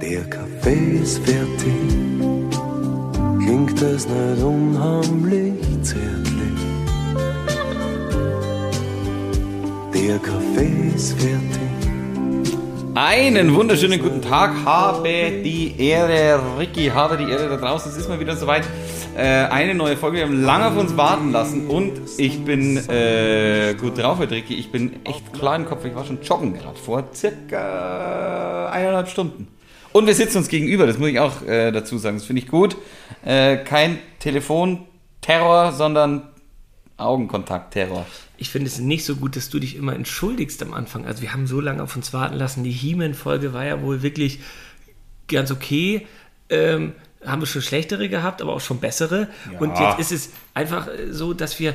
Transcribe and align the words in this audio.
Der 0.00 0.22
Kaffee 0.30 1.00
ist 1.02 1.18
fertig, 1.18 1.74
klingt 3.38 3.82
das 3.82 4.08
nicht 4.08 4.42
unheimlich 4.42 5.52
zärtlich. 5.82 6.60
Der 9.92 10.18
Kaffee 10.20 10.94
ist 10.94 11.20
fertig. 11.20 11.60
Einen 12.94 13.54
wunderschönen 13.54 14.00
guten 14.00 14.22
Tag, 14.22 14.52
habe 14.64 15.42
die 15.44 15.74
Ehre, 15.78 16.40
Ricky, 16.58 16.86
habe 16.86 17.18
die 17.18 17.30
Ehre 17.30 17.50
da 17.50 17.56
draußen. 17.58 17.92
Es 17.92 17.98
ist 17.98 18.08
mal 18.08 18.18
wieder 18.18 18.36
soweit. 18.36 18.66
Äh, 19.18 19.48
eine 19.50 19.74
neue 19.74 19.98
Folge. 19.98 20.16
Wir 20.16 20.24
haben 20.24 20.42
lange 20.42 20.68
auf 20.68 20.78
uns 20.78 20.96
warten 20.96 21.30
lassen 21.30 21.66
und 21.66 21.92
ich 22.16 22.42
bin 22.42 22.78
äh, 22.88 23.74
gut 23.78 23.98
drauf 23.98 24.18
heute, 24.18 24.34
Ricky. 24.34 24.54
Ich 24.54 24.72
bin 24.72 25.04
echt 25.04 25.34
klar 25.34 25.56
im 25.56 25.66
Kopf. 25.66 25.84
Ich 25.84 25.94
war 25.94 26.06
schon 26.06 26.22
joggen 26.22 26.54
gerade 26.54 26.78
vor 26.78 27.04
circa 27.12 28.70
eineinhalb 28.70 29.08
Stunden. 29.08 29.59
Und 29.92 30.06
wir 30.06 30.14
sitzen 30.14 30.38
uns 30.38 30.48
gegenüber, 30.48 30.86
das 30.86 30.98
muss 30.98 31.08
ich 31.08 31.18
auch 31.18 31.42
äh, 31.42 31.72
dazu 31.72 31.98
sagen. 31.98 32.16
Das 32.16 32.26
finde 32.26 32.42
ich 32.42 32.48
gut. 32.48 32.76
Äh, 33.24 33.58
kein 33.58 33.98
Telefonterror, 34.20 35.72
sondern 35.72 36.28
Augenkontakt-Terror. 36.96 38.06
Ich 38.36 38.50
finde 38.50 38.68
es 38.68 38.78
nicht 38.78 39.04
so 39.04 39.16
gut, 39.16 39.36
dass 39.36 39.50
du 39.50 39.58
dich 39.58 39.76
immer 39.76 39.94
entschuldigst 39.94 40.62
am 40.62 40.74
Anfang. 40.74 41.06
Also 41.06 41.22
wir 41.22 41.32
haben 41.32 41.46
so 41.46 41.60
lange 41.60 41.82
auf 41.82 41.96
uns 41.96 42.12
warten 42.12 42.36
lassen. 42.36 42.62
Die 42.62 42.70
He-Man-Folge 42.70 43.52
war 43.52 43.64
ja 43.64 43.82
wohl 43.82 44.02
wirklich 44.02 44.40
ganz 45.28 45.50
okay. 45.50 46.06
Ähm, 46.48 46.92
haben 47.24 47.42
wir 47.42 47.46
schon 47.46 47.62
schlechtere 47.62 48.08
gehabt, 48.08 48.40
aber 48.40 48.54
auch 48.54 48.60
schon 48.60 48.78
bessere. 48.78 49.28
Ja. 49.52 49.58
Und 49.58 49.78
jetzt 49.78 50.00
ist 50.00 50.12
es 50.12 50.30
einfach 50.54 50.88
so, 51.10 51.34
dass 51.34 51.60
wir 51.60 51.74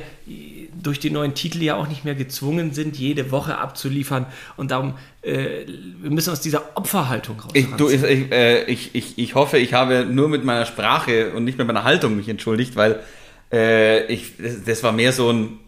durch 0.82 0.98
die 0.98 1.10
neuen 1.10 1.34
Titel 1.34 1.62
ja 1.62 1.76
auch 1.76 1.88
nicht 1.88 2.04
mehr 2.04 2.14
gezwungen 2.14 2.72
sind, 2.72 2.96
jede 2.96 3.30
Woche 3.30 3.58
abzuliefern. 3.58 4.26
Und 4.56 4.72
darum, 4.72 4.94
äh, 5.22 5.66
wir 6.00 6.10
müssen 6.10 6.30
aus 6.30 6.40
dieser 6.40 6.76
Opferhaltung 6.76 7.40
raus. 7.40 7.52
Ich, 7.54 7.66
du, 7.76 7.88
ich, 7.88 8.02
äh, 8.02 8.64
ich, 8.64 8.94
ich, 8.94 9.18
ich 9.18 9.34
hoffe, 9.34 9.58
ich 9.58 9.72
habe 9.72 10.04
nur 10.04 10.28
mit 10.28 10.44
meiner 10.44 10.66
Sprache 10.66 11.32
und 11.32 11.44
nicht 11.44 11.58
mit 11.58 11.66
meiner 11.66 11.84
Haltung 11.84 12.16
mich 12.16 12.28
entschuldigt, 12.28 12.74
weil 12.74 13.00
äh, 13.52 14.04
ich, 14.06 14.32
das, 14.38 14.64
das 14.64 14.82
war 14.82 14.92
mehr 14.92 15.12
so 15.12 15.32
ein, 15.32 15.58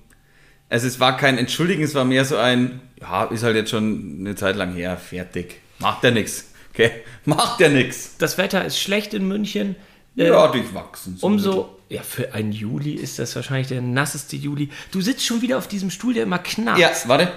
also 0.69 0.87
es 0.87 1.01
war 1.01 1.17
kein 1.17 1.39
Entschuldigen, 1.39 1.83
es 1.83 1.95
war 1.95 2.05
mehr 2.05 2.25
so 2.25 2.37
ein, 2.37 2.81
ja, 3.01 3.25
ist 3.25 3.43
halt 3.43 3.57
jetzt 3.57 3.71
schon 3.71 4.19
eine 4.21 4.35
Zeit 4.35 4.57
lang 4.57 4.75
her, 4.75 4.97
fertig, 4.97 5.61
macht 5.79 6.05
ja 6.05 6.11
nichts, 6.11 6.53
okay, 6.79 6.91
macht 7.25 7.61
ja 7.61 7.69
nichts. 7.69 8.15
das 8.19 8.39
Wetter 8.39 8.65
ist 8.65 8.79
schlecht 8.81 9.15
in 9.15 9.27
München. 9.29 9.77
Äh, 10.17 10.29
Ja, 10.29 10.49
durchwachsen. 10.49 11.17
so 11.17 11.27
Umso, 11.27 11.79
ja, 11.89 12.03
für 12.03 12.35
einen 12.35 12.53
Juli 12.53 12.93
ist 12.95 13.19
das 13.19 13.35
wahrscheinlich 13.37 13.69
der 13.69 13.81
nasseste 13.83 14.37
Juli. 14.37 14.69
Du 14.91 15.01
sitzt 15.01 15.25
schon 15.25 15.43
wieder 15.43 15.59
auf 15.59 15.69
diesem 15.69 15.91
Stuhl, 15.91 16.15
der 16.15 16.25
immer 16.25 16.39
knarzt. 16.39 16.81
Ja, 16.81 16.91
warte, 17.07 17.33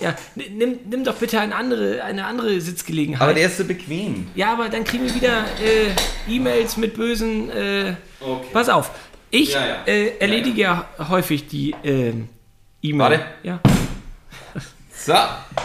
Ja, 0.00 0.14
nimm, 0.34 0.78
nimm 0.90 1.04
doch 1.04 1.14
bitte 1.16 1.38
eine 1.40 1.54
andere, 1.54 2.02
eine 2.02 2.26
andere 2.26 2.60
Sitzgelegenheit. 2.60 3.22
aber 3.22 3.34
der 3.34 3.46
ist 3.46 3.56
so 3.58 3.64
bequem. 3.64 4.26
ja, 4.34 4.52
aber 4.52 4.68
dann 4.68 4.84
kriegen 4.84 5.04
wir 5.04 5.14
wieder 5.14 5.44
äh, 5.62 6.30
E-Mails 6.32 6.76
mit 6.76 6.94
bösen. 6.94 7.50
Äh, 7.50 7.94
Okay. 8.24 8.46
Pass 8.52 8.68
auf, 8.68 8.92
ich 9.32 9.52
Ja, 9.52 9.66
ja. 9.66 9.82
Äh, 9.84 10.16
erledige 10.20 10.62
ja, 10.62 10.88
häufig 11.08 11.48
die 11.48 11.74
äh, 11.82 12.12
E-Mail. 12.82 12.98
Warte. 13.10 13.24
Ja. 13.42 13.60
So, 15.04 15.14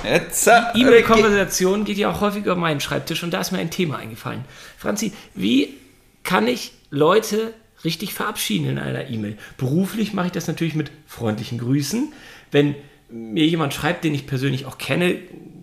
jetzt. 0.04 0.48
äh, 0.48 0.52
E-Mail-Konversation 0.74 1.86
geht 1.86 1.98
ja 1.98 2.10
auch 2.10 2.22
häufig 2.22 2.48
auf 2.50 2.58
meinen 2.58 2.80
Schreibtisch 2.80 3.22
und 3.22 3.32
da 3.32 3.42
ist 3.42 3.52
mir 3.52 3.60
ein 3.60 3.70
Thema 3.70 3.98
eingefallen. 3.98 4.46
Franzi, 4.80 5.14
wie 5.36 5.76
kann 6.24 6.48
ich 6.48 6.72
Leute 6.90 7.54
richtig 7.84 8.16
verabschieden 8.16 8.68
in 8.68 8.80
einer 8.80 9.10
E-Mail? 9.10 9.38
Beruflich 9.58 10.14
mache 10.14 10.28
ich 10.28 10.32
das 10.32 10.48
natürlich 10.48 10.74
mit 10.74 10.90
freundlichen 11.06 11.60
Grüßen. 11.60 12.12
Wenn 12.52 12.74
mir 13.10 13.46
jemand 13.46 13.76
schreibt, 13.76 14.04
den 14.04 14.16
ich 14.16 14.26
persönlich 14.26 14.66
auch 14.66 14.80
kenne, 14.80 15.20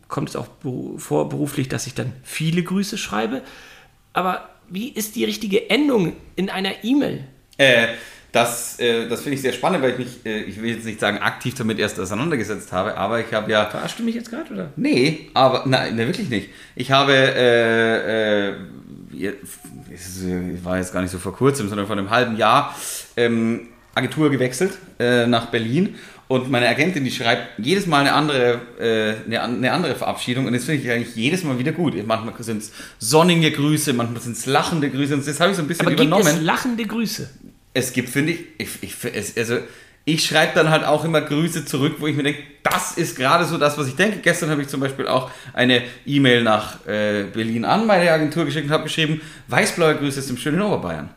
kommt 0.06 0.28
es 0.28 0.36
auch 0.36 0.46
vor 0.96 1.28
beruflich, 1.28 1.68
dass 1.68 1.88
ich 1.88 1.94
dann 1.94 2.12
viele 2.22 2.62
Grüße 2.62 2.96
schreibe. 2.96 3.42
Aber 4.12 4.48
wie 4.68 4.88
ist 4.88 5.16
die 5.16 5.24
richtige 5.24 5.68
Endung 5.68 6.14
in 6.36 6.48
einer 6.48 6.84
E-Mail? 6.84 7.24
Äh, 7.58 7.88
das 8.34 8.80
äh, 8.80 9.08
das 9.08 9.22
finde 9.22 9.36
ich 9.36 9.42
sehr 9.42 9.52
spannend, 9.52 9.82
weil 9.82 9.92
ich 9.92 9.98
mich, 9.98 10.26
äh, 10.26 10.42
ich 10.42 10.60
will 10.60 10.74
jetzt 10.74 10.84
nicht 10.84 10.98
sagen, 10.98 11.18
aktiv 11.18 11.54
damit 11.54 11.78
erst 11.78 12.00
auseinandergesetzt 12.00 12.72
habe, 12.72 12.96
aber 12.96 13.20
ich 13.20 13.32
habe 13.32 13.50
ja. 13.50 13.66
Verarschst 13.66 13.98
du 13.98 14.02
mich 14.02 14.14
jetzt 14.14 14.30
gerade, 14.30 14.52
oder? 14.52 14.70
Nee, 14.76 15.30
aber 15.34 15.62
nein, 15.66 15.94
ne, 15.94 16.06
wirklich 16.06 16.28
nicht. 16.28 16.50
Ich 16.74 16.90
habe, 16.90 17.12
äh, 17.12 18.48
äh, 18.48 19.32
es 19.94 20.24
äh, 20.24 20.64
war 20.64 20.78
jetzt 20.78 20.92
gar 20.92 21.00
nicht 21.00 21.12
so 21.12 21.18
vor 21.18 21.34
kurzem, 21.34 21.68
sondern 21.68 21.86
vor 21.86 21.96
einem 21.96 22.10
halben 22.10 22.36
Jahr 22.36 22.74
ähm, 23.16 23.68
Agentur 23.94 24.30
gewechselt 24.30 24.78
äh, 24.98 25.26
nach 25.26 25.46
Berlin 25.46 25.94
und 26.26 26.50
meine 26.50 26.66
Agentin, 26.68 27.04
die 27.04 27.10
schreibt 27.10 27.58
jedes 27.58 27.86
Mal 27.86 28.00
eine 28.00 28.14
andere, 28.14 28.60
äh, 28.80 29.26
eine, 29.26 29.42
eine 29.42 29.72
andere 29.72 29.94
Verabschiedung 29.94 30.46
und 30.46 30.54
das 30.54 30.64
finde 30.64 30.82
ich 30.82 30.90
eigentlich 30.90 31.14
jedes 31.14 31.44
Mal 31.44 31.58
wieder 31.58 31.72
gut. 31.72 31.94
Manchmal 32.06 32.34
sind 32.42 32.62
es 32.62 32.72
sonnige 32.98 33.52
Grüße, 33.52 33.92
manchmal 33.92 34.22
sind 34.22 34.36
es 34.36 34.46
lachende 34.46 34.90
Grüße 34.90 35.14
und 35.14 35.26
das 35.26 35.38
habe 35.38 35.50
ich 35.50 35.56
so 35.56 35.62
ein 35.62 35.68
bisschen 35.68 35.86
Aber 35.86 35.94
gibt 35.94 36.08
übernommen. 36.08 36.26
es 36.26 36.40
lachende 36.40 36.84
Grüße? 36.86 37.28
Es 37.74 37.92
gibt, 37.92 38.08
finde 38.08 38.32
ich, 38.32 38.40
ich, 38.58 38.82
ich 38.82 38.94
es, 39.14 39.36
also 39.36 39.58
ich 40.06 40.24
schreibe 40.24 40.52
dann 40.54 40.70
halt 40.70 40.84
auch 40.84 41.04
immer 41.04 41.20
Grüße 41.20 41.64
zurück, 41.64 41.96
wo 41.98 42.06
ich 42.06 42.14
mir 42.14 42.22
denke, 42.22 42.42
das 42.62 42.92
ist 42.92 43.16
gerade 43.16 43.44
so 43.46 43.56
das, 43.58 43.76
was 43.78 43.88
ich 43.88 43.96
denke. 43.96 44.18
Gestern 44.18 44.50
habe 44.50 44.62
ich 44.62 44.68
zum 44.68 44.80
Beispiel 44.80 45.08
auch 45.08 45.30
eine 45.54 45.82
E-Mail 46.06 46.42
nach 46.42 46.86
äh, 46.86 47.24
Berlin 47.24 47.64
an 47.64 47.86
meine 47.86 48.10
Agentur 48.10 48.44
geschickt 48.44 48.66
und 48.66 48.72
habe 48.72 48.84
geschrieben, 48.84 49.20
weißblaue 49.48 49.96
Grüße 49.96 50.20
aus 50.20 50.26
dem 50.26 50.36
schönen 50.36 50.60
Oberbayern. 50.60 51.10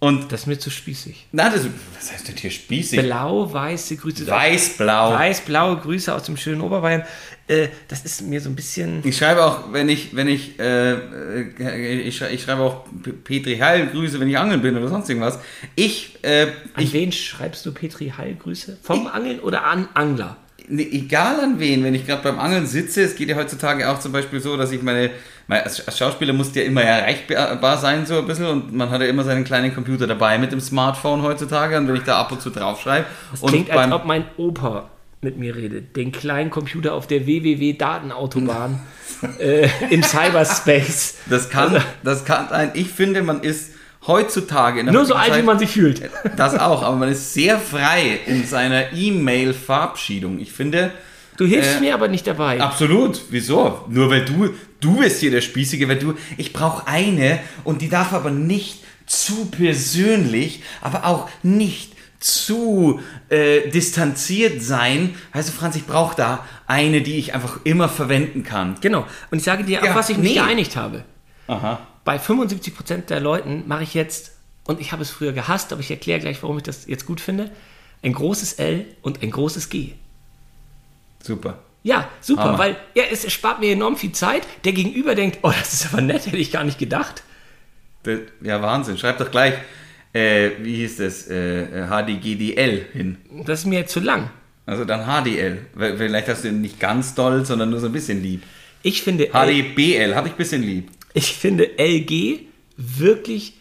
Und 0.00 0.30
Das 0.32 0.40
ist 0.42 0.46
mir 0.46 0.58
zu 0.58 0.70
spießig. 0.70 1.28
na, 1.32 1.48
das, 1.48 1.66
was 1.96 2.12
heißt 2.12 2.28
denn 2.28 2.36
hier 2.36 2.50
spießig? 2.50 3.00
Blau-weiße 3.00 3.96
Grüße. 3.96 4.26
Weiß-blau. 4.26 5.12
Weiß-blaue 5.14 5.78
Grüße 5.78 6.14
aus 6.14 6.24
dem 6.24 6.36
schönen 6.36 6.60
Oberbayern. 6.60 7.04
Äh, 7.46 7.68
das 7.88 8.04
ist 8.04 8.22
mir 8.22 8.40
so 8.40 8.48
ein 8.48 8.56
bisschen. 8.56 9.00
Ich 9.04 9.18
schreibe 9.18 9.44
auch, 9.44 9.72
wenn 9.72 9.88
ich, 9.88 10.16
wenn 10.16 10.28
ich, 10.28 10.58
äh, 10.58 10.92
äh, 10.92 12.00
ich, 12.00 12.22
ich 12.22 12.42
schreibe 12.42 12.62
auch 12.62 12.86
Petri 13.24 13.58
Heil 13.58 13.88
Grüße, 13.88 14.18
wenn 14.18 14.28
ich 14.28 14.38
angeln 14.38 14.62
bin 14.62 14.76
oder 14.76 14.88
sonst 14.88 15.10
irgendwas. 15.10 15.38
Ich, 15.74 16.18
äh, 16.22 16.46
An 16.74 16.84
ich 16.84 16.92
wen 16.94 17.12
schreibst 17.12 17.66
du 17.66 17.72
Petri 17.72 18.12
Heil 18.16 18.36
Grüße? 18.36 18.78
Vom 18.82 19.06
Angeln 19.06 19.40
oder 19.40 19.64
an 19.64 19.88
Angler? 19.92 20.38
Nee, 20.66 20.88
egal 20.90 21.40
an 21.40 21.60
wen, 21.60 21.84
wenn 21.84 21.94
ich 21.94 22.06
gerade 22.06 22.22
beim 22.22 22.38
Angeln 22.38 22.66
sitze, 22.66 23.02
es 23.02 23.14
geht 23.14 23.28
ja 23.28 23.36
heutzutage 23.36 23.90
auch 23.90 24.00
zum 24.00 24.12
Beispiel 24.12 24.40
so, 24.40 24.56
dass 24.56 24.72
ich 24.72 24.80
meine, 24.80 25.10
mein, 25.46 25.62
als 25.62 25.86
als 25.86 25.98
Schauspieler 25.98 26.32
musste 26.32 26.60
ja 26.60 26.66
immer 26.66 26.82
erreichbar 26.82 27.76
sein, 27.76 28.06
so 28.06 28.20
ein 28.20 28.26
bisschen, 28.26 28.46
und 28.46 28.72
man 28.72 28.88
hat 28.88 29.02
ja 29.02 29.08
immer 29.08 29.24
seinen 29.24 29.44
kleinen 29.44 29.74
Computer 29.74 30.06
dabei 30.06 30.38
mit 30.38 30.52
dem 30.52 30.60
Smartphone 30.60 31.20
heutzutage, 31.20 31.76
und 31.76 31.86
wenn 31.88 31.96
ich 31.96 32.04
da 32.04 32.18
ab 32.18 32.32
und 32.32 32.40
zu 32.40 32.48
drauf 32.48 32.80
schreibe. 32.80 33.04
Das 33.32 33.42
und 33.42 33.50
klingt, 33.50 33.70
als 33.70 33.76
beim, 33.76 33.92
ob 33.92 34.06
mein 34.06 34.24
Opa 34.38 34.88
mit 35.24 35.36
mir 35.38 35.56
redet. 35.56 35.96
Den 35.96 36.12
kleinen 36.12 36.50
Computer 36.50 36.94
auf 36.94 37.06
der 37.08 37.26
www-Datenautobahn 37.26 38.80
äh, 39.40 39.68
im 39.90 40.02
Cyberspace. 40.02 41.16
das 41.28 41.50
kann, 41.50 41.82
das 42.04 42.24
kann 42.24 42.48
ein, 42.50 42.70
ich 42.74 42.88
finde, 42.88 43.22
man 43.22 43.40
ist 43.42 43.72
heutzutage 44.06 44.80
in 44.80 44.86
der 44.86 44.92
Nur 44.92 45.04
so 45.06 45.14
alt, 45.14 45.36
wie 45.36 45.42
man 45.42 45.58
sich 45.58 45.70
fühlt. 45.70 46.02
Das 46.36 46.58
auch, 46.58 46.82
aber 46.82 46.96
man 46.96 47.08
ist 47.08 47.32
sehr 47.34 47.58
frei 47.58 48.20
in 48.26 48.46
seiner 48.46 48.92
E-Mail-Verabschiedung. 48.92 50.38
Ich 50.38 50.52
finde, 50.52 50.90
Du 51.36 51.46
hilfst 51.46 51.78
Äh, 51.78 51.80
mir 51.80 51.94
aber 51.94 52.06
nicht 52.06 52.26
dabei. 52.28 52.60
Absolut. 52.60 53.20
Wieso? 53.30 53.80
Nur 53.88 54.08
weil 54.08 54.24
du, 54.24 54.50
du 54.80 54.98
bist 54.98 55.18
hier 55.20 55.32
der 55.32 55.40
Spießige, 55.40 55.88
weil 55.88 55.98
du, 55.98 56.14
ich 56.36 56.52
brauche 56.52 56.86
eine 56.86 57.40
und 57.64 57.82
die 57.82 57.88
darf 57.88 58.12
aber 58.12 58.30
nicht 58.30 58.84
zu 59.06 59.46
persönlich, 59.46 60.62
aber 60.80 61.04
auch 61.04 61.28
nicht 61.42 61.93
zu 62.24 63.00
äh, 63.28 63.68
distanziert 63.68 64.62
sein. 64.62 65.14
Weißt 65.34 65.50
du, 65.50 65.52
Franz, 65.52 65.76
ich 65.76 65.86
brauche 65.86 66.16
da 66.16 66.46
eine, 66.66 67.02
die 67.02 67.18
ich 67.18 67.34
einfach 67.34 67.60
immer 67.64 67.86
verwenden 67.90 68.44
kann. 68.44 68.76
Genau. 68.80 69.06
Und 69.30 69.38
ich 69.38 69.44
sage 69.44 69.62
dir, 69.64 69.80
auf 69.80 69.84
Ja, 69.84 69.94
was 69.94 70.08
ich 70.08 70.16
mich 70.16 70.30
nee. 70.30 70.34
geeinigt 70.36 70.74
habe. 70.74 71.04
Aha. 71.48 71.86
Bei 72.02 72.16
75% 72.16 73.06
der 73.06 73.20
Leuten 73.20 73.64
mache 73.66 73.82
ich 73.82 73.92
jetzt, 73.92 74.32
und 74.64 74.80
ich 74.80 74.92
habe 74.92 75.02
es 75.02 75.10
früher 75.10 75.32
gehasst, 75.32 75.70
aber 75.72 75.82
ich 75.82 75.90
erkläre 75.90 76.18
gleich, 76.20 76.42
warum 76.42 76.56
ich 76.56 76.62
das 76.62 76.86
jetzt 76.86 77.04
gut 77.04 77.20
finde, 77.20 77.50
ein 78.02 78.14
großes 78.14 78.54
L 78.54 78.86
und 79.02 79.22
ein 79.22 79.30
großes 79.30 79.68
G. 79.68 79.92
Super. 81.22 81.58
Ja, 81.82 82.08
super, 82.22 82.44
Hammer. 82.44 82.58
weil 82.58 82.76
ja, 82.94 83.04
es 83.12 83.30
spart 83.30 83.60
mir 83.60 83.70
enorm 83.72 83.98
viel 83.98 84.12
Zeit. 84.12 84.46
Der 84.64 84.72
Gegenüber 84.72 85.14
denkt, 85.14 85.40
oh, 85.42 85.52
das 85.58 85.74
ist 85.74 85.92
aber 85.92 86.00
nett, 86.00 86.24
hätte 86.24 86.38
ich 86.38 86.50
gar 86.50 86.64
nicht 86.64 86.78
gedacht. 86.78 87.22
Ja, 88.40 88.62
Wahnsinn. 88.62 88.96
Schreib 88.96 89.18
doch 89.18 89.30
gleich, 89.30 89.54
äh, 90.14 90.52
wie 90.62 90.76
hieß 90.76 90.96
das, 90.96 91.28
äh, 91.28 91.86
HDGDL 91.86 92.86
hin. 92.92 93.18
Das 93.44 93.60
ist 93.60 93.66
mir 93.66 93.80
jetzt 93.80 93.92
zu 93.92 94.00
lang. 94.00 94.30
Also 94.64 94.86
dann 94.86 95.04
HDL. 95.04 95.66
Vielleicht 95.76 96.28
hast 96.28 96.44
du 96.44 96.48
ihn 96.48 96.62
nicht 96.62 96.80
ganz 96.80 97.14
doll, 97.14 97.44
sondern 97.44 97.68
nur 97.68 97.80
so 97.80 97.86
ein 97.86 97.92
bisschen 97.92 98.22
lieb. 98.22 98.42
Ich 98.82 99.02
finde, 99.02 99.28
HDBL, 99.32 100.14
habe 100.14 100.28
ich 100.28 100.34
ein 100.34 100.38
bisschen 100.38 100.62
lieb. 100.62 100.88
ich 101.12 101.34
finde 101.34 101.70
LG 101.78 102.40
wirklich 102.76 103.54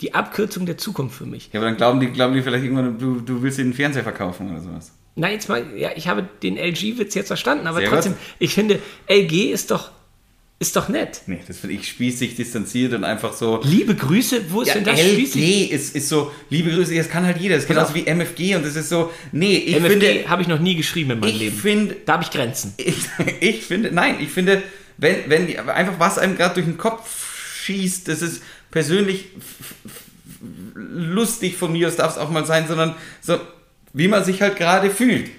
die 0.00 0.14
Abkürzung 0.14 0.66
der 0.66 0.78
Zukunft 0.78 1.16
für 1.16 1.26
mich. 1.26 1.50
Ja, 1.52 1.60
aber 1.60 1.66
dann 1.66 1.76
glauben 1.76 2.00
die, 2.00 2.08
glauben 2.08 2.34
die 2.34 2.42
vielleicht 2.42 2.64
irgendwann, 2.64 2.98
du, 2.98 3.20
du 3.20 3.42
willst 3.42 3.58
einen 3.58 3.74
Fernseher 3.74 4.02
verkaufen 4.02 4.50
oder 4.50 4.60
sowas. 4.60 4.92
Na, 5.16 5.30
jetzt 5.30 5.48
mal, 5.48 5.76
ja, 5.76 5.90
ich 5.96 6.08
habe 6.08 6.26
den 6.42 6.56
LG-Witz 6.56 7.14
jetzt 7.14 7.26
verstanden, 7.26 7.66
aber 7.66 7.80
Sehr 7.80 7.88
trotzdem, 7.90 8.12
gut. 8.12 8.20
ich 8.38 8.54
finde, 8.54 8.78
LG 9.08 9.50
ist 9.52 9.70
doch, 9.70 9.90
ist 10.62 10.76
doch 10.76 10.90
nett. 10.90 11.22
Nee, 11.24 11.40
das 11.48 11.58
finde 11.58 11.76
ich 11.76 11.88
spießig, 11.88 12.36
distanziert 12.36 12.92
und 12.92 13.02
einfach 13.02 13.32
so. 13.32 13.62
Liebe 13.64 13.94
Grüße, 13.94 14.52
wo 14.52 14.60
ist 14.60 14.68
Ja, 14.68 14.74
denn 14.74 14.84
das? 14.84 15.00
LG 15.00 15.70
ist, 15.70 15.96
ist 15.96 16.08
so, 16.10 16.30
liebe 16.50 16.70
Grüße, 16.70 16.94
das 16.94 17.08
kann 17.08 17.24
halt 17.24 17.38
jeder. 17.38 17.54
Das 17.54 17.64
ist 17.64 17.68
genauso 17.68 17.94
wie 17.94 18.04
MFG 18.06 18.56
und 18.56 18.66
das 18.66 18.76
ist 18.76 18.90
so, 18.90 19.10
nee, 19.32 19.56
ich 19.56 19.76
MFG 19.76 19.88
finde, 19.90 20.28
habe 20.28 20.42
ich 20.42 20.48
noch 20.48 20.58
nie 20.58 20.76
geschrieben 20.76 21.12
in 21.12 21.20
meinem 21.20 21.30
ich 21.30 21.38
Leben. 21.38 21.56
finde, 21.56 21.96
Da 22.04 22.12
habe 22.12 22.24
ich 22.24 22.30
Grenzen. 22.30 22.74
ich, 22.76 22.94
ich 23.40 23.64
finde, 23.64 23.90
nein, 23.90 24.16
ich 24.20 24.28
finde, 24.28 24.62
wenn, 24.98 25.16
wenn 25.30 25.58
einfach 25.70 25.98
was 25.98 26.18
einem 26.18 26.36
gerade 26.36 26.52
durch 26.56 26.66
den 26.66 26.76
Kopf 26.76 27.62
schießt, 27.62 28.06
das 28.08 28.20
ist 28.20 28.42
persönlich 28.70 29.28
lustig 30.74 31.56
von 31.56 31.72
mir, 31.72 31.86
das 31.86 31.96
darf 31.96 32.12
es 32.12 32.18
auch 32.18 32.28
mal 32.30 32.44
sein, 32.44 32.68
sondern 32.68 32.94
so, 33.22 33.38
wie 33.94 34.08
man 34.08 34.24
sich 34.26 34.42
halt 34.42 34.56
gerade 34.56 34.90
fühlt. 34.90 35.30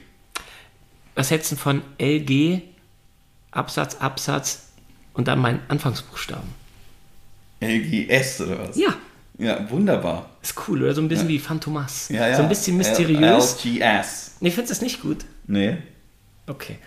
Was 1.14 1.30
hältst 1.30 1.52
du 1.52 1.58
von 1.58 1.84
LG, 2.00 2.62
Absatz, 3.52 3.98
Absatz 3.98 4.71
und 5.14 5.28
dann 5.28 5.40
meinen 5.40 5.60
Anfangsbuchstaben? 5.68 6.50
LGS 7.62 8.42
oder 8.42 8.60
was? 8.68 8.76
Ja, 8.76 8.96
Ja, 9.38 9.70
wunderbar. 9.70 10.30
ist 10.42 10.56
cool, 10.68 10.84
oder? 10.84 10.94
So 10.94 11.02
ein 11.02 11.08
bisschen 11.08 11.28
wie 11.28 11.40
Phantomas. 11.40 12.10
Ja, 12.10 12.28
ja. 12.28 12.36
So 12.38 12.44
ein 12.44 12.50
bisschen 12.50 12.78
mysteriös. 12.78 13.64
LGS. 13.64 14.36
Nee, 14.40 14.50
findest 14.52 14.58
du 14.58 14.74
das 14.76 14.82
nicht 14.82 15.02
gut? 15.02 15.26
Nee. 15.48 15.78
Okay. 16.48 16.78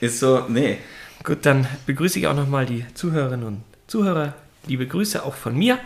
Ist 0.00 0.20
so, 0.20 0.44
nee. 0.48 0.78
Gut, 1.24 1.44
dann 1.46 1.66
begrüße 1.86 2.18
ich 2.18 2.26
auch 2.26 2.34
nochmal 2.36 2.66
die 2.66 2.84
Zuhörerinnen 2.94 3.46
und 3.46 3.62
Zuhörer. 3.86 4.34
Liebe 4.66 4.86
Grüße 4.86 5.22
auch 5.24 5.34
von 5.34 5.56
mir. 5.56 5.78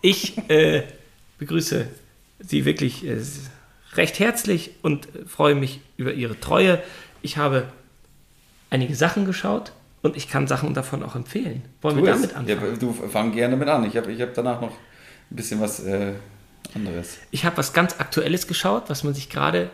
Ich 0.00 0.38
äh, 0.50 0.82
begrüße 1.38 1.86
Sie 2.40 2.64
wirklich 2.64 3.06
äh, 3.06 3.18
recht 3.94 4.18
herzlich 4.18 4.72
und 4.82 5.06
äh, 5.14 5.24
freue 5.26 5.54
mich 5.54 5.80
über 5.96 6.12
Ihre 6.12 6.38
Treue. 6.40 6.82
Ich 7.20 7.36
habe 7.36 7.64
einige 8.70 8.94
Sachen 8.96 9.26
geschaut 9.26 9.72
und 10.02 10.16
ich 10.16 10.28
kann 10.28 10.46
Sachen 10.46 10.74
davon 10.74 11.02
auch 11.02 11.14
empfehlen. 11.14 11.62
Wollen 11.80 11.98
Tu 11.98 12.04
wir 12.04 12.12
es. 12.14 12.20
damit 12.20 12.36
anfangen? 12.36 12.72
Ja, 12.72 12.76
du 12.76 12.92
fang 12.92 13.32
gerne 13.32 13.56
damit 13.56 13.68
an. 13.68 13.84
Ich 13.84 13.96
habe 13.96 14.12
ich 14.12 14.20
hab 14.20 14.34
danach 14.34 14.60
noch 14.60 14.72
ein 14.72 15.36
bisschen 15.36 15.60
was 15.60 15.80
äh, 15.84 16.12
anderes. 16.74 17.18
Ich 17.30 17.44
habe 17.44 17.56
was 17.56 17.72
ganz 17.72 17.98
Aktuelles 17.98 18.46
geschaut, 18.46 18.84
was 18.88 19.04
man 19.04 19.14
sich 19.14 19.30
gerade, 19.30 19.70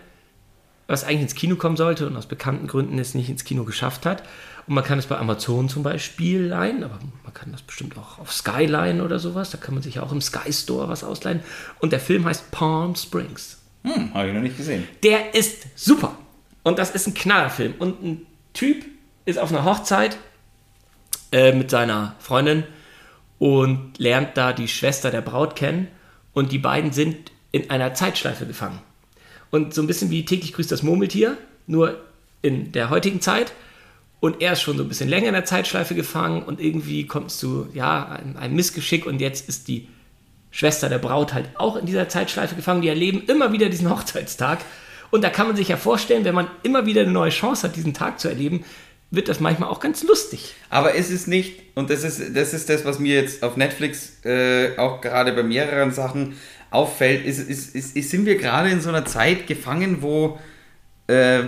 was 0.86 1.04
eigentlich 1.04 1.22
ins 1.22 1.34
Kino 1.34 1.56
kommen 1.56 1.76
sollte 1.76 2.06
und 2.06 2.16
aus 2.16 2.26
bekannten 2.26 2.66
Gründen 2.66 2.98
es 2.98 3.14
nicht 3.14 3.30
ins 3.30 3.44
Kino 3.44 3.64
geschafft 3.64 4.06
hat. 4.06 4.22
Und 4.66 4.74
man 4.74 4.84
kann 4.84 4.98
es 4.98 5.06
bei 5.06 5.16
Amazon 5.16 5.70
zum 5.70 5.82
Beispiel 5.82 6.42
leihen, 6.44 6.84
aber 6.84 6.98
man 7.24 7.32
kann 7.32 7.50
das 7.52 7.62
bestimmt 7.62 7.96
auch 7.96 8.18
auf 8.18 8.30
Sky 8.32 8.66
leihen 8.66 9.00
oder 9.00 9.18
sowas. 9.18 9.50
Da 9.50 9.56
kann 9.56 9.72
man 9.74 9.82
sich 9.82 9.98
auch 10.00 10.12
im 10.12 10.20
Sky 10.20 10.52
Store 10.52 10.88
was 10.90 11.04
ausleihen. 11.04 11.40
Und 11.80 11.92
der 11.92 12.00
Film 12.00 12.26
heißt 12.26 12.50
Palm 12.50 12.94
Springs. 12.94 13.56
Hm, 13.84 14.12
habe 14.12 14.28
ich 14.28 14.34
noch 14.34 14.42
nicht 14.42 14.58
gesehen. 14.58 14.86
Der 15.02 15.34
ist 15.34 15.66
super. 15.74 16.18
Und 16.64 16.78
das 16.78 16.90
ist 16.90 17.06
ein 17.06 17.14
Knallerfilm. 17.14 17.74
Und 17.78 18.02
ein 18.02 18.26
Typ 18.52 18.84
ist 19.28 19.38
auf 19.38 19.52
einer 19.52 19.64
Hochzeit 19.64 20.16
äh, 21.32 21.52
mit 21.52 21.70
seiner 21.70 22.16
Freundin 22.18 22.64
und 23.38 23.98
lernt 23.98 24.38
da 24.38 24.54
die 24.54 24.68
Schwester 24.68 25.10
der 25.10 25.20
Braut 25.20 25.54
kennen. 25.54 25.88
Und 26.32 26.50
die 26.50 26.58
beiden 26.58 26.92
sind 26.92 27.30
in 27.52 27.68
einer 27.68 27.92
Zeitschleife 27.92 28.46
gefangen. 28.46 28.80
Und 29.50 29.74
so 29.74 29.82
ein 29.82 29.86
bisschen 29.86 30.10
wie 30.10 30.24
täglich 30.24 30.54
grüßt 30.54 30.72
das 30.72 30.82
Murmeltier, 30.82 31.36
nur 31.66 32.00
in 32.40 32.72
der 32.72 32.88
heutigen 32.88 33.20
Zeit. 33.20 33.52
Und 34.20 34.40
er 34.40 34.54
ist 34.54 34.62
schon 34.62 34.78
so 34.78 34.82
ein 34.82 34.88
bisschen 34.88 35.10
länger 35.10 35.28
in 35.28 35.34
der 35.34 35.44
Zeitschleife 35.44 35.94
gefangen 35.94 36.42
und 36.42 36.58
irgendwie 36.58 37.06
kommt 37.06 37.30
es 37.30 37.38
zu 37.38 37.68
ja, 37.74 38.06
einem, 38.06 38.36
einem 38.36 38.56
Missgeschick 38.56 39.04
und 39.04 39.20
jetzt 39.20 39.48
ist 39.48 39.68
die 39.68 39.88
Schwester 40.50 40.88
der 40.88 40.98
Braut 40.98 41.34
halt 41.34 41.50
auch 41.56 41.76
in 41.76 41.84
dieser 41.84 42.08
Zeitschleife 42.08 42.56
gefangen. 42.56 42.80
Die 42.80 42.88
erleben 42.88 43.22
immer 43.26 43.52
wieder 43.52 43.68
diesen 43.68 43.90
Hochzeitstag. 43.94 44.60
Und 45.10 45.22
da 45.22 45.30
kann 45.30 45.46
man 45.46 45.56
sich 45.56 45.68
ja 45.68 45.76
vorstellen, 45.76 46.24
wenn 46.24 46.34
man 46.34 46.48
immer 46.62 46.86
wieder 46.86 47.02
eine 47.02 47.12
neue 47.12 47.30
Chance 47.30 47.68
hat, 47.68 47.76
diesen 47.76 47.94
Tag 47.94 48.20
zu 48.20 48.28
erleben, 48.28 48.64
wird 49.10 49.28
das 49.28 49.40
manchmal 49.40 49.70
auch 49.70 49.80
ganz 49.80 50.02
lustig. 50.02 50.54
Aber 50.68 50.94
es 50.94 51.10
ist 51.10 51.28
nicht, 51.28 51.60
und 51.74 51.90
das 51.90 52.04
ist 52.04 52.36
das, 52.36 52.52
ist 52.52 52.68
das 52.68 52.84
was 52.84 52.98
mir 52.98 53.14
jetzt 53.14 53.42
auf 53.42 53.56
Netflix 53.56 54.24
äh, 54.24 54.76
auch 54.76 55.00
gerade 55.00 55.32
bei 55.32 55.42
mehreren 55.42 55.92
Sachen 55.92 56.36
auffällt, 56.70 57.24
ist, 57.24 57.38
ist, 57.38 57.74
ist, 57.74 57.96
ist, 57.96 58.10
sind 58.10 58.26
wir 58.26 58.36
gerade 58.36 58.68
in 58.70 58.80
so 58.80 58.90
einer 58.90 59.06
Zeit 59.06 59.46
gefangen, 59.46 60.02
wo, 60.02 60.38
äh, 61.06 61.44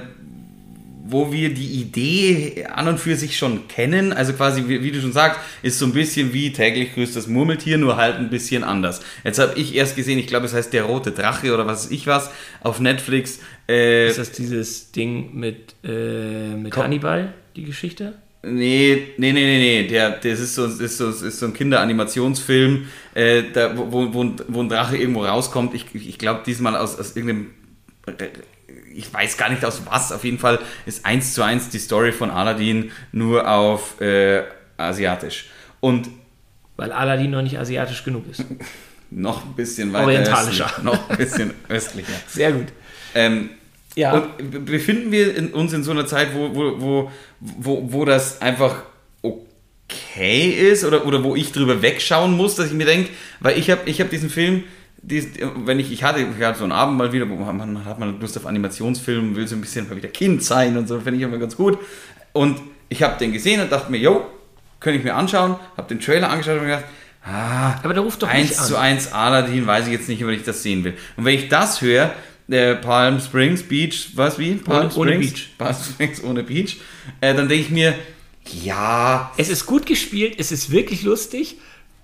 wo 1.05 1.33
wir 1.33 1.53
die 1.53 1.81
Idee 1.81 2.67
an 2.73 2.89
und 2.89 2.99
für 2.99 3.17
sich 3.17 3.37
schon 3.37 3.69
kennen. 3.69 4.15
Also 4.15 4.33
quasi, 4.33 4.67
wie, 4.67 4.83
wie 4.83 4.93
du 4.93 5.01
schon 5.01 5.13
sagst, 5.13 5.39
ist 5.63 5.79
so 5.79 5.85
ein 5.85 5.93
bisschen 5.93 6.33
wie 6.33 6.53
täglich 6.53 6.95
grüßt 6.95 7.15
das 7.15 7.27
Murmeltier, 7.27 7.77
nur 7.77 7.97
halt 7.97 8.17
ein 8.17 8.31
bisschen 8.31 8.65
anders. 8.65 9.01
Jetzt 9.25 9.39
habe 9.39 9.59
ich 9.59 9.75
erst 9.75 9.97
gesehen, 9.97 10.19
ich 10.19 10.27
glaube, 10.29 10.47
es 10.47 10.55
heißt 10.55 10.73
Der 10.73 10.85
rote 10.85 11.13
Drache 11.13 11.53
oder 11.53 11.67
was 11.67 11.85
weiß 11.85 11.91
ich 11.91 12.07
was, 12.07 12.31
auf 12.63 12.81
Netflix. 12.81 13.41
Äh, 13.69 14.09
Ist 14.09 14.19
das 14.19 14.33
dieses 14.33 14.93
Ding 14.93 15.35
mit, 15.35 15.75
äh, 15.85 16.55
mit. 16.55 16.75
Hannibal, 16.75 17.35
die 17.57 17.65
Geschichte? 17.65 18.15
Nee, 18.43 19.09
nee, 19.19 19.33
nee, 19.33 19.45
nee, 19.45 19.83
nee. 19.83 19.89
Der, 19.89 20.13
das 20.13 20.41
ist 20.41 20.55
so, 20.55 20.65
ist 20.65 20.97
so, 20.97 21.11
ist 21.11 21.39
so 21.39 21.47
ein 21.47 21.53
Kinderanimationsfilm, 21.53 22.87
äh, 23.15 23.43
da, 23.53 23.77
wo, 23.77 23.93
wo, 23.93 24.33
wo, 24.49 24.63
ein- 24.63 24.69
Drache 24.69 24.97
irgendwo 24.97 25.25
rauskommt. 25.25 25.75
Ich, 25.75 25.95
ich 25.95 26.19
glaube, 26.19 26.43
diesmal 26.47 26.75
aus, 26.77 26.99
aus 26.99 27.15
irgendeinem. 27.17 27.51
Ich 28.95 29.13
weiß 29.13 29.37
gar 29.37 29.51
nicht 29.51 29.65
aus 29.65 29.83
was. 29.85 30.11
Auf 30.11 30.25
jeden 30.25 30.39
Fall 30.39 30.59
ist 30.87 31.05
eins 31.05 31.35
zu 31.35 31.43
eins 31.43 31.69
die 31.69 31.79
Story 31.79 32.13
von 32.13 32.31
Aladdin 32.31 32.91
nur 33.13 33.47
auf 33.49 34.01
äh, 34.01 34.43
asiatisch. 34.79 35.47
Und 35.81 36.09
Weil 36.77 36.93
Aladdin 36.93 37.31
noch 37.31 37.43
nicht 37.43 37.59
asiatisch 37.59 38.05
genug 38.05 38.25
ist. 38.31 38.45
noch 39.11 39.45
ein 39.45 39.55
bisschen 39.55 39.93
weiter. 39.93 40.05
Orientalischer. 40.07 40.65
Östlich, 40.67 40.85
noch 40.85 41.11
ein 41.11 41.17
bisschen 41.19 41.51
östlicher. 41.69 42.13
Sehr 42.27 42.53
gut. 42.53 42.67
Ähm, 43.15 43.51
Ja. 43.97 44.13
Und 44.39 44.65
befinden 44.67 45.11
wir 45.13 45.35
in, 45.37 45.49
uns 45.53 45.73
in 45.73 45.83
so 45.83 45.91
einer 45.91 46.07
Zeit, 46.07 46.29
wo, 46.35 46.55
wo, 46.55 46.81
wo, 46.81 47.11
wo, 47.41 47.93
wo 47.93 48.05
das 48.05 48.41
einfach 48.41 48.83
okay 49.23 50.51
ist 50.71 50.85
oder, 50.85 51.05
oder 51.07 51.23
wo 51.25 51.35
ich 51.37 51.53
drüber 51.53 51.83
wegschauen 51.83 52.37
muss, 52.37 52.55
dass 52.57 52.67
ich 52.67 52.73
mir 52.73 52.87
denke, 52.87 53.11
weil 53.41 53.59
ich 53.59 53.71
habe 53.71 53.83
ich 53.87 54.01
hab 54.01 54.11
diesen 54.11 54.31
Film, 54.31 54.65
dies- 55.03 55.29
wenn 55.65 55.81
ich, 55.81 55.91
ich 55.93 56.05
hatte, 56.05 56.21
ich 56.21 56.45
hatte 56.45 56.59
so 56.59 56.65
einen 56.65 56.73
Abend 56.73 56.97
mal 56.99 57.13
wieder, 57.13 57.29
wo 57.29 57.35
man, 57.37 57.85
hat 57.85 57.99
man 57.99 58.21
Lust 58.21 58.37
auf 58.37 58.47
Animationsfilm, 58.47 59.35
will 59.35 59.47
so 59.49 59.57
ein 59.57 59.61
bisschen 59.61 59.89
mal 59.89 59.97
wieder 59.97 60.09
Kind 60.09 60.43
sein 60.45 60.77
und 60.77 60.87
so, 60.87 61.01
finde 61.01 61.17
ich 61.19 61.23
immer 61.23 61.39
ganz 61.39 61.57
gut. 61.57 61.79
Und 62.33 62.61
ich 62.89 63.03
habe 63.03 63.19
den 63.19 63.33
gesehen 63.33 63.61
und 63.61 63.73
dachte 63.73 63.91
mir, 63.91 63.99
yo, 63.99 64.27
könnte 64.79 64.99
ich 64.99 65.05
mir 65.05 65.15
anschauen, 65.15 65.57
habe 65.77 65.89
den 65.89 66.01
Trailer 66.01 66.31
angeschaut 66.31 66.55
und 66.55 66.61
mir 66.63 66.77
gedacht, 66.77 66.85
ah, 67.25 67.75
Aber 67.83 67.93
der 67.95 68.03
ruft 68.03 68.23
doch 68.23 68.29
eins 68.29 68.51
nicht 68.51 68.61
an. 68.61 68.67
zu 68.67 68.77
eins 68.79 69.13
Aladdin, 69.13 69.67
weiß 69.67 69.87
ich 69.87 69.93
jetzt 69.93 70.09
nicht, 70.09 70.23
ob 70.25 70.31
ich 70.31 70.43
das 70.45 70.63
sehen 70.63 70.85
will. 70.85 70.95
Und 71.17 71.25
wenn 71.25 71.35
ich 71.35 71.49
das 71.49 71.81
höre, 71.83 72.13
der 72.51 72.75
Palm 72.77 73.21
Springs 73.21 73.63
Beach, 73.63 74.11
was 74.15 74.39
wie? 74.39 74.55
Palm 74.55 74.87
Ohne- 74.87 74.95
ohne 74.97 75.13
Springs? 75.13 75.33
Beach. 75.33 75.49
Palm 75.59 75.75
Springs 75.77 76.25
ohne 76.25 76.43
Beach. 76.43 76.77
Äh, 77.21 77.35
dann 77.35 77.49
denke 77.49 77.65
ich 77.65 77.71
mir, 77.71 77.95
ja, 78.63 79.33
Es 79.37 79.49
ist 79.49 79.67
gut 79.67 79.87
gespielt, 79.87 80.35
es 80.39 80.51
ist 80.53 80.71
wirklich 80.71 81.03
lustig. 81.03 81.57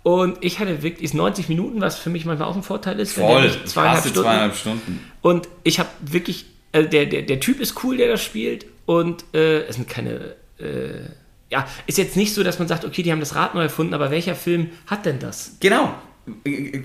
Und 0.02 0.38
ich 0.40 0.60
hatte 0.60 0.82
wirklich 0.84 1.02
ist 1.04 1.14
90 1.14 1.48
Minuten, 1.48 1.80
was 1.80 1.98
für 1.98 2.10
mich 2.10 2.24
manchmal 2.24 2.48
auch 2.48 2.54
ein 2.54 2.62
Vorteil 2.62 3.00
ist. 3.00 3.14
voll, 3.14 3.50
zweieinhalb 3.64 4.00
Stunden. 4.02 4.20
zweieinhalb 4.20 4.54
Stunden. 4.56 5.00
Und 5.20 5.48
ich 5.64 5.80
habe 5.80 5.88
wirklich, 6.00 6.44
also 6.70 6.88
der, 6.88 7.06
der, 7.06 7.22
der 7.22 7.40
Typ 7.40 7.58
ist 7.60 7.82
cool, 7.82 7.96
der 7.96 8.06
das 8.08 8.22
spielt. 8.22 8.66
Und 8.84 9.24
äh, 9.34 9.62
es 9.66 9.74
sind 9.74 9.88
keine, 9.88 10.36
äh, 10.60 11.08
ja, 11.50 11.66
ist 11.88 11.98
jetzt 11.98 12.16
nicht 12.16 12.32
so, 12.34 12.44
dass 12.44 12.60
man 12.60 12.68
sagt, 12.68 12.84
okay, 12.84 13.02
die 13.02 13.10
haben 13.10 13.18
das 13.18 13.34
Rad 13.34 13.56
neu 13.56 13.62
erfunden, 13.62 13.94
aber 13.94 14.12
welcher 14.12 14.36
Film 14.36 14.70
hat 14.86 15.06
denn 15.06 15.18
das? 15.18 15.56
Genau, 15.58 15.92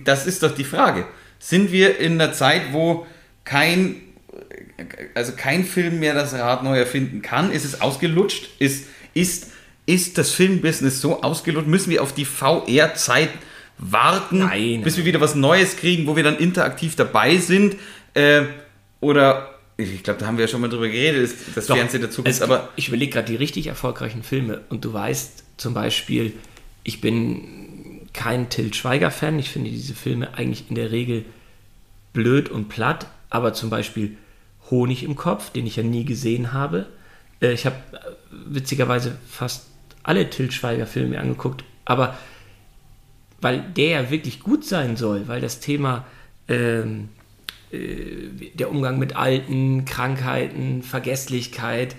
das 0.04 0.26
ist 0.26 0.42
doch 0.42 0.56
die 0.56 0.64
Frage. 0.64 1.06
Sind 1.38 1.72
wir 1.72 2.00
in 2.00 2.14
einer 2.20 2.34
Zeit, 2.34 2.72
wo 2.72 3.06
kein, 3.44 3.96
also 5.16 5.34
kein 5.36 5.66
Film 5.66 6.00
mehr 6.00 6.14
das 6.14 6.34
Rad 6.34 6.64
neu 6.64 6.78
erfinden 6.78 7.22
kann? 7.22 7.52
Ist 7.52 7.66
es 7.66 7.82
ausgelutscht? 7.82 8.50
Ist, 8.60 8.86
ist, 9.14 9.52
ist 9.86 10.18
das 10.18 10.32
Filmbusiness 10.32 11.02
so 11.02 11.22
ausgelutscht? 11.22 11.68
Müssen 11.68 11.90
wir 11.90 12.04
auf 12.04 12.14
die 12.14 12.26
VR-Zeit 12.26 13.30
warten, 13.78 14.40
Nein. 14.40 14.82
bis 14.84 14.98
wir 14.98 15.06
wieder 15.06 15.22
was 15.22 15.36
Neues 15.36 15.78
kriegen, 15.78 16.08
wo 16.08 16.16
wir 16.16 16.24
dann 16.24 16.38
interaktiv 16.38 16.96
dabei 16.96 17.38
sind? 17.38 17.76
Äh, 18.14 18.44
oder, 19.00 19.56
ich 19.78 20.04
glaube, 20.04 20.20
da 20.20 20.28
haben 20.28 20.38
wir 20.38 20.46
ja 20.46 20.48
schon 20.48 20.62
mal 20.62 20.70
drüber 20.70 20.88
geredet, 20.88 21.24
ist 21.24 21.38
das 21.56 21.66
Doch, 21.66 21.76
Fernsehen 21.76 22.02
der 22.02 22.12
Zukunft, 22.12 22.42
aber 22.44 22.70
ich 22.76 22.90
überlege 22.90 23.12
gerade 23.12 23.28
die 23.28 23.36
richtig 23.36 23.68
erfolgreichen 23.68 24.22
Filme 24.22 24.62
und 24.70 24.86
du 24.86 24.94
weißt 24.94 25.44
zum 25.58 25.74
Beispiel, 25.74 26.34
ich 26.84 27.02
bin 27.02 28.08
kein 28.14 28.50
Till 28.50 28.74
Schweiger-Fan. 28.74 29.40
Ich 29.40 29.50
finde 29.50 29.70
diese 29.70 29.94
Filme 29.94 30.34
eigentlich 30.36 30.66
in 30.70 30.76
der 30.76 30.92
Regel 30.92 31.26
blöd 32.14 32.50
und 32.50 32.70
platt, 32.70 33.08
aber 33.32 33.54
zum 33.54 33.72
Beispiel 33.72 34.18
Honig 34.70 35.04
im 35.04 35.16
Kopf, 35.16 35.50
den 35.50 35.66
ich 35.66 35.78
ja 35.78 35.84
nie 35.84 36.06
gesehen 36.06 36.54
habe. 36.54 36.86
Äh, 37.42 37.54
Ich 37.54 37.66
habe 37.66 37.78
äh, 37.94 37.98
witzigerweise 38.46 39.18
fast 39.28 39.68
alle 40.04 40.30
Till 40.30 40.52
Schweiger-Filme 40.52 41.20
angeguckt, 41.20 41.64
aber 41.86 42.16
weil 43.40 43.62
der 43.76 43.90
ja 43.90 44.12
wirklich 44.12 44.40
gut 44.42 44.64
sein 44.64 44.96
soll, 44.98 45.28
weil 45.28 45.42
das 45.42 45.60
Thema 45.60 46.06
ähm, 46.48 47.10
äh, 47.72 48.28
der 48.54 48.70
Umgang 48.70 49.00
mit 49.00 49.16
Alten, 49.16 49.86
Krankheiten, 49.86 50.84
Vergesslichkeit, 50.84 51.96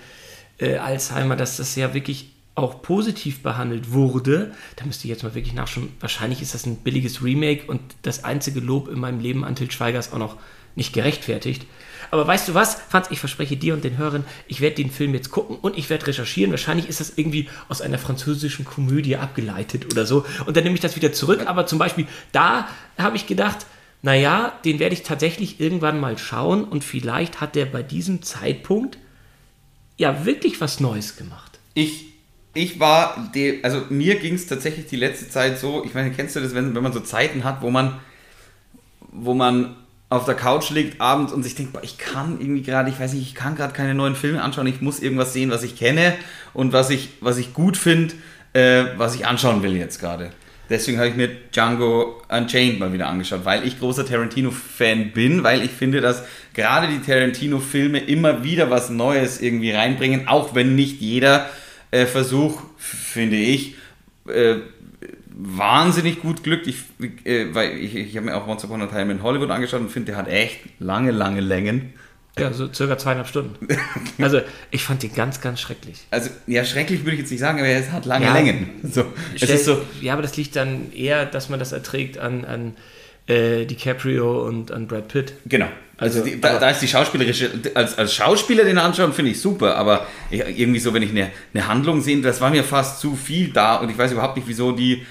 äh, 0.58 0.76
Alzheimer, 0.76 1.34
dass 1.34 1.56
das 1.56 1.74
ja 1.74 1.94
wirklich 1.94 2.30
auch 2.54 2.82
positiv 2.82 3.42
behandelt 3.42 3.92
wurde. 3.92 4.52
Da 4.76 4.84
müsste 4.84 5.04
ich 5.04 5.10
jetzt 5.10 5.22
mal 5.22 5.34
wirklich 5.34 5.54
nachschauen. 5.54 5.88
Wahrscheinlich 6.00 6.42
ist 6.42 6.54
das 6.54 6.66
ein 6.66 6.76
billiges 6.76 7.24
Remake 7.24 7.64
und 7.66 7.80
das 8.02 8.24
einzige 8.24 8.60
Lob 8.60 8.88
in 8.88 9.00
meinem 9.00 9.20
Leben 9.20 9.44
an 9.44 9.56
Til 9.56 9.70
Schweiger 9.70 9.98
ist 9.98 10.12
auch 10.12 10.18
noch 10.18 10.36
nicht 10.74 10.92
gerechtfertigt. 10.92 11.66
Aber 12.10 12.26
weißt 12.26 12.48
du 12.48 12.54
was, 12.54 12.74
Franz, 12.74 13.06
ich 13.10 13.20
verspreche 13.20 13.56
dir 13.56 13.72
und 13.72 13.84
den 13.84 13.96
Hörern, 13.96 14.24
ich 14.46 14.60
werde 14.60 14.76
den 14.76 14.90
Film 14.90 15.14
jetzt 15.14 15.30
gucken 15.30 15.56
und 15.56 15.78
ich 15.78 15.88
werde 15.88 16.06
recherchieren. 16.06 16.50
Wahrscheinlich 16.50 16.88
ist 16.88 17.00
das 17.00 17.14
irgendwie 17.16 17.48
aus 17.68 17.80
einer 17.80 17.98
französischen 17.98 18.66
Komödie 18.66 19.16
abgeleitet 19.16 19.90
oder 19.90 20.04
so. 20.04 20.26
Und 20.44 20.56
dann 20.56 20.64
nehme 20.64 20.74
ich 20.74 20.82
das 20.82 20.94
wieder 20.94 21.12
zurück. 21.12 21.44
Aber 21.46 21.66
zum 21.66 21.78
Beispiel, 21.78 22.06
da 22.32 22.68
habe 22.98 23.16
ich 23.16 23.26
gedacht, 23.26 23.64
naja, 24.02 24.52
den 24.64 24.78
werde 24.78 24.94
ich 24.94 25.04
tatsächlich 25.04 25.58
irgendwann 25.60 26.00
mal 26.00 26.18
schauen 26.18 26.64
und 26.64 26.84
vielleicht 26.84 27.40
hat 27.40 27.54
der 27.54 27.66
bei 27.66 27.82
diesem 27.82 28.22
Zeitpunkt 28.22 28.98
ja 29.96 30.26
wirklich 30.26 30.60
was 30.60 30.80
Neues 30.80 31.16
gemacht. 31.16 31.60
ich 31.74 32.12
ich 32.54 32.78
war, 32.78 33.30
die, 33.34 33.64
also 33.64 33.86
mir 33.88 34.16
ging 34.16 34.34
es 34.34 34.46
tatsächlich 34.46 34.86
die 34.86 34.96
letzte 34.96 35.28
Zeit 35.28 35.58
so, 35.58 35.84
ich 35.84 35.94
meine, 35.94 36.10
kennst 36.10 36.36
du 36.36 36.40
das, 36.40 36.54
wenn, 36.54 36.74
wenn 36.74 36.82
man 36.82 36.92
so 36.92 37.00
Zeiten 37.00 37.44
hat, 37.44 37.62
wo 37.62 37.70
man, 37.70 37.98
wo 39.10 39.32
man 39.32 39.76
auf 40.12 40.26
der 40.26 40.34
Couch 40.34 40.68
liegt 40.68 41.00
abends 41.00 41.32
und 41.32 41.42
sich 41.42 41.54
denkt, 41.54 41.72
boah, 41.72 41.82
ich 41.82 41.96
kann 41.96 42.38
irgendwie 42.38 42.60
gerade, 42.60 42.90
ich 42.90 43.00
weiß 43.00 43.14
nicht, 43.14 43.26
ich 43.26 43.34
kann 43.34 43.56
gerade 43.56 43.72
keine 43.72 43.94
neuen 43.94 44.14
Filme 44.14 44.42
anschauen, 44.42 44.66
ich 44.66 44.82
muss 44.82 45.00
irgendwas 45.00 45.32
sehen, 45.32 45.50
was 45.50 45.62
ich 45.62 45.74
kenne 45.74 46.12
und 46.52 46.74
was 46.74 46.90
ich, 46.90 47.08
was 47.20 47.38
ich 47.38 47.54
gut 47.54 47.78
finde, 47.78 48.14
äh, 48.52 48.84
was 48.98 49.14
ich 49.14 49.26
anschauen 49.26 49.62
will 49.62 49.74
jetzt 49.74 50.00
gerade. 50.00 50.30
Deswegen 50.68 50.98
habe 50.98 51.08
ich 51.08 51.16
mir 51.16 51.28
Django 51.50 52.22
Unchained 52.28 52.78
mal 52.78 52.92
wieder 52.92 53.06
angeschaut, 53.06 53.44
weil 53.44 53.66
ich 53.66 53.78
großer 53.78 54.04
Tarantino-Fan 54.04 55.12
bin, 55.12 55.44
weil 55.44 55.62
ich 55.62 55.70
finde, 55.70 56.02
dass 56.02 56.22
gerade 56.52 56.88
die 56.88 57.00
Tarantino-Filme 57.00 57.98
immer 57.98 58.44
wieder 58.44 58.68
was 58.68 58.90
Neues 58.90 59.40
irgendwie 59.40 59.72
reinbringen, 59.72 60.28
auch 60.28 60.54
wenn 60.54 60.74
nicht 60.74 61.00
jeder 61.00 61.48
äh, 61.90 62.04
Versuch, 62.04 62.62
finde 62.76 63.36
ich, 63.36 63.76
äh, 64.28 64.56
wahnsinnig 65.44 66.20
gut 66.20 66.42
glückt. 66.44 66.66
Ich, 66.66 66.76
äh, 67.24 67.54
weil 67.54 67.76
ich, 67.78 67.94
ich 67.94 68.16
habe 68.16 68.26
mir 68.26 68.36
auch 68.36 68.46
Once 68.46 68.64
Upon 68.64 68.82
a 68.82 68.86
Time 68.86 69.12
in 69.12 69.22
Hollywood 69.22 69.50
angeschaut 69.50 69.80
und 69.80 69.90
finde, 69.90 70.12
der 70.12 70.16
hat 70.16 70.28
echt 70.28 70.60
lange, 70.78 71.10
lange 71.10 71.40
Längen. 71.40 71.92
Ja, 72.38 72.50
so 72.52 72.72
circa 72.72 72.96
zweieinhalb 72.96 73.28
Stunden. 73.28 73.66
Also 74.18 74.40
ich 74.70 74.84
fand 74.84 75.02
den 75.02 75.14
ganz, 75.14 75.40
ganz 75.40 75.60
schrecklich. 75.60 75.98
Also, 76.10 76.30
ja, 76.46 76.64
schrecklich 76.64 77.00
würde 77.00 77.12
ich 77.12 77.20
jetzt 77.20 77.30
nicht 77.30 77.40
sagen, 77.40 77.58
aber 77.58 77.68
es 77.68 77.90
hat 77.90 78.06
lange 78.06 78.26
Ja. 78.26 78.32
Längen. 78.34 78.70
So, 78.90 79.04
es 79.34 79.42
ist 79.42 79.64
so, 79.66 79.82
ja, 80.00 80.12
aber 80.14 80.22
das 80.22 80.36
liegt 80.36 80.54
dann 80.56 80.92
eher, 80.92 81.26
dass 81.26 81.48
man 81.48 81.58
das 81.58 81.72
erträgt 81.72 82.18
an, 82.18 82.44
an 82.44 82.76
äh, 83.26 83.66
DiCaprio 83.66 84.46
und 84.46 84.70
an 84.70 84.86
Brad 84.86 85.08
Pitt. 85.08 85.34
Genau. 85.46 85.66
Also, 85.98 86.20
Also, 86.20 86.30
die, 86.30 86.40
da, 86.40 86.58
da 86.58 86.70
ist 86.70 86.80
die 86.80 86.88
schauspielerische, 86.88 87.50
als, 87.74 87.98
als 87.98 88.14
Schauspieler 88.14 88.64
den 88.64 88.78
anschauen, 88.78 89.12
finde 89.12 89.32
ich 89.32 89.40
super, 89.40 89.76
aber 89.76 90.06
irgendwie 90.30 90.80
so, 90.80 90.94
wenn 90.94 91.02
ich 91.02 91.10
eine, 91.10 91.30
eine 91.52 91.68
Handlung 91.68 92.00
sehe, 92.00 92.20
das 92.22 92.40
war 92.40 92.50
mir 92.50 92.64
fast 92.64 93.00
zu 93.00 93.14
viel 93.14 93.52
da 93.52 93.76
und 93.76 93.90
ich 93.90 93.98
weiß 93.98 94.12
überhaupt 94.12 94.36
nicht, 94.36 94.48
wieso 94.48 94.72
die, 94.72 95.04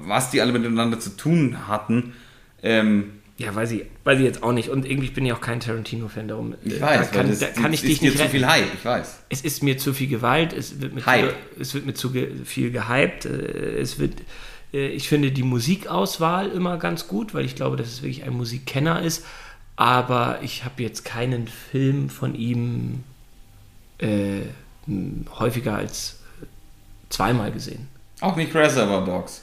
was 0.00 0.30
die 0.30 0.40
alle 0.40 0.52
miteinander 0.52 0.98
zu 1.00 1.10
tun 1.16 1.66
hatten. 1.68 2.14
Ähm, 2.62 3.12
Ja, 3.38 3.54
weiß 3.54 3.72
ich, 3.72 3.84
weiß 4.04 4.18
ich 4.18 4.24
jetzt 4.24 4.42
auch 4.42 4.52
nicht. 4.52 4.70
Und 4.70 4.86
irgendwie 4.86 5.08
bin 5.10 5.26
ich 5.26 5.32
auch 5.32 5.40
kein 5.40 5.60
Tarantino-Fan, 5.60 6.28
darum 6.28 6.52
äh, 6.52 6.56
ich 6.64 6.78
da 6.78 6.86
weiß, 6.86 7.10
kann, 7.10 7.24
weil 7.24 7.30
das, 7.30 7.38
da 7.40 7.46
kann 7.48 7.72
ich 7.72 7.80
das 7.80 7.88
dich 7.88 7.96
ist 7.96 8.02
nicht 8.02 8.12
zu 8.16 8.18
retten. 8.22 8.30
viel 8.32 8.46
Hype, 8.46 8.74
ich 8.74 8.84
weiß. 8.84 9.18
Es 9.28 9.40
ist 9.42 9.62
mir 9.62 9.76
zu 9.78 9.92
viel 9.92 10.08
Gewalt, 10.08 10.52
es 10.52 10.80
wird 10.80 10.94
mir, 10.94 11.04
Hype. 11.06 11.30
Zu, 11.30 11.60
es 11.60 11.74
wird 11.74 11.86
mir 11.86 11.94
zu 11.94 12.10
viel 12.44 12.70
gehypt, 12.70 13.26
äh, 13.26 13.78
es 13.78 13.98
wird, 13.98 14.14
äh, 14.72 14.88
ich 14.88 15.08
finde 15.08 15.32
die 15.32 15.42
Musikauswahl 15.42 16.48
immer 16.50 16.78
ganz 16.78 17.08
gut, 17.08 17.34
weil 17.34 17.44
ich 17.44 17.54
glaube, 17.56 17.76
dass 17.76 17.88
es 17.88 18.02
wirklich 18.02 18.24
ein 18.24 18.32
Musikkenner 18.32 19.02
ist, 19.02 19.24
aber 19.76 20.38
ich 20.42 20.64
habe 20.64 20.82
jetzt 20.82 21.04
keinen 21.04 21.48
Film 21.48 22.08
von 22.08 22.34
ihm 22.34 23.04
äh, 23.98 24.40
häufiger 25.38 25.76
als 25.76 26.20
äh, 26.40 26.46
zweimal 27.10 27.52
gesehen. 27.52 27.88
Auch 28.20 28.36
nicht 28.36 28.54
Reservoir 28.54 29.04
Dogs. 29.04 29.42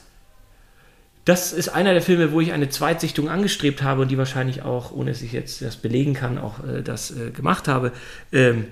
Das 1.24 1.52
ist 1.52 1.68
einer 1.68 1.92
der 1.92 2.02
Filme, 2.02 2.32
wo 2.32 2.40
ich 2.40 2.52
eine 2.52 2.68
Zweitsichtung 2.68 3.28
angestrebt 3.30 3.82
habe 3.82 4.02
und 4.02 4.10
die 4.10 4.18
wahrscheinlich 4.18 4.62
auch, 4.62 4.92
ohne 4.92 5.10
dass 5.10 5.22
ich 5.22 5.32
jetzt 5.32 5.62
das 5.62 5.76
belegen 5.76 6.12
kann, 6.14 6.38
auch 6.38 6.62
äh, 6.64 6.82
das 6.82 7.10
äh, 7.10 7.30
gemacht 7.30 7.66
habe. 7.66 7.92
Ähm, 8.32 8.66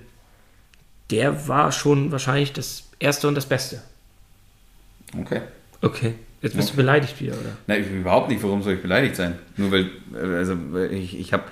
der 1.10 1.48
war 1.48 1.72
schon 1.72 2.12
wahrscheinlich 2.12 2.52
das 2.52 2.84
Erste 2.98 3.28
und 3.28 3.34
das 3.34 3.46
Beste. 3.46 3.80
Okay. 5.18 5.42
Okay. 5.80 6.14
Jetzt 6.42 6.56
bist 6.56 6.68
Okay. 6.68 6.76
du 6.76 6.82
beleidigt 6.82 7.20
wieder, 7.20 7.34
oder? 7.34 7.76
Ich, 7.76 7.86
überhaupt 7.86 8.28
nicht, 8.28 8.42
warum 8.42 8.62
soll 8.62 8.74
ich 8.74 8.82
beleidigt 8.82 9.16
sein? 9.16 9.38
Nur 9.56 9.70
weil, 9.70 9.90
äh, 10.14 10.36
also 10.36 10.56
ich, 10.90 11.18
ich 11.18 11.32
habe 11.32 11.44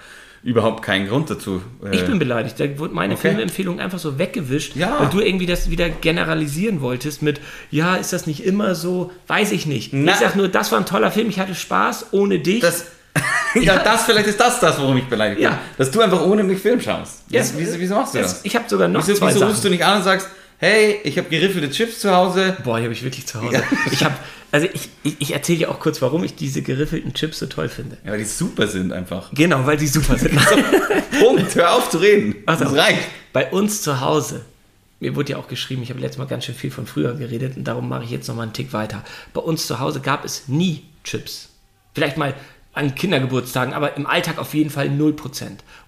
überhaupt 0.42 0.82
keinen 0.82 1.06
Grund 1.08 1.28
dazu. 1.30 1.60
äh, 1.84 1.94
Ich 1.94 2.04
bin 2.06 2.18
beleidigt. 2.18 2.58
Da 2.58 2.78
wurde 2.78 2.94
meine 2.94 3.14
okay. 3.14 3.28
Filmempfehlung 3.28 3.78
einfach 3.80 3.98
so 3.98 4.18
weggewischt, 4.18 4.74
Ja. 4.76 4.96
weil 5.00 5.08
du 5.08 5.20
irgendwie 5.20 5.46
das 5.46 5.68
wieder 5.70 5.88
generalisieren 5.90 6.80
wolltest 6.80 7.22
mit, 7.22 7.40
ja, 7.70 7.96
ist 7.96 8.12
das 8.12 8.26
nicht 8.26 8.44
immer 8.44 8.74
so? 8.74 9.10
Weiß 9.26 9.52
ich 9.52 9.66
nicht. 9.66 9.92
Na. 9.92 10.12
Ich 10.12 10.18
sag 10.18 10.36
nur, 10.36 10.48
das 10.48 10.72
war 10.72 10.78
ein 10.78 10.86
toller 10.86 11.10
Film, 11.10 11.28
ich 11.28 11.38
hatte 11.38 11.54
Spaß 11.54 12.06
ohne 12.12 12.38
dich. 12.38 12.60
Das, 12.60 12.86
ja, 13.54 13.78
das, 13.82 14.04
vielleicht 14.04 14.28
ist 14.28 14.40
das 14.40 14.60
das, 14.60 14.80
worum 14.80 14.96
ich 14.96 15.04
beleidigt 15.04 15.40
bin. 15.40 15.50
Ja. 15.50 15.58
Dass 15.76 15.90
du 15.90 16.00
einfach 16.00 16.22
ohne 16.22 16.42
mich 16.42 16.60
Film 16.60 16.80
schaust. 16.80 17.22
Ja. 17.28 17.42
Wieso, 17.56 17.78
wieso, 17.78 17.94
machst 17.96 18.14
du 18.14 18.18
Das- 18.18 18.34
das? 18.36 18.44
ich 18.44 18.54
habe 18.56 18.64
sogar 18.68 18.88
noch 18.88 19.06
Wieso, 19.06 19.18
zwei 19.18 19.28
wieso 19.28 19.40
Sachen. 19.40 19.50
rufst 19.50 19.64
du 19.64 19.68
nicht 19.70 19.84
an 19.84 19.98
und 19.98 20.04
sagst, 20.04 20.28
hey, 20.60 21.00
ich 21.04 21.16
habe 21.16 21.28
geriffelte 21.28 21.70
Chips 21.70 22.00
zu 22.00 22.14
Hause. 22.14 22.56
Boah, 22.62 22.78
die 22.78 22.84
habe 22.84 22.92
ich 22.92 23.02
wirklich 23.02 23.26
zu 23.26 23.42
Hause. 23.42 23.54
Ja. 23.54 23.62
Ich 23.90 24.04
habe, 24.04 24.14
also 24.52 24.68
ich, 24.72 24.88
ich, 25.02 25.16
ich 25.18 25.32
erzähle 25.32 25.58
dir 25.58 25.70
auch 25.70 25.80
kurz, 25.80 26.02
warum 26.02 26.22
ich 26.22 26.36
diese 26.36 26.62
geriffelten 26.62 27.14
Chips 27.14 27.38
so 27.38 27.46
toll 27.46 27.68
finde. 27.68 27.96
Ja, 28.04 28.12
weil 28.12 28.18
die 28.18 28.24
super 28.24 28.68
sind 28.68 28.92
einfach. 28.92 29.30
Genau, 29.32 29.66
weil 29.66 29.78
die 29.78 29.86
super 29.86 30.18
sind. 30.18 30.38
Punkt, 31.18 31.54
hör 31.54 31.74
auf 31.74 31.88
zu 31.88 31.98
reden. 31.98 32.36
Ach 32.46 32.58
so. 32.58 32.64
Das 32.64 32.74
reicht. 32.74 33.00
Bei 33.32 33.50
uns 33.50 33.80
zu 33.80 34.00
Hause, 34.00 34.44
mir 35.00 35.16
wurde 35.16 35.32
ja 35.32 35.38
auch 35.38 35.48
geschrieben, 35.48 35.82
ich 35.82 35.90
habe 35.90 36.00
letztes 36.00 36.18
Mal 36.18 36.26
ganz 36.26 36.44
schön 36.44 36.54
viel 36.54 36.70
von 36.70 36.86
früher 36.86 37.14
geredet 37.14 37.56
und 37.56 37.64
darum 37.64 37.88
mache 37.88 38.04
ich 38.04 38.10
jetzt 38.10 38.28
nochmal 38.28 38.44
einen 38.44 38.52
Tick 38.52 38.72
weiter. 38.74 39.02
Bei 39.32 39.40
uns 39.40 39.66
zu 39.66 39.80
Hause 39.80 40.00
gab 40.00 40.26
es 40.26 40.46
nie 40.48 40.84
Chips. 41.04 41.48
Vielleicht 41.94 42.18
mal 42.18 42.34
an 42.74 42.94
Kindergeburtstagen, 42.94 43.72
aber 43.72 43.96
im 43.96 44.06
Alltag 44.06 44.38
auf 44.38 44.52
jeden 44.52 44.70
Fall 44.70 44.88
0%. 44.88 45.16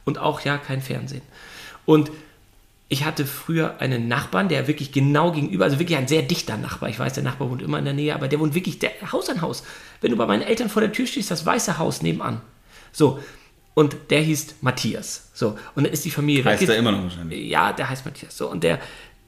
Und 0.05 0.19
auch 0.19 0.41
ja 0.41 0.57
kein 0.57 0.81
Fernsehen. 0.81 1.23
Und 1.85 2.11
ich 2.93 3.07
hatte 3.07 3.25
früher 3.25 3.81
einen 3.81 4.07
Nachbarn, 4.07 4.51
der 4.51 4.69
wirklich 4.69 4.93
genau 4.93 5.33
gegenüber, 5.33 5.65
also 5.65 5.79
wirklich 5.79 5.97
ein 5.97 6.09
sehr 6.09 6.21
dichter 6.21 6.59
Nachbar. 6.59 6.91
Ich 6.91 6.99
weiß, 6.99 7.15
der 7.15 7.23
Nachbar 7.23 7.49
wohnt 7.49 7.63
immer 7.63 7.79
in 7.79 7.87
der 7.87 7.95
Nähe, 7.95 8.15
aber 8.15 8.29
der 8.29 8.39
wohnt 8.39 8.55
wirklich 8.55 8.81
der, 8.81 8.91
Haus 9.11 9.31
an 9.31 9.41
Haus. 9.41 9.65
Wenn 10.03 10.11
du 10.11 10.19
bei 10.19 10.27
meinen 10.27 10.43
Eltern 10.43 10.69
vor 10.69 10.83
der 10.83 10.93
Tür 10.93 11.07
stehst, 11.07 11.31
das 11.31 11.47
weiße 11.47 11.79
Haus 11.79 12.03
nebenan. 12.03 12.43
So. 12.93 13.19
Und 13.73 13.97
der 14.11 14.21
hieß 14.21 14.57
Matthias. 14.61 15.31
So. 15.33 15.57
Und 15.75 15.85
dann 15.85 15.93
ist 15.95 16.05
die 16.05 16.11
Familie 16.11 16.45
Heißt 16.45 16.69
er 16.69 16.77
immer 16.77 16.93
noch 16.93 17.03
wahrscheinlich. 17.03 17.49
ja, 17.49 17.73
der 17.73 17.89
heißt 17.89 18.05
Matthias. 18.05 18.37
So, 18.37 18.51
und 18.51 18.63
der 18.63 18.79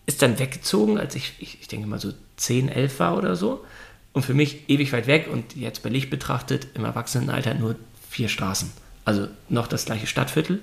ist 0.05 0.21
dann 0.21 0.39
weggezogen, 0.39 0.99
als 0.99 1.15
ich, 1.15 1.33
ich, 1.39 1.63
ich 1.63 1.67
denke 1.67 1.87
mal 1.87 1.99
so 1.99 2.13
10, 2.37 2.69
11 2.69 2.99
war 3.01 3.17
oder 3.17 3.35
so. 3.35 3.65
Und 4.13 4.27
für 4.27 4.35
mich 4.35 4.69
ewig 4.69 4.93
weit 4.93 5.07
weg 5.07 5.27
und 5.33 5.57
jetzt 5.57 5.83
bei 5.83 5.89
Licht 5.89 6.11
betrachtet, 6.11 6.67
im 6.75 6.85
Erwachsenenalter 6.85 7.55
nur 7.55 7.77
vier 8.11 8.29
Straßen. 8.29 8.71
Also 9.07 9.29
noch 9.49 9.69
das 9.69 9.87
gleiche 9.87 10.07
Stadtviertel. 10.07 10.61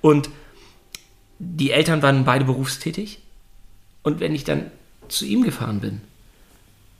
Und 0.00 0.30
die 1.40 1.72
Eltern 1.72 2.02
waren 2.02 2.24
beide 2.24 2.44
berufstätig. 2.44 3.18
Und 4.02 4.20
wenn 4.20 4.34
ich 4.34 4.44
dann 4.44 4.70
zu 5.08 5.24
ihm 5.24 5.42
gefahren 5.42 5.80
bin, 5.80 6.02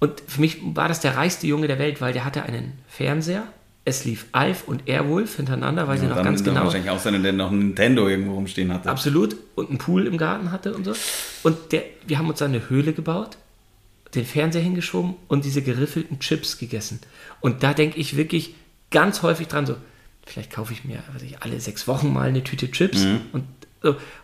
und 0.00 0.22
für 0.26 0.40
mich 0.40 0.58
war 0.62 0.88
das 0.88 1.00
der 1.00 1.16
reichste 1.16 1.46
Junge 1.46 1.68
der 1.68 1.78
Welt, 1.78 2.00
weil 2.00 2.14
der 2.14 2.24
hatte 2.24 2.42
einen 2.42 2.72
Fernseher, 2.88 3.46
es 3.84 4.04
lief 4.04 4.26
Alf 4.32 4.64
und 4.66 4.88
Airwolf 4.88 5.36
hintereinander, 5.36 5.88
weil 5.88 5.98
sie 5.98 6.06
noch 6.06 6.16
dann 6.16 6.24
ganz 6.24 6.42
dann 6.42 6.54
genau 6.54 6.64
wahrscheinlich 6.66 6.90
auch 6.90 6.98
sein, 6.98 7.22
der 7.22 7.32
noch 7.32 7.50
ein 7.50 7.58
Nintendo 7.58 8.08
irgendwo 8.08 8.34
rumstehen 8.34 8.72
hatte. 8.72 8.88
Absolut. 8.88 9.36
Und 9.54 9.68
einen 9.68 9.78
Pool 9.78 10.06
im 10.06 10.16
Garten 10.16 10.52
hatte 10.52 10.74
und 10.74 10.84
so. 10.84 10.94
Und 11.42 11.72
der, 11.72 11.84
wir 12.06 12.18
haben 12.18 12.28
uns 12.28 12.38
da 12.38 12.46
eine 12.46 12.70
Höhle 12.70 12.92
gebaut, 12.94 13.36
den 14.14 14.24
Fernseher 14.24 14.62
hingeschoben 14.62 15.14
und 15.28 15.44
diese 15.44 15.62
geriffelten 15.62 16.18
Chips 16.18 16.58
gegessen. 16.58 17.00
Und 17.40 17.62
da 17.62 17.74
denke 17.74 17.98
ich 17.98 18.16
wirklich 18.16 18.54
ganz 18.90 19.22
häufig 19.22 19.48
dran, 19.48 19.66
so, 19.66 19.76
vielleicht 20.26 20.50
kaufe 20.50 20.72
ich 20.72 20.84
mir 20.84 21.02
weiß 21.12 21.22
ich, 21.22 21.42
alle 21.42 21.60
sechs 21.60 21.86
Wochen 21.88 22.12
mal 22.12 22.28
eine 22.28 22.42
Tüte 22.42 22.70
Chips. 22.70 23.04
Und, 23.32 23.44
so, 23.59 23.59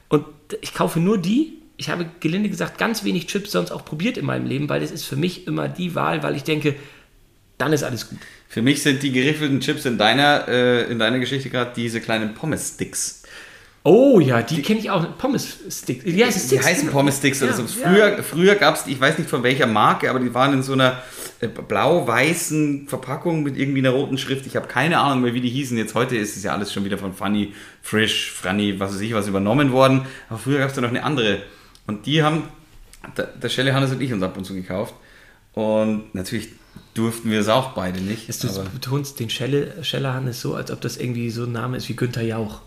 und 0.09 0.25
ich 0.61 0.75
kaufe 0.75 1.01
nur 1.01 1.19
die. 1.19 1.55
Ich 1.77 1.91
habe 1.91 2.07
gelinde 2.21 2.49
gesagt 2.49 2.79
ganz 2.79 3.05
wenig 3.05 3.27
Chips 3.27 3.53
sonst 3.53 3.71
auch 3.71 3.85
probiert 3.85 4.17
in 4.17 4.25
meinem 4.25 4.47
Leben, 4.47 4.69
weil 4.69 4.81
das 4.81 4.91
ist 4.91 5.05
für 5.05 5.17
mich 5.17 5.47
immer 5.47 5.69
die 5.69 5.95
Wahl, 5.95 6.23
weil 6.23 6.37
ich 6.37 6.45
denke, 6.45 6.75
dann 7.59 7.73
ist 7.73 7.83
alles 7.83 8.09
gut. 8.09 8.19
Für 8.49 8.63
mich 8.63 8.83
sind 8.83 9.03
die 9.03 9.13
geriffelten 9.13 9.61
Chips 9.61 9.85
in 9.85 9.99
deiner, 9.99 10.47
äh, 10.49 10.91
in 10.91 10.99
deiner 10.99 11.19
Geschichte 11.19 11.51
gerade 11.51 11.73
diese 11.75 12.01
kleinen 12.01 12.35
Pommes-Sticks. 12.35 13.25
Oh 13.87 14.19
ja, 14.19 14.43
die 14.43 14.63
kenne 14.63 14.81
ich 14.81 14.91
auch. 14.91 15.07
Pommes-Sticks. 15.17 16.05
Ja, 16.07 16.27
es 16.27 16.37
ist 16.37 16.45
Die 16.51 16.57
Sticks. 16.57 16.67
heißen 16.67 16.89
Pommes-Sticks 16.91 17.41
oder 17.43 17.53
Ja, 17.53 17.57
so. 17.57 17.63
ja. 17.63 17.69
Früher, 17.69 18.23
früher 18.23 18.55
gab 18.57 18.75
es, 18.75 18.87
ich 18.87 19.01
weiß 19.01 19.17
nicht 19.19 19.31
von 19.31 19.43
welcher 19.45 19.67
Marke, 19.67 20.11
aber 20.11 20.19
die 20.19 20.35
waren 20.35 20.53
in 20.55 20.63
so 20.65 20.73
einer 20.73 21.01
äh, 21.41 21.47
blau-weißen 21.49 22.89
Verpackung 22.89 23.43
mit 23.43 23.57
irgendwie 23.57 23.79
einer 23.79 23.91
roten 23.91 24.19
Schrift. 24.19 24.45
Ich 24.47 24.57
habe 24.57 24.67
keine 24.67 24.99
Ahnung 24.99 25.23
mehr, 25.23 25.35
wie 25.35 25.41
die 25.41 25.49
hießen. 25.51 25.77
Jetzt 25.79 25.95
heute 25.95 26.17
ist 26.17 26.37
es 26.37 26.43
ja 26.43 26.53
alles 26.53 26.73
schon 26.73 26.85
wieder 26.85 26.99
von 26.99 27.13
Funny, 27.15 27.53
Frisch, 27.83 28.33
Franny, 28.33 28.81
was 28.81 28.95
weiß 28.95 29.01
ich, 29.03 29.15
was 29.15 29.29
übernommen 29.29 29.71
worden. 29.73 30.03
Aber 30.29 30.39
früher 30.39 30.59
gab 30.59 30.69
es 30.71 30.75
da 30.75 30.81
noch 30.81 30.89
eine 30.89 31.05
andere. 31.05 31.43
Und 31.87 32.07
die 32.07 32.23
haben 32.23 32.45
der, 33.17 33.27
der 33.27 33.49
Schelle, 33.49 33.73
Hannes 33.73 33.93
und 33.93 34.01
ich 34.03 34.13
uns 34.13 34.23
ab 34.23 34.37
und 34.37 34.45
zu 34.45 34.55
gekauft. 34.55 34.95
Und 35.53 36.13
natürlich 36.15 36.49
durften 36.95 37.31
wir 37.31 37.41
es 37.41 37.49
auch 37.49 37.71
beide 37.71 38.01
nicht. 38.01 38.29
Du 38.43 38.49
betonst 38.73 39.21
den 39.21 39.31
Schelle, 39.31 39.75
Schellerhannes 39.83 40.41
so, 40.41 40.55
als 40.55 40.71
ob 40.71 40.81
das 40.81 40.97
irgendwie 40.97 41.31
so 41.31 41.45
ein 41.45 41.53
Name 41.53 41.77
ist 41.77 41.89
wie 41.89 41.95
Günther 41.97 42.23
Jauch. 42.23 42.63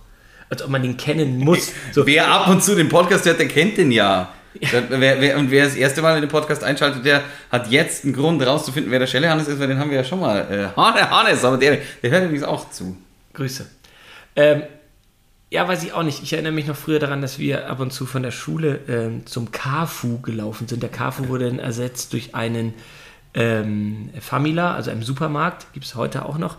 Als 0.49 0.61
ob 0.63 0.69
man 0.69 0.81
den 0.81 0.97
kennen 0.97 1.37
muss. 1.37 1.71
So, 1.91 2.05
Wer 2.07 2.27
ab 2.27 2.47
und 2.47 2.63
zu 2.63 2.75
den 2.75 2.89
Podcast 2.89 3.25
hört, 3.25 3.39
der 3.39 3.47
kennt 3.47 3.77
den 3.77 3.91
ja. 3.91 4.33
Der- 4.71 4.89
Wer, 4.89 5.21
wer, 5.21 5.37
und 5.37 5.51
wer 5.51 5.65
das 5.65 5.75
erste 5.75 6.01
Mal 6.01 6.15
in 6.15 6.21
den 6.21 6.29
Podcast 6.29 6.63
einschaltet, 6.63 7.05
der 7.05 7.21
hat 7.51 7.69
jetzt 7.69 8.03
einen 8.03 8.13
Grund 8.13 8.41
rauszufinden, 8.45 8.91
wer 8.91 8.97
der 8.99 9.05
Schelle 9.07 9.29
Hannes 9.29 9.47
ist, 9.47 9.59
weil 9.59 9.67
den 9.67 9.77
haben 9.77 9.91
wir 9.91 9.97
ja 9.97 10.03
schon 10.03 10.19
mal. 10.19 10.39
Äh, 10.75 10.75
Hanne 10.79 11.07
Hannes, 11.09 11.45
aber 11.45 11.57
der, 11.57 11.77
der 12.01 12.09
hört 12.11 12.23
übrigens 12.23 12.43
auch 12.43 12.71
zu. 12.71 12.97
Grüße. 13.33 13.67
Ähm, 14.35 14.63
ja, 15.51 15.67
weiß 15.67 15.83
ich 15.83 15.93
auch 15.93 16.01
nicht. 16.03 16.23
Ich 16.23 16.33
erinnere 16.33 16.51
mich 16.51 16.65
noch 16.65 16.75
früher 16.75 16.97
daran, 16.99 17.21
dass 17.21 17.37
wir 17.37 17.69
ab 17.69 17.79
und 17.79 17.91
zu 17.93 18.05
von 18.07 18.23
der 18.23 18.31
Schule 18.31 18.79
ähm, 18.87 19.25
zum 19.27 19.51
KAFU 19.51 20.19
gelaufen 20.21 20.67
sind. 20.67 20.81
Der 20.81 20.89
KAFU 20.89 21.27
wurde 21.27 21.45
dann 21.47 21.59
ersetzt 21.59 22.13
durch 22.13 22.33
einen 22.33 22.73
ähm, 23.35 24.09
Famila, 24.19 24.73
also 24.75 24.89
einem 24.91 25.03
Supermarkt, 25.03 25.71
gibt 25.73 25.85
es 25.85 25.93
heute 25.95 26.25
auch 26.25 26.37
noch. 26.39 26.57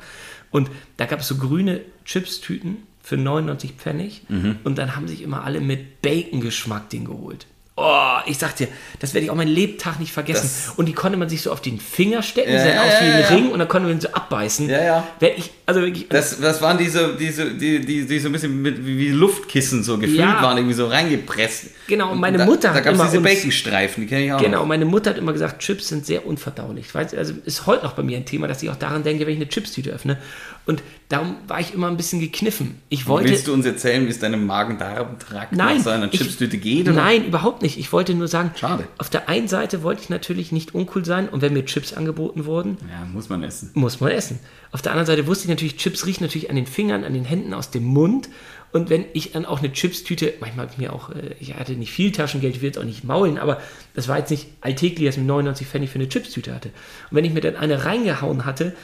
Und 0.52 0.70
da 0.96 1.06
gab 1.06 1.20
es 1.20 1.28
so 1.28 1.36
grüne 1.36 1.80
Chips-Tüten 2.04 2.78
für 3.10 3.16
99 3.16 3.72
Pfennig. 3.72 4.22
Und 4.62 4.78
dann 4.78 4.94
haben 4.94 5.08
sich 5.08 5.22
immer 5.22 5.42
alle 5.42 5.60
mit 5.60 6.00
Bacon-Geschmack 6.00 6.90
den 6.90 7.06
geholt. 7.06 7.48
Oh, 7.82 8.18
ich 8.26 8.36
sag 8.36 8.56
dir, 8.56 8.68
das 8.98 9.14
werde 9.14 9.24
ich 9.24 9.30
auch 9.30 9.34
mein 9.36 9.48
Lebtag 9.48 9.98
nicht 10.00 10.12
vergessen. 10.12 10.42
Das- 10.66 10.74
und 10.76 10.86
die 10.86 10.92
konnte 10.92 11.16
man 11.16 11.28
sich 11.28 11.40
so 11.42 11.50
auf 11.50 11.62
den 11.62 11.80
Finger 11.80 12.22
stecken, 12.22 12.50
Ja, 12.52 12.56
die 12.58 12.62
sahen 12.64 12.74
ja, 12.76 12.82
aus 12.82 13.00
wie 13.00 13.04
ein 13.06 13.20
ja. 13.20 13.26
Ring 13.28 13.50
und 13.50 13.58
dann 13.58 13.68
konnte 13.68 13.88
man 13.88 13.96
ihn 13.96 14.00
so 14.00 14.08
abbeißen. 14.08 14.68
Ja, 14.68 14.84
ja. 14.84 15.06
Werd 15.18 15.38
ich, 15.38 15.50
also 15.66 15.80
wirklich, 15.80 16.08
Das, 16.08 16.38
das 16.40 16.60
waren 16.60 16.76
diese, 16.78 17.16
diese, 17.18 17.52
die, 17.54 17.80
die, 17.80 18.06
die 18.06 18.18
so 18.18 18.28
ein 18.28 18.32
bisschen 18.32 18.60
mit, 18.60 18.84
wie 18.84 19.08
Luftkissen 19.08 19.82
so 19.82 19.96
gefühlt 19.98 20.18
Ja. 20.18 20.42
waren, 20.42 20.56
irgendwie 20.58 20.74
so 20.74 20.86
reingepresst. 20.86 21.66
Genau, 21.86 22.12
und 22.12 22.20
meine 22.20 22.38
da, 22.38 22.44
Mutter 22.44 22.68
Da 22.68 22.74
hat 22.74 22.84
gab 22.84 22.94
es 22.94 23.00
immer 23.00 23.10
diese 23.10 23.20
Baconstreifen, 23.22 24.02
die 24.02 24.08
kenne 24.08 24.24
ich 24.26 24.32
auch 24.32 24.40
Genau, 24.40 24.60
noch. 24.60 24.66
meine 24.66 24.84
Mutter 24.84 25.10
hat 25.10 25.18
immer 25.18 25.32
gesagt, 25.32 25.60
Chips 25.62 25.88
sind 25.88 26.04
sehr 26.06 26.26
unverdaulich. 26.26 26.94
Weiß, 26.94 27.14
also 27.14 27.32
ist 27.44 27.66
heute 27.66 27.84
noch 27.84 27.92
bei 27.94 28.02
mir 28.02 28.16
ein 28.16 28.26
Thema, 28.26 28.46
dass 28.46 28.62
ich 28.62 28.70
auch 28.70 28.76
daran 28.76 29.02
denke, 29.02 29.26
wenn 29.26 29.32
ich 29.32 29.40
eine 29.40 29.48
Chipstüte 29.48 29.90
öffne. 29.90 30.18
Und 30.66 30.82
darum 31.08 31.36
war 31.48 31.58
ich 31.58 31.74
immer 31.74 31.88
ein 31.88 31.96
bisschen 31.96 32.20
gekniffen. 32.20 32.80
Ich 32.90 33.08
wollte. 33.08 33.30
Willst 33.30 33.48
du 33.48 33.52
uns 33.52 33.66
erzählen, 33.66 34.06
wie 34.06 34.10
es 34.10 34.18
deinem 34.20 34.46
Magen-Darm-Trakt 34.46 35.52
nach 35.52 36.10
Chipstüte 36.10 36.58
geht? 36.58 36.86
Oder? 36.86 36.96
Nein, 36.96 37.24
überhaupt 37.24 37.62
nicht. 37.62 37.69
Ich 37.78 37.92
wollte 37.92 38.14
nur 38.14 38.28
sagen, 38.28 38.50
Schade. 38.56 38.86
auf 38.98 39.10
der 39.10 39.28
einen 39.28 39.48
Seite 39.48 39.82
wollte 39.82 40.02
ich 40.02 40.08
natürlich 40.10 40.52
nicht 40.52 40.74
uncool 40.74 41.04
sein 41.04 41.28
und 41.28 41.42
wenn 41.42 41.52
mir 41.52 41.64
Chips 41.64 41.92
angeboten 41.92 42.44
wurden, 42.46 42.76
Ja, 42.90 43.04
muss 43.12 43.28
man 43.28 43.42
essen. 43.42 43.70
muss 43.74 44.00
man 44.00 44.10
essen. 44.10 44.38
Auf 44.72 44.82
der 44.82 44.92
anderen 44.92 45.06
Seite 45.06 45.26
wusste 45.26 45.44
ich 45.44 45.50
natürlich, 45.50 45.76
Chips 45.76 46.06
riechen 46.06 46.24
natürlich 46.24 46.50
an 46.50 46.56
den 46.56 46.66
Fingern, 46.66 47.04
an 47.04 47.14
den 47.14 47.24
Händen, 47.24 47.54
aus 47.54 47.70
dem 47.70 47.84
Mund. 47.84 48.28
Und 48.72 48.88
wenn 48.88 49.04
ich 49.14 49.32
dann 49.32 49.44
auch 49.46 49.58
eine 49.58 49.72
Chipstüte, 49.72 50.34
manchmal 50.40 50.66
habe 50.66 50.72
ich 50.74 50.78
mir 50.78 50.92
auch, 50.92 51.10
äh, 51.10 51.34
ich 51.40 51.54
hatte 51.54 51.72
nicht 51.72 51.90
viel 51.90 52.12
Taschengeld, 52.12 52.54
ich 52.54 52.62
will 52.62 52.68
jetzt 52.68 52.78
auch 52.78 52.84
nicht 52.84 53.02
maulen, 53.02 53.36
aber 53.38 53.60
das 53.94 54.06
war 54.06 54.18
jetzt 54.18 54.30
nicht 54.30 54.46
alltäglich, 54.60 55.06
dass 55.08 55.16
ich 55.16 55.22
99 55.24 55.66
Pfennig 55.66 55.90
für 55.90 55.98
eine 55.98 56.08
Chipstüte 56.08 56.54
hatte. 56.54 56.68
Und 57.10 57.16
wenn 57.16 57.24
ich 57.24 57.32
mir 57.32 57.40
dann 57.40 57.56
eine 57.56 57.84
reingehauen 57.84 58.44
hatte, 58.44 58.76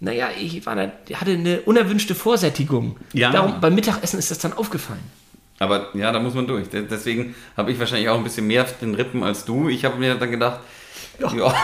naja, 0.00 0.28
ich 0.38 0.66
war 0.66 0.76
hatte 0.76 1.30
eine 1.32 1.62
unerwünschte 1.62 2.14
Vorsättigung. 2.14 2.96
Ja. 3.14 3.30
Darum, 3.32 3.60
beim 3.62 3.74
Mittagessen 3.74 4.18
ist 4.18 4.30
das 4.30 4.38
dann 4.38 4.52
aufgefallen. 4.52 5.00
Aber 5.58 5.88
ja, 5.94 6.12
da 6.12 6.18
muss 6.18 6.34
man 6.34 6.46
durch. 6.46 6.68
De- 6.68 6.84
Deswegen 6.90 7.34
habe 7.56 7.72
ich 7.72 7.78
wahrscheinlich 7.78 8.08
auch 8.08 8.18
ein 8.18 8.24
bisschen 8.24 8.46
mehr 8.46 8.62
auf 8.62 8.78
den 8.78 8.94
Rippen 8.94 9.22
als 9.22 9.44
du. 9.44 9.68
Ich 9.68 9.84
habe 9.84 9.98
mir 9.98 10.14
dann 10.14 10.30
gedacht, 10.30 10.60
ja, 11.18 11.54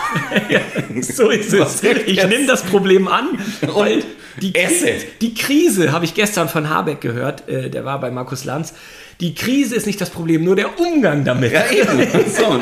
So 1.01 1.29
ist 1.29 1.53
es. 1.53 1.83
Ich 1.83 2.25
nehme 2.27 2.47
das 2.47 2.63
Problem 2.63 3.07
an 3.07 3.29
und 3.73 4.03
die. 4.41 4.51
Krise, 4.51 4.87
die 5.21 5.35
Krise 5.35 5.91
habe 5.91 6.05
ich 6.05 6.15
gestern 6.15 6.49
von 6.49 6.69
Habeck 6.69 7.01
gehört, 7.01 7.47
äh, 7.47 7.69
der 7.69 7.85
war 7.85 7.99
bei 7.99 8.09
Markus 8.09 8.45
Lanz. 8.45 8.73
Die 9.19 9.35
Krise 9.35 9.75
ist 9.75 9.85
nicht 9.85 10.01
das 10.01 10.09
Problem, 10.09 10.43
nur 10.43 10.55
der 10.55 10.79
Umgang 10.79 11.23
damit. 11.23 11.51
ja 11.51 11.69
eben. 11.69 11.99
So, 12.29 12.59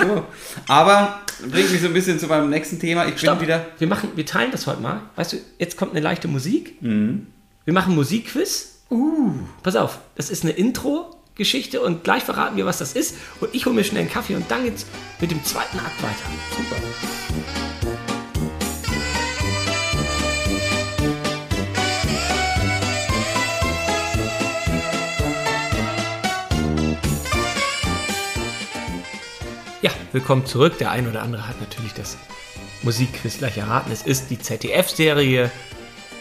so. 0.00 0.24
Aber 0.68 1.20
bringt 1.50 1.70
mich 1.70 1.82
so 1.82 1.88
ein 1.88 1.92
bisschen 1.92 2.18
zu 2.18 2.26
meinem 2.28 2.48
nächsten 2.48 2.80
Thema. 2.80 3.02
Ich 3.04 3.10
bin 3.10 3.18
Stopp. 3.18 3.42
wieder. 3.42 3.66
Wir, 3.78 3.86
machen, 3.86 4.08
wir 4.16 4.24
teilen 4.24 4.50
das 4.52 4.66
heute 4.66 4.80
mal. 4.80 5.02
Weißt 5.16 5.34
du, 5.34 5.36
jetzt 5.58 5.76
kommt 5.76 5.90
eine 5.90 6.00
leichte 6.00 6.28
Musik. 6.28 6.80
Mhm. 6.80 7.26
Wir 7.66 7.74
machen 7.74 7.94
Musikquiz. 7.94 8.75
Uh. 8.88 9.32
Pass 9.62 9.74
auf, 9.74 9.98
das 10.14 10.30
ist 10.30 10.44
eine 10.44 10.52
Intro-Geschichte 10.52 11.80
und 11.80 12.04
gleich 12.04 12.22
verraten 12.22 12.56
wir, 12.56 12.66
was 12.66 12.78
das 12.78 12.92
ist. 12.92 13.16
Und 13.40 13.52
ich 13.52 13.66
hole 13.66 13.74
mir 13.74 13.82
schnell 13.82 14.02
einen 14.02 14.10
Kaffee 14.10 14.36
und 14.36 14.48
dann 14.48 14.62
geht's 14.64 14.86
mit 15.20 15.30
dem 15.30 15.42
zweiten 15.44 15.78
Akt 15.78 16.02
weiter. 16.02 16.14
Super. 16.56 16.76
Ja, 29.82 29.90
willkommen 30.12 30.46
zurück. 30.46 30.78
Der 30.78 30.92
ein 30.92 31.08
oder 31.08 31.22
andere 31.22 31.48
hat 31.48 31.60
natürlich 31.60 31.92
das 31.92 32.16
Musikquiz 32.82 33.38
gleich 33.38 33.58
erraten. 33.58 33.90
Es 33.90 34.02
ist 34.02 34.30
die 34.30 34.38
ZDF-Serie 34.38 35.50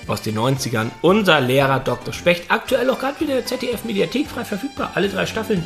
aus 0.07 0.21
den 0.21 0.37
90ern. 0.37 0.91
Unser 1.01 1.41
Lehrer 1.41 1.79
Dr. 1.79 2.13
Specht. 2.13 2.45
Aktuell 2.49 2.89
auch 2.89 2.99
gerade 2.99 3.19
wieder 3.19 3.45
ZDF-Mediathek 3.45 4.27
frei 4.27 4.45
verfügbar. 4.45 4.91
Alle 4.95 5.09
drei 5.09 5.25
Staffeln 5.25 5.65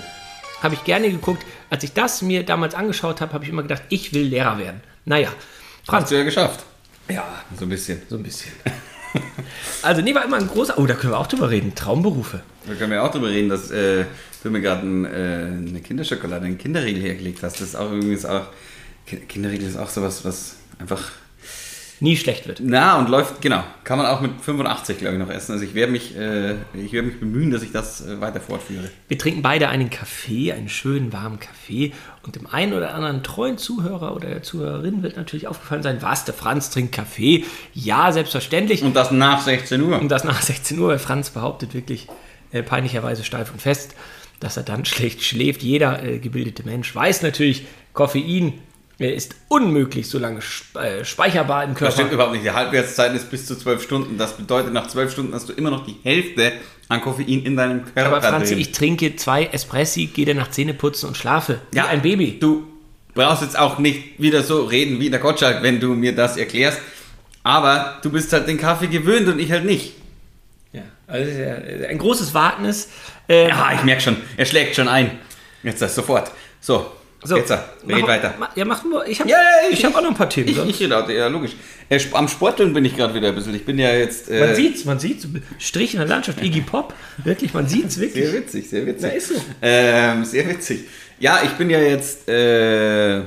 habe 0.61 0.75
ich 0.75 0.83
gerne 0.83 1.09
geguckt. 1.09 1.45
Als 1.69 1.83
ich 1.83 1.93
das 1.93 2.21
mir 2.21 2.43
damals 2.45 2.75
angeschaut 2.75 3.21
habe, 3.21 3.33
habe 3.33 3.43
ich 3.43 3.49
immer 3.49 3.61
gedacht, 3.63 3.83
ich 3.89 4.13
will 4.13 4.23
Lehrer 4.27 4.57
werden. 4.57 4.81
Naja, 5.05 5.29
Franz. 5.85 6.03
Hast 6.03 6.11
du 6.11 6.15
ja 6.17 6.23
geschafft. 6.23 6.63
Ja, 7.09 7.25
So 7.57 7.65
ein 7.65 7.69
bisschen. 7.69 8.01
so 8.09 8.15
ein 8.17 8.23
bisschen. 8.23 8.51
Also, 9.81 10.01
nee, 10.01 10.13
war 10.13 10.23
immer 10.23 10.37
ein 10.37 10.47
großer. 10.47 10.77
Oh, 10.77 10.85
da 10.85 10.93
können 10.93 11.13
wir 11.13 11.17
auch 11.17 11.25
drüber 11.25 11.49
reden. 11.49 11.73
Traumberufe. 11.73 12.41
Da 12.67 12.75
können 12.75 12.91
wir 12.91 13.01
auch 13.03 13.09
drüber 13.09 13.29
reden, 13.29 13.49
dass 13.49 13.71
äh, 13.71 14.05
du 14.43 14.51
mir 14.51 14.61
gerade 14.61 14.85
ein, 14.85 15.05
äh, 15.05 15.69
eine 15.69 15.81
Kinderschokolade, 15.81 16.45
einen 16.45 16.59
Kinderriegel 16.59 17.01
hergelegt 17.01 17.41
hast. 17.41 17.53
Das 17.59 17.69
ist 17.69 17.75
auch 17.75 17.91
übrigens 17.91 18.25
auch. 18.25 18.43
Ki- 19.07 19.17
Kinderriegel 19.21 19.67
ist 19.67 19.77
auch 19.77 19.89
sowas, 19.89 20.23
was 20.25 20.57
einfach. 20.77 21.01
Nie 22.01 22.15
schlecht 22.15 22.47
wird. 22.47 22.61
Na, 22.63 22.97
und 22.97 23.09
läuft, 23.09 23.41
genau. 23.41 23.61
Kann 23.83 23.97
man 23.97 24.07
auch 24.07 24.21
mit 24.21 24.31
85, 24.41 24.99
glaube 24.99 25.15
ich, 25.15 25.19
noch 25.19 25.29
essen. 25.29 25.51
Also 25.51 25.65
ich 25.65 25.73
werde 25.73 25.91
mich, 25.91 26.15
äh, 26.15 26.53
ich 26.73 26.93
werde 26.93 27.07
mich 27.07 27.19
bemühen, 27.19 27.51
dass 27.51 27.61
ich 27.61 27.71
das 27.73 28.05
äh, 28.05 28.21
weiter 28.21 28.39
fortführe. 28.39 28.89
Wir 29.09 29.17
trinken 29.17 29.41
beide 29.41 29.67
einen 29.67 29.89
Kaffee, 29.89 30.53
einen 30.53 30.69
schönen 30.69 31.11
warmen 31.11 31.39
Kaffee. 31.39 31.91
Und 32.23 32.35
dem 32.37 32.47
einen 32.47 32.73
oder 32.73 32.93
anderen 32.93 33.21
treuen 33.23 33.57
Zuhörer 33.57 34.15
oder 34.15 34.29
der 34.29 34.43
Zuhörerin 34.43 35.03
wird 35.03 35.17
natürlich 35.17 35.47
aufgefallen 35.47 35.83
sein, 35.83 36.01
was, 36.01 36.23
der 36.23 36.33
Franz 36.33 36.69
trinkt 36.69 36.93
Kaffee? 36.93 37.43
Ja, 37.73 38.13
selbstverständlich. 38.13 38.81
Und 38.81 38.95
das 38.95 39.11
nach 39.11 39.41
16 39.41 39.81
Uhr. 39.81 39.99
Und 39.99 40.09
das 40.09 40.23
nach 40.23 40.41
16 40.41 40.79
Uhr, 40.79 40.89
weil 40.89 40.99
Franz 40.99 41.31
behauptet 41.31 41.73
wirklich 41.73 42.07
äh, 42.51 42.63
peinlicherweise 42.63 43.25
steif 43.25 43.51
und 43.51 43.61
fest, 43.61 43.95
dass 44.39 44.55
er 44.55 44.63
dann 44.63 44.85
schlecht 44.85 45.21
schläft. 45.21 45.63
Jeder 45.63 46.01
äh, 46.01 46.19
gebildete 46.19 46.63
Mensch 46.63 46.95
weiß 46.95 47.23
natürlich, 47.23 47.65
Koffein 47.91 48.53
äh, 48.99 49.13
ist 49.13 49.35
unmöglich 49.47 50.07
so 50.09 50.19
lange 50.19 50.39
äh, 50.75 51.03
speicherbar 51.05 51.63
im 51.63 51.71
Das 51.71 51.77
Körper. 51.79 51.93
stimmt 51.93 52.11
überhaupt 52.11 52.33
nicht. 52.33 52.45
Die 52.45 52.51
Halbwertszeit 52.51 53.13
ist 53.15 53.29
bis 53.31 53.45
zu 53.45 53.55
12 53.57 53.83
Stunden. 53.83 54.17
Das 54.17 54.35
bedeutet, 54.37 54.73
nach 54.73 54.87
12 54.87 55.11
Stunden 55.11 55.33
hast 55.33 55.47
du 55.49 55.53
immer 55.53 55.69
noch 55.71 55.85
die 55.85 55.95
Hälfte 56.03 56.51
an 56.89 57.01
Koffein 57.01 57.27
in 57.43 57.55
deinem 57.55 57.83
Körper 57.85 58.05
Aber 58.07 58.21
Franzi, 58.21 58.53
drin. 58.53 58.61
ich 58.61 58.71
trinke 58.71 59.15
zwei 59.15 59.45
Espressi, 59.45 60.07
gehe 60.07 60.25
dann 60.25 60.37
nach 60.37 60.49
Zähneputzen 60.51 61.07
und 61.09 61.15
schlafe. 61.17 61.59
Ja, 61.73 61.83
wie 61.83 61.87
ein 61.89 62.01
Baby. 62.01 62.37
Du 62.39 62.67
brauchst 63.13 63.41
jetzt 63.43 63.57
auch 63.57 63.77
nicht 63.79 64.19
wieder 64.19 64.43
so 64.43 64.63
reden 64.65 64.99
wie 64.99 65.09
der 65.09 65.19
Gottschalk, 65.19 65.61
wenn 65.63 65.79
du 65.79 65.93
mir 65.93 66.13
das 66.15 66.35
erklärst. 66.37 66.79
Aber 67.43 67.99
du 68.01 68.09
bist 68.11 68.33
halt 68.33 68.47
den 68.47 68.57
Kaffee 68.57 68.87
gewöhnt 68.87 69.27
und 69.27 69.39
ich 69.39 69.51
halt 69.51 69.65
nicht. 69.65 69.93
Ja, 70.73 70.81
also 71.07 71.29
das 71.29 71.39
ja 71.39 71.87
ein 71.87 71.97
großes 71.97 72.33
Wagnis. 72.33 72.89
Äh, 73.27 73.47
Ja, 73.49 73.71
ich 73.73 73.83
merke 73.83 74.01
schon, 74.01 74.17
er 74.37 74.45
schlägt 74.45 74.75
schon 74.75 74.87
ein. 74.87 75.11
Jetzt 75.63 75.81
das 75.81 75.95
sofort. 75.95 76.31
So, 76.61 76.91
so, 77.23 77.35
jetzt 77.37 77.51
red 77.51 77.59
mach- 77.85 78.07
weiter. 78.07 78.33
ma- 78.39 78.49
Ja, 78.55 78.63
machen 78.65 78.91
wir. 78.91 79.05
Ich 79.07 79.19
habe 79.19 79.29
Ja, 79.29 79.37
ja, 79.37 79.69
ich, 79.71 79.83
hab 79.83 79.95
auch 79.95 80.01
noch 80.01 80.09
ein 80.11 80.15
paar 80.15 80.29
Themen. 80.29 80.47
Ich, 80.49 80.55
sonst- 80.55 80.69
ich 80.69 80.79
rede 80.79 80.97
auch, 81.03 81.09
ja, 81.09 81.27
logisch. 81.27 81.51
Äh, 81.89 81.99
Am 82.13 82.27
Sporteln 82.27 82.71
bin 82.73 82.85
ich 82.85 82.95
gerade 82.95 83.13
wieder 83.13 83.27
ein 83.29 83.35
bisschen. 83.35 83.53
Ich 83.55 83.65
bin 83.65 83.77
ja 83.77 83.91
jetzt. 83.93 84.29
Äh, 84.29 84.39
man 84.39 84.55
sieht's, 84.55 84.85
man 84.85 84.99
sieht's. 84.99 85.27
Strich 85.57 85.93
in 85.93 85.99
der 85.99 86.07
Landschaft, 86.07 86.41
Iggy 86.41 86.61
Pop. 86.61 86.93
Wirklich, 87.23 87.53
man 87.53 87.67
sieht's 87.67 87.99
wirklich. 87.99 88.23
Sehr 88.25 88.33
witzig, 88.33 88.69
sehr 88.69 88.85
witzig. 88.85 89.01
Na, 89.03 89.09
ist 89.09 89.27
so. 89.29 89.35
Ähm, 89.61 90.23
sehr 90.25 90.47
witzig. 90.47 90.85
Ja, 91.19 91.41
ich 91.43 91.51
bin 91.51 91.69
ja 91.69 91.79
jetzt, 91.79 92.29
äh, 92.29 93.19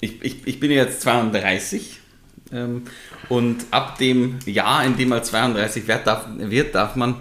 ich, 0.00 0.20
ich, 0.22 0.36
ich 0.46 0.58
bin 0.60 0.70
ja 0.70 0.82
jetzt 0.84 1.00
32 1.02 2.00
ähm, 2.52 2.82
und 3.28 3.64
ab 3.70 3.98
dem 3.98 4.38
Jahr, 4.46 4.84
in 4.84 4.96
dem 4.96 5.08
mal 5.10 5.22
32 5.22 5.86
wird 5.86 6.06
darf, 6.06 6.26
wird, 6.36 6.74
darf 6.74 6.96
man 6.96 7.16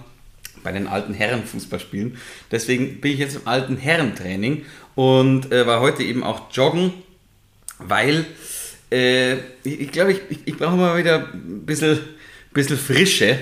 bei 0.63 0.71
den 0.71 0.87
alten 0.87 1.13
Herren 1.13 1.43
Fußball 1.43 1.79
spielen. 1.79 2.17
Deswegen 2.51 3.01
bin 3.01 3.13
ich 3.13 3.19
jetzt 3.19 3.35
im 3.35 3.47
alten 3.47 3.77
Herrentraining 3.77 4.65
und 4.95 5.51
äh, 5.51 5.67
war 5.67 5.81
heute 5.81 6.03
eben 6.03 6.23
auch 6.23 6.51
joggen, 6.51 6.93
weil 7.79 8.25
äh, 8.91 9.37
ich, 9.63 9.91
glaube, 9.91 10.13
ich, 10.13 10.21
ich, 10.29 10.39
ich 10.45 10.57
brauche 10.57 10.75
mal 10.75 10.97
wieder 10.97 11.29
ein 11.33 11.65
bisschen, 11.65 11.99
bisschen 12.53 12.77
Frische 12.77 13.39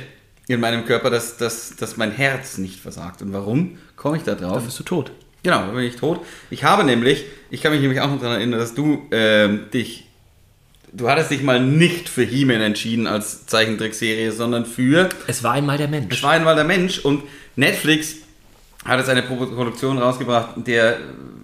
in 0.47 0.59
meinem 0.59 0.85
Körper, 0.85 1.09
dass, 1.09 1.37
dass, 1.37 1.75
dass 1.75 1.97
mein 1.97 2.11
Herz 2.11 2.57
nicht 2.57 2.79
versagt. 2.79 3.21
Und 3.21 3.33
warum 3.33 3.77
komme 3.95 4.17
ich 4.17 4.23
da 4.23 4.35
drauf? 4.35 4.55
Dann 4.55 4.65
bist 4.65 4.79
du 4.79 4.83
tot. 4.83 5.11
Genau, 5.43 5.65
da 5.65 5.71
bin 5.71 5.83
ich 5.83 5.95
tot. 5.95 6.21
Ich 6.49 6.63
habe 6.63 6.83
nämlich, 6.83 7.25
ich 7.49 7.61
kann 7.61 7.71
mich 7.71 7.81
nämlich 7.81 7.99
auch 7.99 8.09
noch 8.09 8.19
daran 8.19 8.37
erinnern, 8.37 8.59
dass 8.59 8.75
du 8.75 9.07
ähm, 9.11 9.65
dich, 9.73 10.07
du 10.93 11.09
hattest 11.09 11.31
dich 11.31 11.41
mal 11.41 11.59
nicht 11.63 12.09
für 12.09 12.23
He-Man 12.23 12.61
entschieden 12.61 13.07
als 13.07 13.45
Zeichentrickserie, 13.45 14.31
sondern 14.31 14.65
für 14.65 15.09
Es 15.27 15.43
war 15.43 15.53
einmal 15.53 15.77
der 15.77 15.87
Es 15.87 15.91
Mensch. 15.91 16.23
war 16.23 16.31
einmal 16.31 16.55
der 16.55 16.63
Mensch 16.65 16.99
und 16.99 17.23
Netflix 17.55 18.15
hat 18.85 18.97
jetzt 18.99 19.09
eine 19.09 19.21
Pro- 19.23 19.45
Produktion 19.45 19.97
rausgebracht, 19.99 20.55
der, 20.67 20.97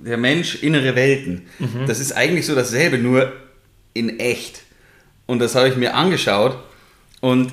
der 0.03 0.17
Mensch 0.17 0.55
innere 0.63 0.95
Welten. 0.95 1.43
Das 1.85 1.99
ist 1.99 2.11
eigentlich 2.13 2.45
so 2.45 2.55
dasselbe, 2.55 2.97
nur 2.97 3.31
in 3.93 4.19
echt. 4.19 4.61
Und 5.27 5.39
das 5.39 5.53
habe 5.55 5.69
ich 5.69 5.75
mir 5.75 5.93
angeschaut 5.95 6.57
und 7.21 7.51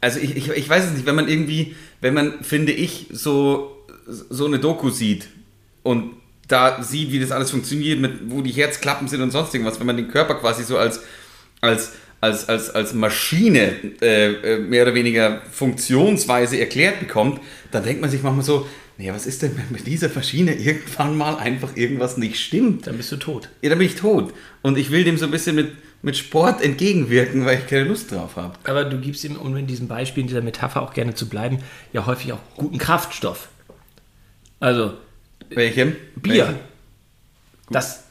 also 0.00 0.18
ich, 0.20 0.36
ich, 0.36 0.48
ich 0.50 0.68
weiß 0.68 0.84
es 0.86 0.92
nicht, 0.92 1.06
wenn 1.06 1.14
man 1.14 1.28
irgendwie, 1.28 1.74
wenn 2.00 2.14
man, 2.14 2.42
finde 2.44 2.72
ich, 2.72 3.06
so, 3.10 3.76
so 4.06 4.46
eine 4.46 4.58
Doku 4.60 4.90
sieht 4.90 5.28
und 5.82 6.12
da 6.48 6.82
sieht, 6.82 7.12
wie 7.12 7.20
das 7.20 7.32
alles 7.32 7.50
funktioniert, 7.50 8.00
mit, 8.00 8.30
wo 8.30 8.40
die 8.40 8.52
Herzklappen 8.52 9.08
sind 9.08 9.20
und 9.20 9.30
sonst 9.30 9.54
irgendwas, 9.54 9.78
wenn 9.80 9.86
man 9.86 9.96
den 9.96 10.08
Körper 10.08 10.34
quasi 10.36 10.62
so 10.64 10.78
als, 10.78 11.00
als, 11.60 11.92
als, 12.20 12.48
als, 12.48 12.70
als 12.70 12.94
Maschine 12.94 13.74
äh, 14.00 14.32
äh, 14.32 14.58
mehr 14.58 14.84
oder 14.84 14.94
weniger 14.94 15.42
funktionsweise 15.50 16.58
erklärt 16.58 17.00
bekommt, 17.00 17.40
dann 17.72 17.84
denkt 17.84 18.00
man 18.00 18.10
sich 18.10 18.22
manchmal 18.22 18.44
so, 18.44 18.66
naja, 18.98 19.14
was 19.14 19.26
ist 19.26 19.42
denn, 19.42 19.56
wenn 19.56 19.70
mit 19.70 19.86
dieser 19.86 20.08
Maschine 20.08 20.54
irgendwann 20.54 21.16
mal 21.16 21.36
einfach 21.36 21.76
irgendwas 21.76 22.16
nicht 22.16 22.40
stimmt? 22.40 22.86
Dann 22.86 22.96
bist 22.96 23.12
du 23.12 23.16
tot. 23.16 23.50
Ja, 23.60 23.68
dann 23.68 23.78
bin 23.78 23.88
ich 23.88 23.96
tot. 23.96 24.32
Und 24.62 24.78
ich 24.78 24.90
will 24.90 25.04
dem 25.04 25.18
so 25.18 25.26
ein 25.26 25.30
bisschen 25.30 25.54
mit, 25.54 25.72
mit 26.00 26.16
Sport 26.16 26.62
entgegenwirken, 26.62 27.44
weil 27.44 27.58
ich 27.58 27.66
keine 27.66 27.84
Lust 27.84 28.10
drauf 28.10 28.36
habe. 28.36 28.54
Aber 28.64 28.84
du 28.84 28.98
gibst 28.98 29.22
ihm, 29.24 29.36
um 29.36 29.54
in 29.56 29.66
diesem 29.66 29.86
Beispiel, 29.86 30.22
in 30.22 30.28
dieser 30.28 30.40
Metapher 30.40 30.80
auch 30.80 30.94
gerne 30.94 31.14
zu 31.14 31.28
bleiben, 31.28 31.58
ja 31.92 32.06
häufig 32.06 32.32
auch 32.32 32.38
guten 32.56 32.78
Kraftstoff. 32.78 33.48
Also, 34.60 34.94
Welchem? 35.50 35.96
Bier. 36.16 36.58
Das 37.70 38.04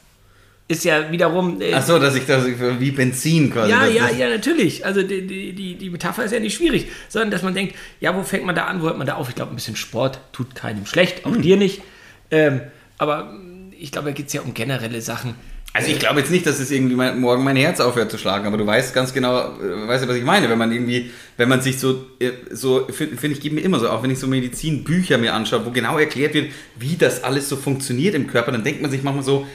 ist 0.68 0.84
ja 0.84 1.10
wiederum. 1.12 1.60
Äh, 1.60 1.74
Achso, 1.74 1.98
dass 1.98 2.14
ich 2.16 2.26
das 2.26 2.44
wie 2.46 2.90
Benzin 2.90 3.50
quasi. 3.52 3.70
ja, 3.70 3.86
ja, 3.86 4.10
ja, 4.10 4.28
natürlich. 4.28 4.84
Also 4.84 5.02
die, 5.02 5.26
die, 5.26 5.74
die, 5.76 5.90
Metapher 5.90 6.24
ist 6.24 6.32
ja 6.32 6.40
nicht 6.40 6.56
schwierig, 6.56 6.88
sondern 7.08 7.30
dass 7.30 7.42
man 7.42 7.54
denkt, 7.54 7.76
ja, 8.00 8.14
wo 8.16 8.22
fängt 8.22 8.44
man 8.44 8.54
da 8.54 8.64
an, 8.64 8.80
wo 8.80 8.86
hört 8.86 8.98
man 8.98 9.06
da 9.06 9.14
auf? 9.14 9.28
Ich 9.28 9.34
glaube, 9.34 9.52
ein 9.52 9.56
bisschen 9.56 9.76
Sport 9.76 10.20
tut 10.32 10.54
keinem 10.54 10.86
schlecht, 10.86 11.24
Hm. 11.24 11.32
auch 11.32 11.36
dir 11.36 11.56
nicht. 11.56 11.82
Ähm, 12.30 12.62
aber 12.98 13.34
ich 13.78 13.92
glaube, 13.92 14.08
da 14.08 14.14
geht 14.14 14.26
es 14.26 14.32
ja 14.32 14.40
um 14.40 14.54
generelle 14.54 15.00
Sachen. 15.00 15.34
Also 15.76 15.90
ich 15.90 15.98
glaube 15.98 16.20
jetzt 16.20 16.30
nicht, 16.30 16.46
dass 16.46 16.58
es 16.58 16.70
irgendwie 16.70 16.94
mein, 16.94 17.20
morgen 17.20 17.44
mein 17.44 17.56
Herz 17.56 17.80
aufhört 17.80 18.10
zu 18.10 18.16
schlagen, 18.16 18.46
aber 18.46 18.56
du 18.56 18.66
weißt 18.66 18.94
ganz 18.94 19.12
genau, 19.12 19.58
äh, 19.60 19.86
weißt 19.86 20.04
du, 20.04 20.08
was 20.08 20.16
ich 20.16 20.24
meine, 20.24 20.48
wenn 20.48 20.56
man 20.56 20.72
irgendwie, 20.72 21.10
wenn 21.36 21.50
man 21.50 21.60
sich 21.60 21.78
so, 21.78 22.06
äh, 22.18 22.30
so 22.50 22.86
finde 22.86 23.18
find 23.18 23.34
ich, 23.34 23.42
geht 23.42 23.52
mir 23.52 23.60
immer 23.60 23.78
so, 23.78 23.90
auch 23.90 24.02
wenn 24.02 24.10
ich 24.10 24.18
so 24.18 24.26
Medizinbücher 24.26 25.18
mir 25.18 25.34
anschaue, 25.34 25.66
wo 25.66 25.70
genau 25.70 25.98
erklärt 25.98 26.32
wird, 26.32 26.50
wie 26.76 26.96
das 26.96 27.22
alles 27.24 27.50
so 27.50 27.56
funktioniert 27.56 28.14
im 28.14 28.26
Körper, 28.26 28.52
dann 28.52 28.64
denkt 28.64 28.80
man 28.80 28.90
sich 28.90 29.02
manchmal 29.02 29.22
so, 29.22 29.46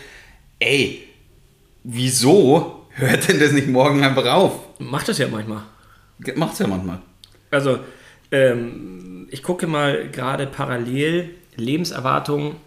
ey, 0.60 1.02
wieso 1.84 2.86
hört 2.92 3.28
denn 3.28 3.40
das 3.40 3.52
nicht 3.52 3.68
morgen 3.68 4.04
einfach 4.04 4.26
auf? 4.26 4.60
Macht 4.78 5.10
das 5.10 5.18
ja 5.18 5.28
manchmal. 5.28 5.64
Macht's 6.36 6.60
ja 6.60 6.68
manchmal. 6.68 7.02
Also, 7.50 7.80
ähm, 8.32 9.28
ich 9.32 9.42
gucke 9.42 9.66
mal 9.66 10.08
gerade 10.12 10.46
parallel 10.46 11.32
Lebenserwartung 11.56 12.58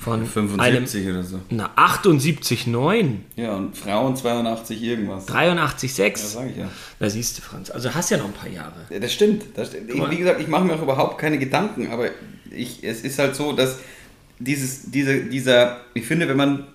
von 0.00 0.24
75 0.26 1.08
oder 1.08 1.22
so. 1.22 1.36
einem, 1.36 1.44
na, 1.50 1.70
78,9, 1.76 3.16
Ja, 3.36 3.52
und 3.52 3.76
Frauen 3.76 4.16
82 4.16 4.82
irgendwas. 4.82 5.28
83,6. 5.28 6.00
Ja, 6.00 6.16
sag 6.16 6.50
ich 6.50 6.56
ja. 6.56 6.70
Da 6.98 7.10
siehst 7.10 7.36
du, 7.36 7.42
Franz. 7.42 7.70
Also 7.70 7.94
hast 7.94 8.10
ja 8.10 8.16
noch 8.16 8.24
ein 8.24 8.32
paar 8.32 8.48
Jahre. 8.48 8.86
Ja, 8.88 8.98
Das 8.98 9.12
stimmt. 9.12 9.44
Das 9.54 9.68
stimmt. 9.68 9.90
Ich, 9.90 10.10
wie 10.10 10.16
gesagt, 10.16 10.40
ich 10.40 10.48
mache 10.48 10.64
mir 10.64 10.74
auch 10.74 10.82
überhaupt 10.82 11.18
keine 11.18 11.38
Gedanken, 11.38 11.88
aber 11.92 12.08
ich, 12.50 12.82
es 12.82 13.02
ist 13.02 13.18
halt 13.18 13.36
so, 13.36 13.52
dass 13.52 13.78
dieses, 14.38 14.90
diese, 14.90 15.24
dieser, 15.24 15.82
ich 15.92 16.06
finde, 16.06 16.28
wenn 16.28 16.38
man 16.38 16.66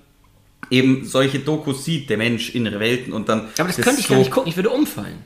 eben 0.69 1.03
solche 1.05 1.39
Dokus 1.39 1.83
sieht, 1.83 2.11
der 2.11 2.17
Mensch, 2.17 2.53
innere 2.53 2.79
Welten 2.79 3.11
und 3.11 3.27
dann. 3.27 3.49
Aber 3.57 3.69
das, 3.69 3.77
könnte 3.77 4.01
ich 4.01 4.07
gar 4.07 4.17
nicht 4.19 4.29
gucken, 4.29 4.49
ich 4.49 4.55
würde 4.55 4.69
umfallen. 4.69 5.23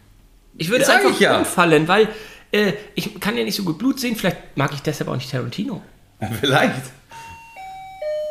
Ich 0.57 0.69
würde 0.69 0.89
einfach 0.89 1.11
ich 1.11 1.19
ja. 1.19 1.37
umfallen, 1.37 1.89
weil 1.89 2.07
äh, 2.53 2.73
ich 2.95 3.19
kann 3.19 3.37
ja 3.37 3.43
nicht 3.43 3.55
so 3.55 3.63
gut 3.63 3.77
Blut 3.77 3.99
sehen, 3.99 4.15
vielleicht 4.15 4.55
mag 4.55 4.73
ich 4.73 4.81
deshalb 4.81 5.09
auch 5.09 5.15
nicht 5.15 5.29
Tarantino. 5.29 5.81
Vielleicht. 6.39 6.81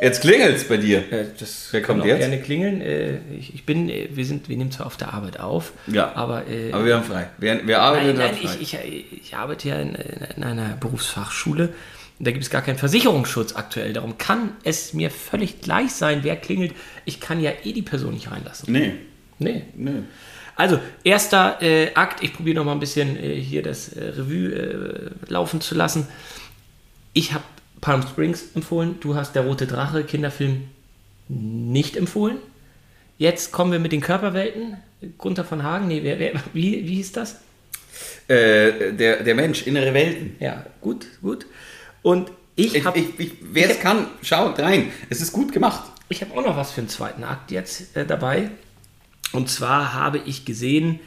Jetzt 0.01 0.21
klingelt's 0.21 0.65
bei 0.65 0.77
dir. 0.77 0.99
Äh, 1.13 1.25
das 1.39 1.69
Wer 1.73 1.81
kann 1.83 1.97
kommt 1.97 2.03
auch 2.03 2.07
jetzt? 2.07 2.19
gerne 2.21 2.41
klingeln. 2.41 2.81
Äh, 2.81 3.19
ich, 3.39 3.55
ich 3.55 3.67
bin, 3.67 3.89
äh, 3.89 4.09
wir 4.13 4.25
sind, 4.25 4.49
wir 4.49 4.57
nehmen 4.57 4.71
zwar 4.71 4.87
auf 4.87 4.97
der 4.97 5.13
Arbeit 5.13 5.41
auf, 5.41 5.73
Ja. 5.89 6.15
aber, 6.15 6.47
äh, 6.49 6.73
Aber 6.73 6.85
wir 6.85 6.95
haben 6.97 7.05
frei. 7.05 7.29
Wer, 7.39 7.61
wer 7.67 7.83
arbeitet, 7.83 8.17
nein, 8.17 8.31
nein, 8.33 8.49
frei. 8.49 8.57
ich, 8.61 8.75
ich, 8.75 9.23
ich 9.25 9.35
arbeite 9.37 9.69
ja 9.71 9.81
in, 9.81 9.95
in 10.37 10.43
einer 10.45 10.77
Berufsfachschule 10.77 11.71
da 12.21 12.33
gibt 12.33 12.43
es 12.43 12.51
gar 12.51 12.63
keinen 12.63 12.79
Versicherungsschutz 12.79 13.55
aktuell. 13.55 13.93
Darum 13.93 14.19
kann 14.19 14.51
es 14.65 14.93
mir 14.93 15.09
völlig 15.09 15.61
gleich 15.61 15.93
sein, 15.93 16.25
wer 16.25 16.35
klingelt. 16.35 16.75
Ich 17.05 17.21
kann 17.21 17.41
ja 17.41 17.53
eh 17.63 17.73
die 17.73 17.83
Person 17.83 18.13
nicht 18.15 18.29
reinlassen. 18.33 18.73
nee, 18.73 18.95
Nee. 19.39 19.63
nee. 19.77 20.03
Also, 20.57 20.81
erster 21.05 21.63
äh, 21.63 21.95
Akt. 21.95 22.25
Ich 22.25 22.33
probiere 22.35 22.57
noch 22.57 22.65
mal 22.65 22.73
ein 22.73 22.81
bisschen 22.81 23.17
äh, 23.17 23.37
hier 23.41 23.63
das 23.63 23.93
Revue 23.95 25.13
laufen 25.29 25.61
zu 25.61 25.77
lassen. 25.77 26.09
Ich 27.13 27.33
habe 27.35 27.45
Palm 27.81 28.03
Springs 28.03 28.45
empfohlen. 28.55 28.99
Du 29.01 29.15
hast 29.15 29.35
Der 29.35 29.43
Rote 29.43 29.67
Drache, 29.67 30.05
Kinderfilm, 30.05 30.69
nicht 31.29 31.97
empfohlen. 31.97 32.39
Jetzt 33.19 33.53
kommen 33.53 33.73
wir 33.73 33.79
mit 33.79 33.93
den 33.93 34.01
Körperwelten. 34.01 34.77
Gunther 35.17 35.45
von 35.45 35.63
Hagen, 35.63 35.89
nee, 35.89 36.01
wer, 36.03 36.19
wer, 36.19 36.33
wie, 36.53 36.87
wie 36.87 36.97
hieß 36.97 37.13
das? 37.13 37.37
Äh, 38.27 38.93
der, 38.93 39.23
der 39.23 39.35
Mensch, 39.35 39.67
innere 39.67 39.95
Welten. 39.95 40.37
Ja, 40.41 40.67
gut, 40.81 41.07
gut. 41.23 41.47
Und 42.03 42.31
ich 42.57 42.85
habe 42.85 43.05
wer 43.53 43.71
es 43.71 43.81
kann, 43.81 44.07
schaut 44.23 44.59
rein. 44.59 44.91
Es 45.11 45.21
ist 45.21 45.33
gut 45.33 45.53
gemacht. 45.53 45.85
Ich 46.09 46.23
habe 46.23 46.33
auch 46.37 46.45
noch 46.45 46.57
was 46.57 46.73
für 46.73 46.81
den 46.81 46.89
zweiten 46.89 47.23
Akt 47.23 47.51
jetzt 47.51 47.97
äh, 47.97 48.05
dabei. 48.05 48.51
Und 49.33 49.51
zwar 49.51 49.93
habe 49.95 50.19
ich 50.19 50.45
gesehen, 50.45 51.01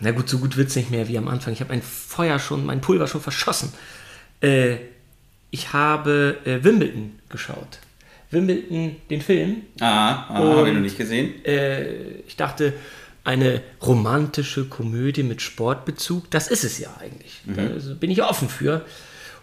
na 0.00 0.10
gut, 0.12 0.28
so 0.28 0.38
gut 0.38 0.56
wird 0.56 0.68
es 0.68 0.76
nicht 0.76 0.90
mehr 0.90 1.08
wie 1.08 1.18
am 1.18 1.28
Anfang. 1.28 1.52
Ich 1.52 1.60
habe 1.60 1.70
mein 1.70 1.82
Feuer 1.82 2.38
schon, 2.38 2.64
mein 2.66 2.80
Pulver 2.80 3.06
schon 3.06 3.20
verschossen. 3.20 3.72
Äh, 4.40 4.76
ich 5.50 5.72
habe 5.72 6.38
äh, 6.44 6.62
Wimbledon 6.62 7.18
geschaut. 7.28 7.78
Wimbledon, 8.30 8.96
den 9.08 9.20
Film. 9.20 9.62
Ah, 9.80 10.26
ah 10.28 10.34
habe 10.34 10.68
ich 10.68 10.74
noch 10.74 10.80
nicht 10.80 10.98
gesehen. 10.98 11.44
Äh, 11.44 12.20
ich 12.26 12.36
dachte, 12.36 12.72
eine 13.24 13.60
romantische 13.82 14.66
Komödie 14.66 15.22
mit 15.22 15.42
Sportbezug, 15.42 16.30
das 16.30 16.48
ist 16.48 16.64
es 16.64 16.78
ja 16.78 16.88
eigentlich. 17.00 17.40
Da 17.44 17.62
also 17.62 17.94
bin 17.96 18.10
ich 18.10 18.22
offen 18.22 18.48
für. 18.48 18.84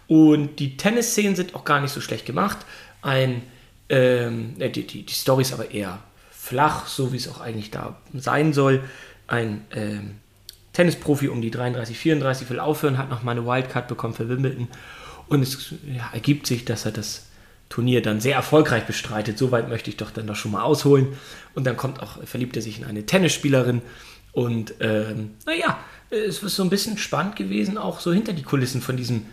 Und 0.06 0.56
die 0.56 0.76
Tennisszenen 0.76 1.36
sind 1.36 1.54
auch 1.54 1.64
gar 1.64 1.80
nicht 1.80 1.92
so 1.92 2.00
schlecht 2.00 2.24
gemacht. 2.24 2.58
Ein, 3.02 3.42
ähm, 3.90 4.54
äh, 4.58 4.70
die, 4.70 4.86
die, 4.86 5.04
die 5.04 5.14
Story 5.14 5.42
ist 5.42 5.52
aber 5.52 5.70
eher 5.70 5.98
flach, 6.30 6.86
so 6.86 7.12
wie 7.12 7.18
es 7.18 7.28
auch 7.28 7.40
eigentlich 7.40 7.70
da 7.70 7.98
sein 8.14 8.54
soll. 8.54 8.82
Ein 9.26 9.64
ähm, 9.72 10.16
Tennisprofi 10.72 11.28
um 11.28 11.42
die 11.42 11.50
33, 11.50 11.98
34 11.98 12.48
will 12.48 12.58
aufhören, 12.60 12.96
hat 12.96 13.10
noch 13.10 13.22
mal 13.22 13.32
eine 13.32 13.44
Wildcard 13.44 13.86
bekommen 13.86 14.14
für 14.14 14.28
Wimbledon. 14.28 14.68
Und 15.28 15.42
es 15.42 15.74
ja, 15.86 16.08
ergibt 16.12 16.46
sich, 16.46 16.64
dass 16.64 16.84
er 16.84 16.92
das 16.92 17.26
Turnier 17.68 18.00
dann 18.00 18.20
sehr 18.20 18.34
erfolgreich 18.34 18.84
bestreitet. 18.86 19.38
Soweit 19.38 19.68
möchte 19.68 19.90
ich 19.90 19.96
doch 19.96 20.10
dann 20.10 20.26
doch 20.26 20.36
schon 20.36 20.52
mal 20.52 20.62
ausholen. 20.62 21.08
Und 21.54 21.66
dann 21.66 21.76
kommt 21.76 22.02
auch, 22.02 22.22
verliebt 22.24 22.56
er 22.56 22.62
sich 22.62 22.78
in 22.78 22.84
eine 22.84 23.04
Tennisspielerin. 23.04 23.82
Und 24.32 24.74
ähm, 24.80 25.32
naja, 25.46 25.78
es 26.10 26.42
ist 26.42 26.56
so 26.56 26.62
ein 26.62 26.70
bisschen 26.70 26.96
spannend 26.96 27.36
gewesen, 27.36 27.76
auch 27.76 28.00
so 28.00 28.12
hinter 28.12 28.32
die 28.32 28.42
Kulissen 28.42 28.80
von 28.80 28.96
diesem 28.96 29.26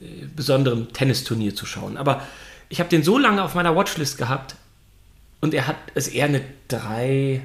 äh, 0.00 0.26
besonderen 0.34 0.92
Tennisturnier 0.92 1.54
zu 1.54 1.66
schauen. 1.66 1.96
Aber 1.96 2.22
ich 2.68 2.80
habe 2.80 2.88
den 2.88 3.02
so 3.02 3.18
lange 3.18 3.42
auf 3.42 3.54
meiner 3.54 3.76
Watchlist 3.76 4.18
gehabt 4.18 4.56
und 5.40 5.54
er 5.54 5.66
hat 5.66 5.76
es 5.94 6.08
eher 6.08 6.26
eine 6.26 6.42
3 6.68 7.42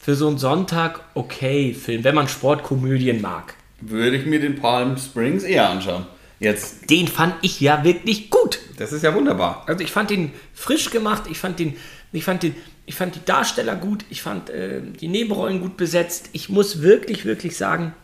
für 0.00 0.14
so 0.14 0.28
einen 0.28 0.38
Sonntag 0.38 1.00
okay 1.14 1.72
Film, 1.72 2.04
wenn 2.04 2.14
man 2.14 2.28
Sportkomödien 2.28 3.20
mag. 3.20 3.54
Würde 3.80 4.16
ich 4.16 4.26
mir 4.26 4.40
den 4.40 4.56
Palm 4.56 4.98
Springs 4.98 5.44
eher 5.44 5.70
anschauen. 5.70 6.06
Jetzt, 6.40 6.90
Den 6.90 7.08
fand 7.08 7.36
ich 7.42 7.60
ja 7.60 7.84
wirklich 7.84 8.30
gut. 8.30 8.58
das 8.76 8.92
ist 8.92 9.02
ja 9.02 9.14
wunderbar. 9.14 9.64
Also 9.66 9.84
ich 9.84 9.90
fand 9.90 10.10
den 10.10 10.32
frisch 10.52 10.90
gemacht, 10.90 11.24
ich 11.30 11.38
fand 11.38 11.58
den, 11.58 11.76
ich 12.12 12.24
fand 12.24 12.42
den, 12.42 12.54
ich 12.86 12.94
fand 12.94 13.14
die 13.14 13.24
Darsteller 13.24 13.76
gut, 13.76 14.04
ich 14.10 14.20
fand 14.20 14.50
äh, 14.50 14.80
die 14.82 15.08
Nebenrollen 15.08 15.60
gut 15.60 15.76
besetzt. 15.76 16.30
Ich 16.32 16.48
muss 16.48 16.82
wirklich, 16.82 17.24
wirklich 17.24 17.56
sagen, 17.56 17.94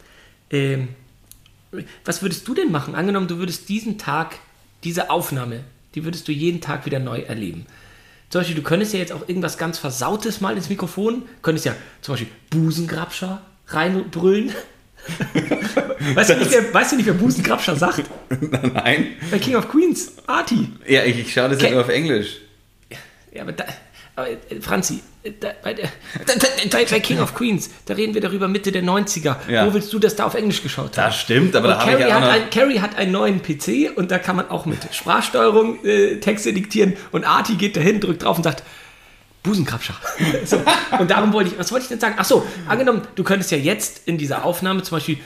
ähm, 0.50 0.88
was 2.04 2.22
würdest 2.22 2.46
du 2.48 2.54
denn 2.54 2.70
machen? 2.72 2.94
Angenommen, 2.94 3.28
du 3.28 3.38
würdest 3.38 3.68
diesen 3.68 3.98
Tag, 3.98 4.38
diese 4.84 5.10
Aufnahme, 5.10 5.60
die 5.94 6.04
würdest 6.04 6.26
du 6.28 6.32
jeden 6.32 6.60
Tag 6.60 6.86
wieder 6.86 6.98
neu 6.98 7.20
erleben. 7.20 7.66
Zum 8.30 8.40
Beispiel, 8.40 8.56
du 8.56 8.62
könntest 8.62 8.92
ja 8.92 9.00
jetzt 9.00 9.12
auch 9.12 9.28
irgendwas 9.28 9.58
ganz 9.58 9.78
Versautes 9.78 10.40
mal 10.40 10.56
ins 10.56 10.68
Mikrofon, 10.68 11.24
könntest 11.42 11.66
ja 11.66 11.74
zum 12.00 12.14
Beispiel 12.14 12.30
Busengrabscher 12.50 13.42
reinbrüllen. 13.66 14.52
weißt, 16.16 16.30
du 16.30 16.36
nicht, 16.36 16.50
wer, 16.50 16.74
weißt 16.74 16.92
du 16.92 16.96
nicht, 16.96 17.06
wer 17.06 17.14
Busengrabscher 17.14 17.76
sagt? 17.76 18.04
Nein. 18.74 19.08
Bei 19.30 19.38
King 19.38 19.56
of 19.56 19.68
Queens, 19.68 20.12
Artie. 20.26 20.72
Ja, 20.86 21.04
ich, 21.04 21.18
ich 21.18 21.32
schaue 21.32 21.50
das 21.50 21.62
ja 21.62 21.70
nur 21.70 21.80
auf 21.80 21.88
Englisch. 21.88 22.38
Ja, 23.32 23.42
aber, 23.42 23.52
da, 23.52 23.64
aber 24.16 24.30
äh, 24.30 24.60
Franzi, 24.60 25.00
äh, 25.22 25.32
da, 25.38 25.50
bei, 25.62 25.74
der, 25.74 25.88
bei, 26.70 26.84
bei 26.84 27.00
King 27.00 27.20
of 27.20 27.34
Queens, 27.34 27.70
da 27.86 27.94
reden 27.94 28.14
wir 28.14 28.20
darüber 28.20 28.48
Mitte 28.48 28.72
der 28.72 28.82
90er. 28.82 29.36
Ja. 29.48 29.66
Wo 29.66 29.74
willst 29.74 29.92
du 29.92 29.98
das 29.98 30.16
da 30.16 30.24
auf 30.24 30.34
Englisch 30.34 30.62
geschaut 30.62 30.96
haben? 30.98 31.06
Das 31.06 31.20
stimmt, 31.20 31.54
aber 31.54 31.68
Und 31.68 31.74
da 31.74 31.80
habe 31.80 31.92
ich 31.92 31.98
Carrie, 31.98 32.10
ja 32.10 32.20
hat 32.20 32.30
ein, 32.30 32.50
Carrie 32.50 32.80
hat 32.80 32.96
einen 32.96 33.12
neuen 33.12 33.42
PC 33.42 33.96
und 33.96 34.10
da 34.10 34.18
kann 34.18 34.36
man 34.36 34.48
auch 34.50 34.66
mit 34.66 34.78
Sprachsteuerung 34.92 35.84
äh, 35.84 36.16
Texte 36.16 36.52
diktieren 36.52 36.96
und 37.12 37.24
Arti 37.24 37.54
geht 37.54 37.76
dahin, 37.76 38.00
drückt 38.00 38.24
drauf 38.24 38.36
und 38.36 38.44
sagt, 38.44 38.64
Busenkrabscher. 39.42 39.94
so. 40.44 40.62
Und 40.98 41.10
darum 41.10 41.32
wollte 41.32 41.50
ich, 41.50 41.58
was 41.58 41.72
wollte 41.72 41.84
ich 41.84 41.88
denn 41.88 42.00
sagen? 42.00 42.16
Ach 42.18 42.24
so, 42.24 42.46
angenommen, 42.68 43.02
du 43.14 43.24
könntest 43.24 43.50
ja 43.50 43.58
jetzt 43.58 44.02
in 44.06 44.18
dieser 44.18 44.44
Aufnahme 44.44 44.82
zum 44.82 44.96
Beispiel 44.96 45.18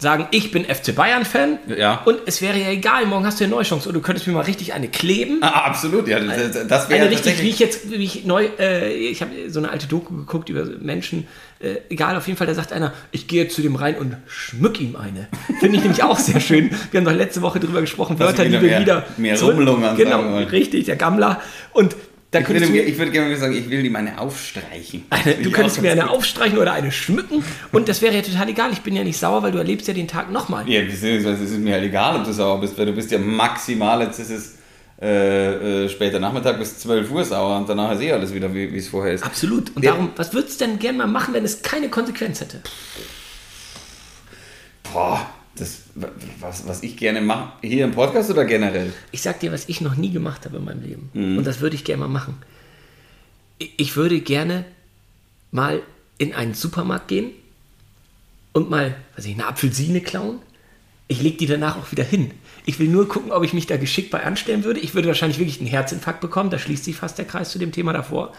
sagen, 0.00 0.28
ich 0.30 0.52
bin 0.52 0.64
FC 0.64 0.94
Bayern-Fan 0.94 1.58
Ja. 1.76 2.02
und 2.04 2.18
es 2.26 2.40
wäre 2.40 2.56
ja 2.56 2.68
egal, 2.70 3.04
morgen 3.06 3.26
hast 3.26 3.40
du 3.40 3.44
eine 3.44 3.52
neue 3.52 3.64
Chance 3.64 3.88
und 3.88 3.94
du 3.96 4.00
könntest 4.00 4.28
mir 4.28 4.32
mal 4.32 4.42
richtig 4.44 4.72
eine 4.72 4.86
kleben. 4.88 5.38
Ah, 5.42 5.64
absolut, 5.66 6.06
ja. 6.06 6.20
Das, 6.20 6.68
das 6.68 6.88
wäre 6.88 7.00
Eine 7.02 7.10
richtig, 7.10 7.42
wie 7.42 7.48
ich 7.48 7.58
jetzt, 7.58 7.90
wie 7.90 7.96
ich 8.04 8.24
neu, 8.24 8.46
äh, 8.60 8.92
ich 8.92 9.20
habe 9.22 9.32
so 9.48 9.58
eine 9.58 9.70
alte 9.70 9.88
Doku 9.88 10.14
geguckt 10.14 10.50
über 10.50 10.64
Menschen, 10.64 11.26
äh, 11.58 11.78
egal, 11.90 12.16
auf 12.16 12.28
jeden 12.28 12.36
Fall, 12.36 12.46
da 12.46 12.54
sagt 12.54 12.72
einer, 12.72 12.92
ich 13.10 13.26
gehe 13.26 13.48
zu 13.48 13.60
dem 13.60 13.74
rein 13.74 13.96
und 13.96 14.16
schmück 14.28 14.80
ihm 14.80 14.94
eine. 14.94 15.26
Finde 15.58 15.76
ich 15.78 15.82
nämlich 15.82 16.04
auch 16.04 16.18
sehr 16.18 16.38
schön. 16.38 16.70
Wir 16.92 17.00
haben 17.00 17.04
doch 17.04 17.12
letzte 17.12 17.42
Woche 17.42 17.58
drüber 17.58 17.80
gesprochen, 17.80 18.20
Wörter, 18.20 18.44
die 18.44 18.50
wieder 18.50 18.62
wir 18.62 18.70
mehr- 18.70 18.80
wieder... 18.80 19.06
mehr 19.16 19.34
zurück- 19.34 19.56
Rumlungern 19.56 19.96
Genau, 19.96 20.36
richtig, 20.44 20.84
der 20.84 20.94
Gammler. 20.94 21.40
Und 21.72 21.96
da 22.30 22.40
Ich 22.40 22.48
würde, 22.48 22.66
du... 22.66 22.74
ich 22.76 22.98
würde 22.98 23.10
gerne 23.10 23.30
mal 23.30 23.36
sagen, 23.38 23.56
ich 23.56 23.70
will 23.70 23.84
ihm 23.84 23.96
eine 23.96 24.18
aufstreichen. 24.20 25.04
Eine, 25.10 25.34
du 25.36 25.50
könntest 25.50 25.80
mir 25.80 25.92
eine 25.92 26.02
gut. 26.02 26.10
aufstreichen 26.10 26.58
oder 26.58 26.72
eine 26.72 26.92
schmücken 26.92 27.42
und 27.72 27.88
das 27.88 28.02
wäre 28.02 28.14
ja 28.14 28.22
total 28.22 28.48
egal. 28.50 28.72
Ich 28.72 28.80
bin 28.80 28.94
ja 28.94 29.02
nicht 29.04 29.18
sauer, 29.18 29.42
weil 29.42 29.52
du 29.52 29.58
erlebst 29.58 29.88
ja 29.88 29.94
den 29.94 30.08
Tag 30.08 30.30
nochmal. 30.30 30.68
Ja, 30.68 30.82
beziehungsweise 30.82 31.44
es 31.44 31.50
ist 31.52 31.58
mir 31.60 31.72
halt 31.74 31.84
egal, 31.84 32.16
ob 32.16 32.24
du 32.24 32.32
sauer 32.32 32.60
bist, 32.60 32.76
weil 32.78 32.86
du 32.86 32.92
bist 32.92 33.10
ja 33.10 33.18
maximal, 33.18 34.02
jetzt 34.02 34.18
ist 34.18 34.30
es 34.30 34.54
äh, 35.00 35.84
äh, 35.84 35.88
später 35.88 36.18
Nachmittag 36.18 36.58
bis 36.58 36.78
12 36.80 37.10
Uhr 37.10 37.24
sauer 37.24 37.56
und 37.56 37.68
danach 37.68 37.92
ist 37.92 38.00
eh 38.02 38.12
alles 38.12 38.34
wieder, 38.34 38.52
wie 38.52 38.72
wie 38.72 38.78
es 38.78 38.88
vorher 38.88 39.14
ist. 39.14 39.24
Absolut. 39.24 39.74
Und 39.76 39.84
Ja. 39.84 39.92
darum, 39.92 40.10
was 40.16 40.32
würdest 40.34 40.60
du 40.60 40.66
denn 40.66 40.78
gerne 40.80 40.98
mal 40.98 41.06
machen, 41.06 41.32
wenn 41.34 41.44
es 41.44 41.62
keine 41.62 41.88
Konsequenz 41.88 42.40
hätte? 42.40 42.60
Boah, 44.92 45.28
Das, 45.58 45.82
was, 46.40 46.66
was 46.66 46.82
ich 46.82 46.96
gerne 46.96 47.20
mache, 47.20 47.52
hier 47.62 47.84
im 47.84 47.92
Podcast 47.92 48.30
oder 48.30 48.44
generell? 48.44 48.92
Ich 49.12 49.22
sag 49.22 49.40
dir, 49.40 49.52
was 49.52 49.68
ich 49.68 49.80
noch 49.80 49.96
nie 49.96 50.10
gemacht 50.10 50.44
habe 50.44 50.58
in 50.58 50.64
meinem 50.64 50.82
Leben. 50.82 51.10
Mhm. 51.14 51.38
Und 51.38 51.46
das 51.46 51.60
würde 51.60 51.76
ich 51.76 51.84
gerne 51.84 52.00
mal 52.02 52.08
machen. 52.08 52.36
Ich- 53.58 53.96
würde 53.96 54.20
gerne 54.20 54.64
mal 55.50 55.82
in 56.18 56.34
einen 56.34 56.54
Supermarkt 56.54 57.08
gehen 57.08 57.30
und 58.52 58.70
mal, 58.70 58.94
weiß 59.16 59.26
ich, 59.26 59.34
eine 59.34 59.46
Apfelsine 59.46 60.00
klauen. 60.00 60.38
Ich 61.08 61.22
lege 61.22 61.38
die 61.38 61.46
danach 61.46 61.76
auch 61.78 61.90
wieder 61.90 62.04
hin. 62.04 62.30
Ich 62.66 62.78
will 62.78 62.88
nur 62.88 63.08
gucken, 63.08 63.32
ob 63.32 63.42
ich 63.44 63.54
mich 63.54 63.66
da 63.66 63.76
geschickt 63.78 64.10
bei 64.10 64.22
anstellen 64.24 64.62
würde. 64.64 64.78
Ich 64.80 64.94
würde 64.94 65.08
wahrscheinlich 65.08 65.38
wirklich 65.38 65.58
einen 65.58 65.68
Herzinfarkt 65.68 66.20
bekommen. 66.20 66.50
Da 66.50 66.58
schließt 66.58 66.84
sich 66.84 66.96
fast 66.96 67.16
der 67.18 67.24
Kreis 67.24 67.50
zu 67.50 67.58
dem 67.58 67.72
Thema 67.72 67.92
davor. 67.92 68.32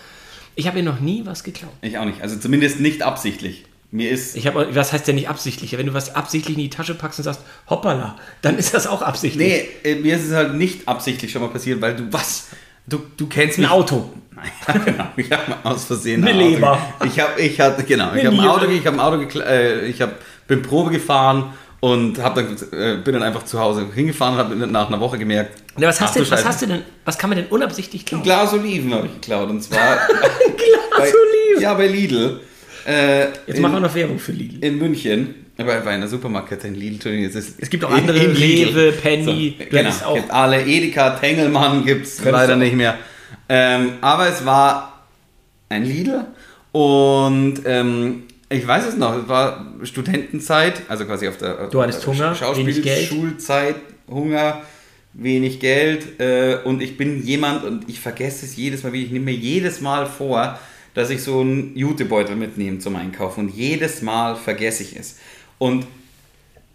Ich 0.56 0.68
habe 0.68 0.78
mir 0.78 0.84
noch 0.84 1.00
nie 1.00 1.26
was 1.26 1.44
geklaut. 1.44 1.74
Ich 1.82 1.98
auch 1.98 2.06
nicht. 2.06 2.22
Also 2.22 2.38
zumindest 2.38 2.80
nicht 2.80 3.02
absichtlich. 3.02 3.66
Mir 3.92 4.12
ist. 4.12 4.36
Ich 4.36 4.46
habe, 4.46 4.68
was 4.76 4.94
heißt 4.94 5.08
denn 5.08 5.16
nicht 5.16 5.30
absichtlich? 5.30 5.76
Wenn 5.78 5.88
du 5.88 5.94
was 5.94 6.16
absichtlich 6.16 6.56
in 6.56 6.64
die 6.64 6.70
Tasche 6.70 6.94
packst 6.94 7.20
und 7.20 7.24
sagst, 7.24 7.42
hoppala, 7.70 8.16
dann 8.44 8.58
ist 8.58 8.74
das 8.74 8.86
auch 8.86 9.02
absichtlich. 9.02 9.48
Nee, 9.84 9.90
äh, 9.92 9.96
mir 9.96 10.16
ist 10.16 10.26
es 10.28 10.34
halt 10.34 10.54
nicht 10.54 10.88
absichtlich 10.88 11.32
schon 11.32 11.42
mal 11.42 11.50
passiert, 11.50 11.82
weil 11.82 11.96
du. 11.96 12.04
Was? 12.12 12.48
Du, 12.86 13.02
du 13.18 13.28
kennst 13.28 13.58
Ein 13.58 13.62
mich. 13.62 13.72
Auto. 13.72 14.12
Nein, 14.36 14.82
genau. 14.86 15.06
Ich 15.16 15.32
habe 15.32 15.56
aus 15.64 15.86
Versehen 15.86 16.24
Eine 16.24 16.32
ein 16.32 16.52
Leber. 16.52 16.80
Ich 17.06 17.20
habe, 17.20 17.42
ich 17.42 17.60
hatte, 17.60 17.84
genau. 17.84 18.14
Ich 18.14 18.26
habe 18.26 18.36
ein. 18.36 18.48
Auto, 18.48 18.66
ich 18.68 18.86
habe 18.86 18.98
ein 18.98 19.00
Auto, 19.00 19.40
äh, 19.40 19.88
ich 19.88 20.02
habe, 20.02 20.14
bin 20.48 20.62
Probe 20.62 20.92
gefahren 20.92 21.54
und 21.80 22.20
hab 22.22 22.36
dann, 22.36 22.58
äh, 22.72 22.98
bin 22.98 23.14
dann 23.14 23.24
einfach 23.24 23.44
zu 23.44 23.60
Hause 23.60 23.88
hingefahren 23.94 24.36
und 24.36 24.40
habe 24.40 24.56
nach 24.72 24.88
einer 24.88 25.00
Woche 25.00 25.18
gemerkt. 25.18 25.62
Na, 25.78 25.88
was, 25.88 26.00
hast 26.02 26.12
ach 26.12 26.24
du, 26.24 26.32
was 26.32 26.46
hast 26.46 26.62
du 26.62 26.68
denn, 26.68 26.82
was 27.06 27.18
kann 27.18 27.30
man 27.30 27.38
denn 27.38 27.48
unabsichtlich 27.48 28.02
Ein 28.04 28.06
klauen? 28.06 28.24
Glas 28.24 28.54
Oliven 28.54 28.94
habe 28.94 29.08
ich 29.08 29.14
geklaut 29.14 29.50
und 29.50 29.62
zwar 29.62 29.98
Glas 30.08 30.90
bei, 30.98 31.12
Oliven. 31.12 31.62
ja 31.62 31.74
bei 31.74 31.88
Lidl. 31.88 32.42
Äh, 32.88 33.26
Jetzt 33.48 33.48
in, 33.58 33.62
machen 33.62 33.74
wir 33.76 33.80
noch 33.82 33.96
Werbung 33.96 34.20
für 34.20 34.32
Lidl. 34.32 34.64
in 34.66 34.78
München. 34.78 35.36
Aber 35.58 35.76
bei 35.82 35.92
einer 35.92 36.08
Supermarktkette 36.08 36.68
in 36.68 36.76
Lidl. 36.76 36.94
Entschuldigung, 36.96 37.30
ist 37.30 37.56
Es 37.60 37.70
gibt 37.70 37.84
auch 37.84 37.92
andere, 37.92 38.18
Rewe, 38.20 38.92
Penny, 38.94 39.56
du 39.60 39.66
genau, 39.66 39.90
auch- 40.06 40.16
gibt 40.16 40.32
alle. 40.32 40.64
Edeka, 40.64 41.12
Tengelmann 41.12 41.86
gibt 41.86 42.06
es 42.06 42.24
leider 42.24 42.56
nicht 42.56 42.76
mehr. 42.76 42.98
Ähm, 43.50 43.94
aber 44.02 44.30
es 44.30 44.46
war 44.46 45.06
ein 45.70 45.84
Lidl 45.84 46.26
und 46.72 47.56
ähm, 47.66 48.24
ich 48.50 48.66
weiß 48.66 48.88
es 48.88 48.96
noch, 48.98 49.18
es 49.24 49.28
war 49.28 49.66
Studentenzeit, 49.84 50.82
also 50.88 51.06
quasi 51.06 51.28
auf 51.28 51.38
der 51.38 51.68
Du 51.68 51.82
hattest 51.82 52.06
Hunger, 52.08 52.36
wenig 52.56 52.82
Geld. 52.82 53.08
Schulzeit, 53.08 53.76
Hunger, 54.10 54.62
wenig 55.14 55.60
Geld 55.60 56.20
äh, 56.20 56.58
und 56.64 56.82
ich 56.82 56.96
bin 56.98 57.24
jemand 57.26 57.64
und 57.64 57.90
ich 57.90 58.00
vergesse 58.00 58.46
es 58.46 58.56
jedes 58.56 58.84
Mal, 58.84 58.94
wie 58.94 59.04
ich 59.04 59.12
nehme 59.12 59.26
mir 59.26 59.36
jedes 59.36 59.82
Mal 59.82 60.06
vor, 60.06 60.60
dass 60.94 61.10
ich 61.10 61.24
so 61.24 61.42
einen 61.42 61.76
Jutebeutel 61.76 62.36
mitnehme 62.36 62.80
zum 62.80 62.96
Einkaufen 62.96 63.46
und 63.46 63.56
jedes 63.56 64.02
Mal 64.02 64.36
vergesse 64.36 64.84
ich 64.84 64.96
es. 64.96 65.18
Und 65.58 65.86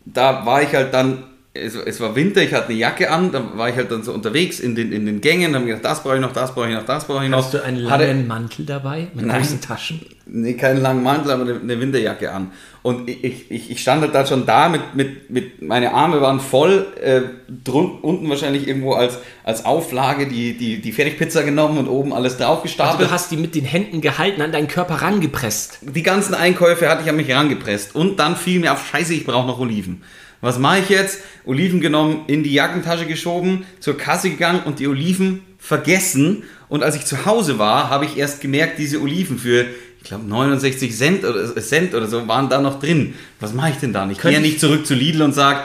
da 0.04 0.44
war 0.46 0.62
ich 0.62 0.74
halt 0.74 0.94
dann, 0.94 1.24
es, 1.54 1.76
es 1.76 2.00
war 2.00 2.16
Winter, 2.16 2.42
ich 2.42 2.52
hatte 2.52 2.68
eine 2.70 2.78
Jacke 2.78 3.10
an, 3.10 3.30
da 3.30 3.42
war 3.56 3.68
ich 3.68 3.76
halt 3.76 3.90
dann 3.90 4.02
so 4.02 4.12
unterwegs 4.12 4.58
in 4.58 4.74
den, 4.74 4.90
in 4.92 5.06
den 5.06 5.20
Gängen, 5.20 5.54
habe 5.54 5.64
mir 5.64 5.76
gedacht, 5.76 5.84
das 5.92 6.02
brauche 6.02 6.16
ich 6.16 6.20
noch, 6.20 6.32
das 6.32 6.52
brauche 6.52 6.68
ich 6.68 6.74
noch, 6.74 6.84
das 6.84 7.06
brauche 7.06 7.22
ich 7.24 7.30
noch. 7.30 7.38
Hast 7.44 7.54
du 7.54 7.62
einen 7.62 7.88
Hatte- 7.88 8.06
langen 8.06 8.26
Mantel 8.26 8.66
dabei 8.66 9.06
mit 9.14 9.24
Nein. 9.26 9.40
großen 9.40 9.60
Taschen? 9.60 10.00
Nee, 10.26 10.54
keinen 10.54 10.80
langen 10.82 11.02
Mantel, 11.04 11.30
aber 11.30 11.42
eine, 11.42 11.60
eine 11.60 11.80
Winterjacke 11.80 12.32
an. 12.32 12.50
Und 12.82 13.08
ich, 13.08 13.50
ich, 13.50 13.70
ich 13.70 13.80
stand 13.80 14.02
halt 14.02 14.14
da 14.14 14.26
schon 14.26 14.46
da 14.46 14.68
mit, 14.68 14.94
mit, 14.94 15.30
mit 15.30 15.62
meine 15.62 15.94
Arme 15.94 16.20
waren 16.20 16.40
voll, 16.40 16.86
äh, 17.02 17.20
drun, 17.62 17.98
unten 18.02 18.28
wahrscheinlich 18.28 18.66
irgendwo 18.66 18.94
als, 18.94 19.18
als 19.44 19.64
Auflage 19.64 20.26
die, 20.26 20.56
die, 20.58 20.80
die 20.82 20.92
Fertigpizza 20.92 21.42
genommen 21.42 21.78
und 21.78 21.88
oben 21.88 22.12
alles 22.12 22.34
Also 22.34 22.44
draufgestapelt. 22.46 23.08
du 23.08 23.12
hast 23.12 23.30
die 23.30 23.36
mit 23.36 23.54
den 23.54 23.64
Händen 23.64 24.00
gehalten, 24.00 24.42
an 24.42 24.50
deinen 24.50 24.68
Körper 24.68 24.94
rangepresst. 24.96 25.78
die 25.82 26.02
ganzen 26.02 26.34
Einkäufe 26.34 26.88
hatte 26.88 27.02
ich 27.04 27.08
an 27.08 27.16
mich 27.16 27.28
herangepresst. 27.28 27.94
Und 27.94 28.18
dann 28.18 28.34
fiel 28.36 28.60
mir 28.60 28.72
auf, 28.72 28.84
scheiße, 28.88 29.14
ich 29.14 29.24
brauche 29.24 29.46
noch 29.46 29.60
Oliven. 29.60 30.02
Was 30.44 30.58
mache 30.58 30.80
ich 30.80 30.88
jetzt? 30.88 31.18
Oliven 31.44 31.80
genommen, 31.80 32.24
in 32.26 32.42
die 32.42 32.52
Jackentasche 32.52 33.06
geschoben, 33.06 33.64
zur 33.80 33.96
Kasse 33.96 34.30
gegangen 34.30 34.62
und 34.64 34.78
die 34.78 34.86
Oliven 34.88 35.40
vergessen. 35.58 36.42
Und 36.68 36.82
als 36.82 36.96
ich 36.96 37.04
zu 37.04 37.24
Hause 37.26 37.58
war, 37.58 37.90
habe 37.90 38.04
ich 38.04 38.16
erst 38.16 38.40
gemerkt, 38.40 38.78
diese 38.78 39.00
Oliven 39.00 39.38
für, 39.38 39.64
ich 39.98 40.04
glaube, 40.04 40.24
69 40.26 40.94
Cent 40.96 41.24
oder, 41.24 41.54
Cent 41.60 41.94
oder 41.94 42.06
so 42.06 42.26
waren 42.28 42.48
da 42.48 42.60
noch 42.60 42.78
drin. 42.80 43.14
Was 43.40 43.52
mache 43.54 43.70
ich 43.70 43.76
denn 43.76 43.92
dann? 43.92 44.10
Ich 44.10 44.18
gehe 44.20 44.32
ja 44.32 44.38
ich- 44.38 44.44
nicht 44.44 44.60
zurück 44.60 44.86
zu 44.86 44.94
Lidl 44.94 45.22
und 45.22 45.32
sage, 45.34 45.60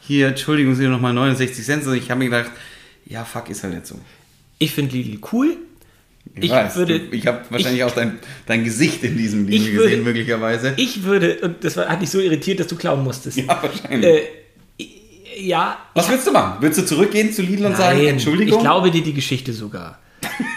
hier, 0.00 0.28
Entschuldigung, 0.28 0.74
sind 0.74 0.90
nochmal 0.90 1.12
69 1.14 1.64
Cent. 1.64 1.84
Sondern 1.84 2.02
ich 2.02 2.10
habe 2.10 2.18
mir 2.18 2.30
gedacht, 2.30 2.50
ja, 3.06 3.24
fuck, 3.24 3.48
ist 3.50 3.62
halt 3.62 3.74
nicht 3.74 3.86
so. 3.86 3.98
Ich 4.58 4.72
finde 4.72 4.96
Lidl 4.96 5.18
cool. 5.32 5.56
Ich 6.40 6.50
weiß, 6.50 6.74
würde- 6.76 6.98
du- 7.00 7.14
ich 7.16 7.26
habe 7.26 7.42
wahrscheinlich 7.50 7.80
ich- 7.80 7.84
auch 7.84 7.92
dein, 7.94 8.18
dein 8.46 8.64
Gesicht 8.64 9.04
in 9.04 9.16
diesem 9.16 9.46
Lidl 9.46 9.54
Ich 9.66 9.72
würde- 9.74 9.88
gesehen, 9.90 10.04
möglicherweise. 10.04 10.72
Ich 10.76 11.04
würde, 11.04 11.36
und 11.42 11.62
das 11.62 11.76
war, 11.76 11.86
hat 11.88 12.02
dich 12.02 12.10
so 12.10 12.18
irritiert, 12.18 12.58
dass 12.60 12.66
du 12.66 12.76
klauen 12.76 13.04
musstest. 13.04 13.36
ja, 13.38 13.46
wahrscheinlich. 13.62 14.10
Äh, 14.10 14.22
ja. 15.38 15.78
Was 15.94 16.08
würdest 16.08 16.26
du 16.26 16.32
machen? 16.32 16.60
Würdest 16.60 16.80
du 16.80 16.86
zurückgehen 16.86 17.32
zu 17.32 17.42
Lidl 17.42 17.66
und 17.66 17.76
sagen, 17.76 17.98
Nein, 17.98 18.06
Entschuldigung? 18.08 18.54
Ich 18.58 18.60
glaube 18.62 18.90
dir 18.90 19.02
die 19.02 19.14
Geschichte 19.14 19.52
sogar. 19.52 19.98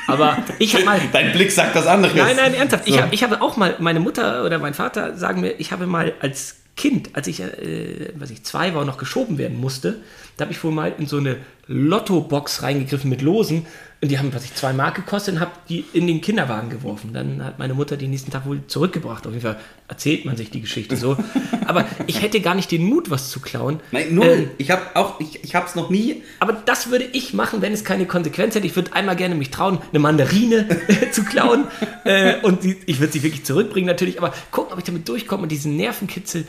Aber 0.08 0.38
ich 0.60 0.74
habe 0.76 0.86
mal. 0.86 1.00
Dein 1.12 1.32
Blick 1.34 1.52
sagt 1.52 1.76
das 1.76 1.86
anderes. 1.88 2.16
Nein, 2.16 2.36
nein, 2.38 2.54
ernsthaft. 2.54 2.88
Ich, 2.88 2.94
So. 2.96 3.02
hab, 3.02 3.14
ich 3.14 3.22
habe 3.24 3.42
auch 3.42 3.58
mal, 3.58 3.76
meine 3.80 4.00
Mutter 4.00 4.46
oder 4.46 4.60
mein 4.60 4.74
Vater 4.74 5.18
sagen 5.18 5.42
mir, 5.42 5.52
ich 5.60 5.72
habe 5.72 5.86
mal 5.88 6.14
als 6.22 6.56
Kind, 6.78 7.10
als 7.14 7.28
ich, 7.28 7.42
äh, 7.42 8.14
was 8.16 8.30
ich 8.30 8.44
zwei 8.44 8.74
war 8.74 8.82
und 8.82 8.88
noch 8.88 8.98
geschoben 9.00 9.38
werden 9.38 9.60
musste, 9.60 10.00
da 10.38 10.46
habe 10.46 10.54
ich 10.54 10.64
wohl 10.64 10.72
mal 10.72 10.94
in 10.98 11.08
so 11.08 11.18
eine 11.18 11.38
Lottobox 11.68 12.62
reingegriffen 12.64 13.10
mit 13.10 13.22
Losen 13.22 13.66
und 14.00 14.10
die 14.10 14.20
haben, 14.20 14.32
was 14.34 14.46
ich, 14.46 14.54
zwei 14.54 14.74
Mark 14.74 14.96
gekostet 14.96 15.36
und 15.36 15.40
habe 15.40 15.52
die 15.70 15.84
in 15.94 16.06
den 16.06 16.22
Kinderwagen 16.22 16.70
geworfen. 16.70 17.14
Dann 17.14 17.44
hat 17.44 17.58
meine 17.58 17.74
Mutter 17.74 17.98
die 17.98 18.08
nächsten 18.08 18.30
Tag 18.30 18.46
wohl 18.46 18.62
zurückgebracht. 18.68 19.26
Auf 19.26 19.34
jeden 19.34 19.44
Fall 19.44 19.60
erzählt 19.88 20.24
man 20.24 20.38
sich 20.38 20.52
die 20.52 20.62
Geschichte 20.62 20.96
so. 20.96 21.18
Aber 21.66 21.86
ich 22.06 22.22
hätte 22.22 22.40
gar 22.40 22.54
nicht 22.54 22.72
den 22.72 22.84
Mut, 22.84 23.10
was 23.10 23.32
zu 23.32 23.40
klauen. 23.40 23.80
Nein, 23.92 24.14
null. 24.14 24.28
Ähm, 24.28 24.50
ich 24.60 24.70
habe 24.70 24.84
auch, 24.94 25.20
ich, 25.20 25.44
ich 25.44 25.56
habe 25.56 25.66
es 25.66 25.74
noch 25.74 25.90
nie. 25.90 26.22
aber 26.40 26.54
das 26.54 26.92
würde 26.92 27.06
ich 27.12 27.34
machen, 27.34 27.62
wenn 27.64 27.74
es 27.74 27.84
keine 27.84 28.06
Konsequenz 28.06 28.54
hätte. 28.54 28.68
Ich 28.68 28.76
würde 28.76 28.94
einmal 28.94 29.16
gerne 29.16 29.34
mich 29.34 29.50
trauen, 29.50 29.80
eine 29.90 30.00
Mandarine 30.00 30.68
zu 31.12 31.24
klauen. 31.24 31.66
Äh, 32.04 32.36
und 32.42 32.64
die, 32.64 32.78
ich 32.86 33.00
würde 33.00 33.14
sie 33.14 33.24
wirklich 33.24 33.46
zurückbringen 33.46 33.88
natürlich. 33.88 34.20
Aber 34.20 34.32
gucken, 34.52 34.74
ob 34.74 34.80
ich 34.80 34.86
damit 34.86 35.10
durchkomme 35.10 35.44
und 35.44 35.52
diesen 35.52 35.76
Nervenkitzel. 35.76 36.46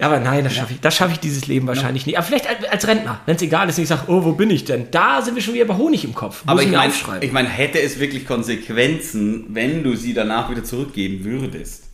Ja, 0.00 0.06
aber 0.06 0.20
nein, 0.20 0.44
das 0.44 0.54
schaffe 0.54 0.74
ich, 0.74 0.80
das 0.80 0.94
schaffe 0.94 1.12
ich 1.12 1.18
dieses 1.18 1.46
Leben 1.48 1.66
wahrscheinlich 1.66 2.06
nicht. 2.06 2.16
Aber 2.16 2.26
vielleicht 2.26 2.46
als, 2.70 2.86
Rentner, 2.86 3.20
wenn 3.26 3.34
es 3.34 3.42
egal 3.42 3.68
ist 3.68 3.78
und 3.78 3.82
ich 3.82 3.88
sage, 3.88 4.02
oh, 4.06 4.24
wo 4.24 4.32
bin 4.32 4.48
ich 4.50 4.64
denn? 4.64 4.86
Da 4.92 5.22
sind 5.22 5.34
wir 5.34 5.42
schon 5.42 5.54
wieder 5.54 5.64
bei 5.64 5.76
Honig 5.76 6.04
im 6.04 6.14
Kopf. 6.14 6.44
Muss 6.44 6.52
Aber 6.52 6.62
ich 6.62 6.70
meine, 6.70 6.92
ich 7.20 7.32
mein, 7.32 7.46
hätte 7.46 7.80
es 7.80 7.98
wirklich 7.98 8.24
Konsequenzen, 8.24 9.46
wenn 9.48 9.82
du 9.82 9.96
sie 9.96 10.14
danach 10.14 10.50
wieder 10.50 10.62
zurückgeben 10.62 11.24
würdest? 11.24 11.84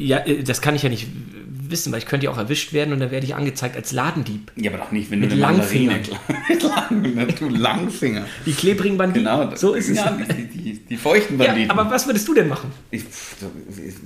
ja, 0.00 0.18
äh, 0.24 0.42
das 0.42 0.62
kann 0.62 0.74
ich 0.74 0.82
ja 0.82 0.88
nicht 0.88 1.08
wissen, 1.46 1.92
weil 1.92 1.98
ich 1.98 2.06
könnte 2.06 2.24
ja 2.24 2.32
auch 2.32 2.38
erwischt 2.38 2.72
werden 2.72 2.92
und 2.94 3.00
dann 3.00 3.10
werde 3.10 3.26
ich 3.26 3.34
angezeigt 3.34 3.76
als 3.76 3.92
Ladendieb. 3.92 4.50
Ja, 4.56 4.70
aber 4.70 4.78
doch 4.78 4.92
nicht, 4.92 5.10
wenn 5.10 5.20
Mit 5.20 5.30
du 5.30 5.34
eine 5.34 5.42
Langfingern. 5.42 6.00
Mandarine 6.48 7.10
Mit. 7.26 7.40
Du 7.40 7.48
Langfinger. 7.48 8.24
Die 8.46 8.52
klebrigen 8.52 8.96
Banditen. 8.96 9.24
Genau. 9.30 9.54
So 9.56 9.74
ist 9.74 9.88
es. 9.90 9.98
Ja, 9.98 10.10
die, 10.10 10.46
die, 10.46 10.78
die 10.78 10.96
feuchten 10.96 11.38
Ja, 11.38 11.48
Banditen. 11.48 11.70
aber 11.70 11.90
was 11.90 12.06
würdest 12.06 12.26
du 12.26 12.32
denn 12.34 12.48
machen? 12.48 12.72
ich, 12.90 13.04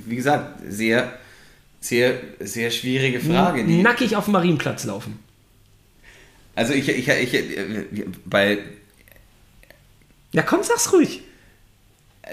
wie 0.06 0.16
gesagt, 0.16 0.62
sehr, 0.68 1.12
sehr, 1.84 2.14
sehr 2.40 2.70
schwierige 2.70 3.20
Frage. 3.20 3.64
Die, 3.64 3.82
Nackig 3.82 4.16
auf 4.16 4.24
dem 4.24 4.32
Marienplatz 4.32 4.84
laufen. 4.84 5.18
also 6.54 6.72
ich, 6.72 6.88
ich, 6.88 7.08
ich, 7.08 7.34
ich 7.34 8.04
bei 8.24 8.58
Ja, 10.32 10.42
komm, 10.42 10.60
sag's 10.62 10.92
ruhig. 10.92 11.20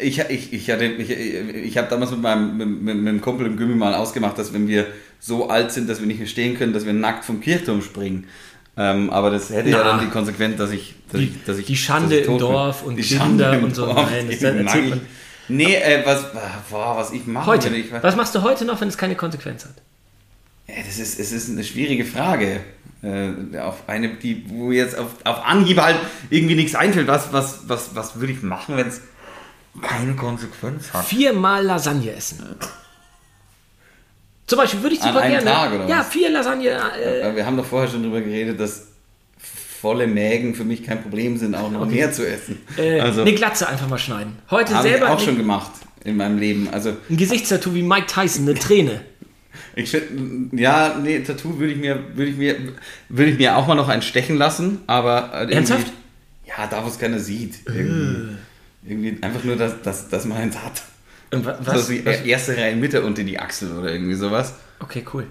Ich, 0.01 0.19
ich, 0.19 0.53
ich, 0.53 0.69
hatte- 0.71 0.85
ich, 0.85 1.09
ich 1.09 1.77
habe 1.77 1.89
damals 1.89 2.11
mit 2.11 2.21
meinem 2.21 2.55
mit, 2.57 2.81
mit, 2.81 2.97
mit 2.97 3.21
Kumpel 3.21 3.45
im 3.45 3.57
Gimmi 3.57 3.75
mal 3.75 3.93
ausgemacht, 3.93 4.37
dass 4.37 4.53
wenn 4.53 4.67
wir 4.69 4.87
so 5.19 5.49
alt 5.49 5.71
sind, 5.73 5.89
dass 5.89 5.99
wir 5.99 6.07
nicht 6.07 6.19
mehr 6.19 6.27
stehen 6.29 6.57
können, 6.57 6.71
dass 6.71 6.85
wir 6.85 6.93
nackt 6.93 7.25
vom 7.25 7.41
Kirchturm 7.41 7.81
springen. 7.81 8.25
Ähm, 8.77 9.09
aber 9.09 9.29
das 9.31 9.49
hätte 9.49 9.69
ja 9.69 9.79
Na. 9.79 9.83
dann 9.83 9.99
die 10.05 10.11
Konsequenz, 10.11 10.55
dass 10.57 10.71
ich, 10.71 10.93
dass 11.11 11.19
Die- 11.19 11.25
ich, 11.27 11.43
dass 11.45 11.57
ich 11.57 11.65
die 11.65 11.75
Schande 11.75 12.15
ich 12.15 12.21
im 12.21 12.27
tot 12.27 12.39
bin. 12.39 12.47
Dorf 12.47 12.83
und 12.83 12.95
Die 12.95 13.01
Kinder 13.03 13.21
Schande 13.25 13.59
und 13.59 13.75
so. 13.75 13.85
Dorf, 13.85 14.09
Nein, 14.09 14.27
das- 14.29 14.41
erzählt 14.41 14.89
man- 14.91 15.01
Nee, 15.47 15.75
äh, 15.75 16.05
was, 16.05 16.25
boah, 16.69 16.95
was 16.97 17.11
ich 17.11 17.25
mache. 17.27 17.45
Heute. 17.47 17.69
Ich, 17.75 17.91
Was 17.91 18.15
machst 18.15 18.33
du 18.35 18.41
heute 18.41 18.65
noch, 18.65 18.79
wenn 18.81 18.87
es 18.87 18.97
keine 18.97 19.15
Konsequenz 19.15 19.65
hat? 19.65 19.73
Ja, 20.67 20.75
das 20.85 20.97
ist, 20.99 21.19
es 21.19 21.31
ist 21.31 21.49
eine 21.49 21.63
schwierige 21.63 22.05
Frage. 22.05 22.61
Äh, 23.03 23.57
auf 23.59 23.87
eine, 23.87 24.09
die, 24.15 24.45
wo 24.47 24.71
jetzt 24.71 24.97
auf, 24.97 25.07
auf 25.23 25.43
Anhieb 25.45 25.79
halt 25.81 25.97
irgendwie 26.29 26.55
nichts 26.55 26.75
einfällt. 26.75 27.07
Was, 27.07 27.33
was, 27.33 27.67
was, 27.67 27.95
was 27.95 28.19
würde 28.19 28.33
ich 28.33 28.43
machen, 28.43 28.77
wenn 28.77 28.87
es 28.87 29.01
keine 29.81 30.15
Konsequenz 30.15 30.93
hat? 30.93 31.05
Viermal 31.05 31.65
Lasagne 31.65 32.11
essen. 32.13 32.39
Zum 34.45 34.57
Beispiel 34.57 34.81
würde 34.83 34.95
ich 34.95 35.01
An 35.01 35.07
super 35.13 35.21
einem 35.21 35.43
gerne. 35.43 35.51
Tag, 35.51 35.73
oder 35.73 35.87
ja, 35.87 35.99
was? 35.99 36.09
vier 36.09 36.29
Lasagne. 36.29 36.69
Äh, 36.69 37.35
wir 37.35 37.45
haben 37.45 37.57
doch 37.57 37.65
vorher 37.65 37.89
schon 37.89 38.03
darüber 38.03 38.21
geredet, 38.21 38.59
dass 38.59 38.87
volle 39.81 40.07
Mägen 40.07 40.53
für 40.55 40.63
mich 40.63 40.83
kein 40.83 41.01
Problem 41.01 41.37
sind, 41.37 41.55
auch 41.55 41.71
noch 41.71 41.85
mehr 41.87 42.11
zu 42.11 42.27
essen. 42.27 42.59
äh, 42.77 42.99
also 42.99 43.21
eine 43.21 43.33
Glatze 43.33 43.67
einfach 43.67 43.89
mal 43.89 43.97
schneiden. 43.97 44.33
Heute 44.49 44.75
habe 44.75 44.87
ich 44.87 44.93
selber 44.93 45.09
auch 45.11 45.19
ne- 45.19 45.25
schon 45.25 45.37
gemacht 45.37 45.71
in 46.03 46.17
meinem 46.17 46.37
Leben. 46.37 46.69
Also 46.71 46.93
ein 47.09 47.17
Gesichtstattoo 47.17 47.73
wie 47.73 47.81
Mike 47.83 48.05
Tyson, 48.07 48.47
eine 48.47 48.57
Träne. 48.57 49.01
ich 49.75 49.95
ja, 50.53 50.97
nee, 51.01 51.19
Tattoo 51.19 51.57
würde 51.59 51.73
ich 51.73 51.79
mir, 51.79 51.99
würde 52.15 52.31
ich 52.31 52.37
mir, 52.37 52.55
würde 53.09 53.31
ich 53.31 53.37
mir 53.37 53.57
auch 53.57 53.67
mal 53.67 53.75
noch 53.75 53.89
einen 53.89 54.01
stechen 54.01 54.37
lassen, 54.37 54.79
aber 54.87 55.31
äh, 55.33 55.53
Ernsthaft? 55.53 55.87
Ja, 56.47 56.67
da 56.67 56.83
wo 56.83 56.87
es 56.87 56.99
keiner 56.99 57.19
sieht. 57.19 57.59
Irgendwie, 57.65 58.35
irgendwie 58.85 59.17
einfach 59.23 59.43
nur, 59.43 59.55
dass, 59.55 59.81
dass, 59.81 60.09
dass 60.09 60.25
man 60.25 60.37
eins 60.37 60.57
hat. 60.57 60.83
Und 61.31 61.45
wa- 61.45 61.57
Was? 61.63 61.75
was? 61.75 61.87
die 61.87 62.05
was? 62.05 62.21
erste 62.21 62.57
Reihe 62.57 62.75
Mitte 62.75 63.01
unter 63.03 63.23
die 63.23 63.39
Achsel 63.39 63.77
oder 63.77 63.91
irgendwie 63.91 64.15
sowas. 64.15 64.53
Okay, 64.79 65.05
cool. 65.13 65.27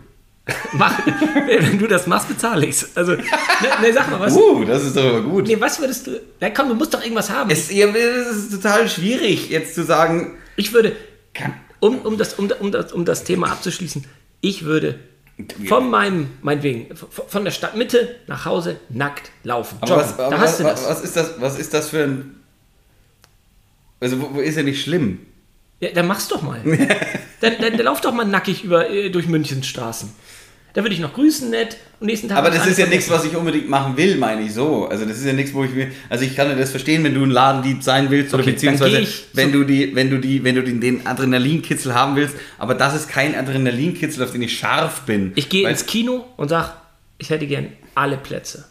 Mach, 0.73 0.99
wenn 1.47 1.79
du 1.79 1.87
das 1.87 2.07
machst, 2.07 2.29
bezahle 2.29 2.67
ich's. 2.67 2.89
Also, 2.97 3.13
ne, 3.13 3.23
ne, 3.83 3.93
sag 3.93 4.11
mal, 4.11 4.19
was, 4.21 4.35
Uh, 4.35 4.65
das 4.65 4.85
ist 4.85 4.97
doch 4.97 5.05
aber 5.05 5.21
gut. 5.23 5.47
nee, 5.47 5.61
was 5.61 5.79
würdest 5.81 6.07
du, 6.07 6.21
na 6.41 6.51
komm, 6.51 6.69
du 6.69 6.75
musst 6.75 6.93
doch 6.93 7.03
irgendwas 7.03 7.31
haben. 7.31 7.51
Es, 7.51 7.71
es 7.71 8.37
ist 8.37 8.53
total 8.53 8.89
schwierig, 8.89 9.51
jetzt 9.51 9.75
zu 9.75 9.85
sagen, 9.85 10.39
Ich 10.57 10.73
würde, 10.73 10.97
um, 11.79 11.99
um, 12.01 12.19
das, 12.19 12.35
um, 12.35 12.51
um, 12.59 12.73
das, 12.73 12.93
um 12.93 13.05
das 13.05 13.25
Thema 13.25 13.51
abzuschließen, 13.53 14.05
ich 14.41 14.65
würde 14.65 14.99
von 15.69 15.89
meinem, 15.91 16.31
meinetwegen, 16.43 16.95
von 16.97 17.45
der 17.45 17.53
Stadtmitte 17.53 18.17
nach 18.27 18.45
Hause 18.45 18.77
nackt 18.89 19.31
laufen. 19.45 19.79
aber, 19.81 19.91
Joggen. 19.91 20.05
was, 20.05 20.19
aber 20.19 20.31
da 20.37 20.43
was, 20.43 20.51
hast 20.51 20.61
du 20.61 20.65
das. 20.65 20.89
was 20.89 21.01
ist 21.03 21.17
das, 21.17 21.35
was 21.41 21.59
ist 21.59 21.75
das 21.75 21.89
für 21.91 22.03
ein, 22.05 22.35
also 24.01 24.21
wo, 24.21 24.35
wo 24.35 24.41
ist 24.41 24.57
ja 24.57 24.63
nicht 24.63 24.83
schlimm? 24.83 25.21
Ja, 25.81 25.91
dann 25.93 26.07
mach's 26.07 26.29
doch 26.29 26.43
mal. 26.43 26.61
dann, 27.41 27.55
dann, 27.61 27.77
dann 27.77 27.87
lauf 27.87 28.01
doch 28.01 28.13
mal 28.13 28.25
nackig 28.25 28.65
über, 28.65 28.91
äh, 28.91 29.11
durch 29.11 29.27
Münchens 29.27 29.67
Straßen. 29.67 30.11
Da 30.73 30.83
würde 30.83 30.95
ich 30.95 31.01
noch 31.01 31.13
grüßen 31.13 31.51
nett 31.51 31.79
und 31.99 32.07
nächsten 32.07 32.29
Tag. 32.29 32.39
Aber 32.39 32.51
das 32.51 32.67
ist 32.67 32.79
ja 32.79 32.87
nichts, 32.87 33.11
was 33.11 33.25
ich 33.25 33.35
unbedingt 33.35 33.69
machen 33.69 33.97
will, 33.97 34.17
meine 34.17 34.43
ich 34.43 34.55
so. 34.55 34.87
Also 34.87 35.05
das 35.05 35.19
ist 35.19 35.27
ja 35.27 35.33
nichts, 35.33 35.53
wo 35.53 35.65
ich 35.65 35.73
mir, 35.73 35.89
also 36.09 36.25
ich 36.25 36.37
kann 36.37 36.49
ja 36.49 36.55
das 36.55 36.71
verstehen, 36.71 37.03
wenn 37.03 37.15
du 37.15 37.25
ein 37.25 37.31
Ladendieb 37.31 37.83
sein 37.83 38.09
willst 38.11 38.33
oder 38.33 38.45
Okay, 38.45 38.53
beziehungsweise 38.53 39.05
wenn 39.33 39.51
du 39.51 39.65
die, 39.65 39.95
wenn 39.97 40.11
du 40.11 40.19
die, 40.19 40.45
wenn 40.45 40.55
du 40.55 40.63
den, 40.63 40.81
den 40.81 41.07
Adrenalinkitzel 41.07 41.93
haben 41.95 42.15
willst. 42.15 42.37
Aber 42.59 42.75
das 42.75 42.95
ist 42.95 43.09
kein 43.09 43.35
Adrenalinkitzel, 43.35 44.23
auf 44.23 44.31
den 44.31 44.43
ich 44.43 44.57
scharf 44.57 45.03
bin. 45.03 45.33
Ich 45.35 45.49
gehe 45.49 45.69
ins 45.69 45.87
Kino 45.87 46.25
und 46.37 46.49
sag, 46.51 46.77
ich 47.19 47.31
hätte 47.31 47.47
gern 47.47 47.73
alle 47.97 48.17
Plätze. 48.17 48.67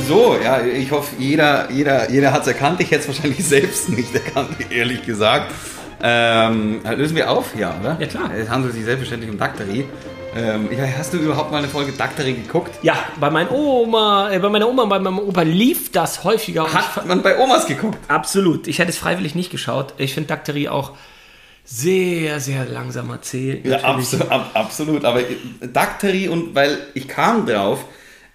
So, 0.08 0.36
ja, 0.44 0.66
ich 0.66 0.90
hoffe, 0.92 1.16
jeder, 1.20 1.70
jeder, 1.72 2.10
jeder 2.10 2.34
hat 2.34 2.42
es 2.42 2.48
erkannt. 2.48 2.82
Ich 2.82 2.90
hätte 2.90 3.02
es 3.02 3.08
wahrscheinlich 3.08 3.46
selbst 3.48 3.90
nicht 3.90 4.14
erkannt, 4.16 4.58
ehrlich 4.72 5.06
gesagt. 5.06 5.54
Ähm, 6.02 6.82
lösen 6.84 7.16
wir 7.16 7.30
auf? 7.30 7.56
Ja, 7.56 7.78
oder? 7.80 7.98
Ja, 8.00 8.08
klar. 8.08 8.32
Es 8.36 8.50
handelt 8.50 8.74
sich 8.74 8.86
selbstverständlich 8.86 9.30
um 9.32 9.38
Daktari. 9.38 9.86
Ähm, 10.36 10.70
hast 10.98 11.14
du 11.14 11.18
überhaupt 11.18 11.52
mal 11.52 11.58
eine 11.58 11.68
Folge 11.68 11.92
Daktari 11.92 12.34
geguckt? 12.34 12.72
Ja, 12.84 12.96
bei 13.20 13.30
meiner 13.30 13.52
Oma, 13.52 14.32
äh, 14.32 14.40
bei 14.40 14.50
meiner 14.50 14.70
Oma, 14.70 14.86
bei 14.86 15.00
meinem 15.00 15.20
Opa 15.20 15.42
lief 15.42 15.92
das 15.92 16.24
häufiger. 16.24 16.72
Hat 16.72 17.08
man 17.08 17.22
bei 17.22 17.38
Omas 17.40 17.66
geguckt? 17.66 17.98
Absolut. 18.08 18.68
Ich 18.68 18.80
hätte 18.80 18.92
es 18.92 18.98
freiwillig 18.98 19.34
nicht 19.34 19.50
geschaut. 19.50 19.94
Ich 19.98 20.14
finde 20.14 20.28
Dakterie 20.28 20.70
auch 20.70 20.96
sehr, 21.64 22.40
sehr 22.40 22.66
langsam 22.66 23.10
erzählt. 23.10 23.66
Ja, 23.66 23.80
absolut, 23.80 24.32
ab, 24.32 24.52
absolut. 24.54 25.06
Aber 25.06 25.22
Daktari 25.62 26.28
und 26.28 26.56
weil 26.56 26.78
ich 26.94 27.08
kam 27.08 27.46
drauf, 27.46 27.86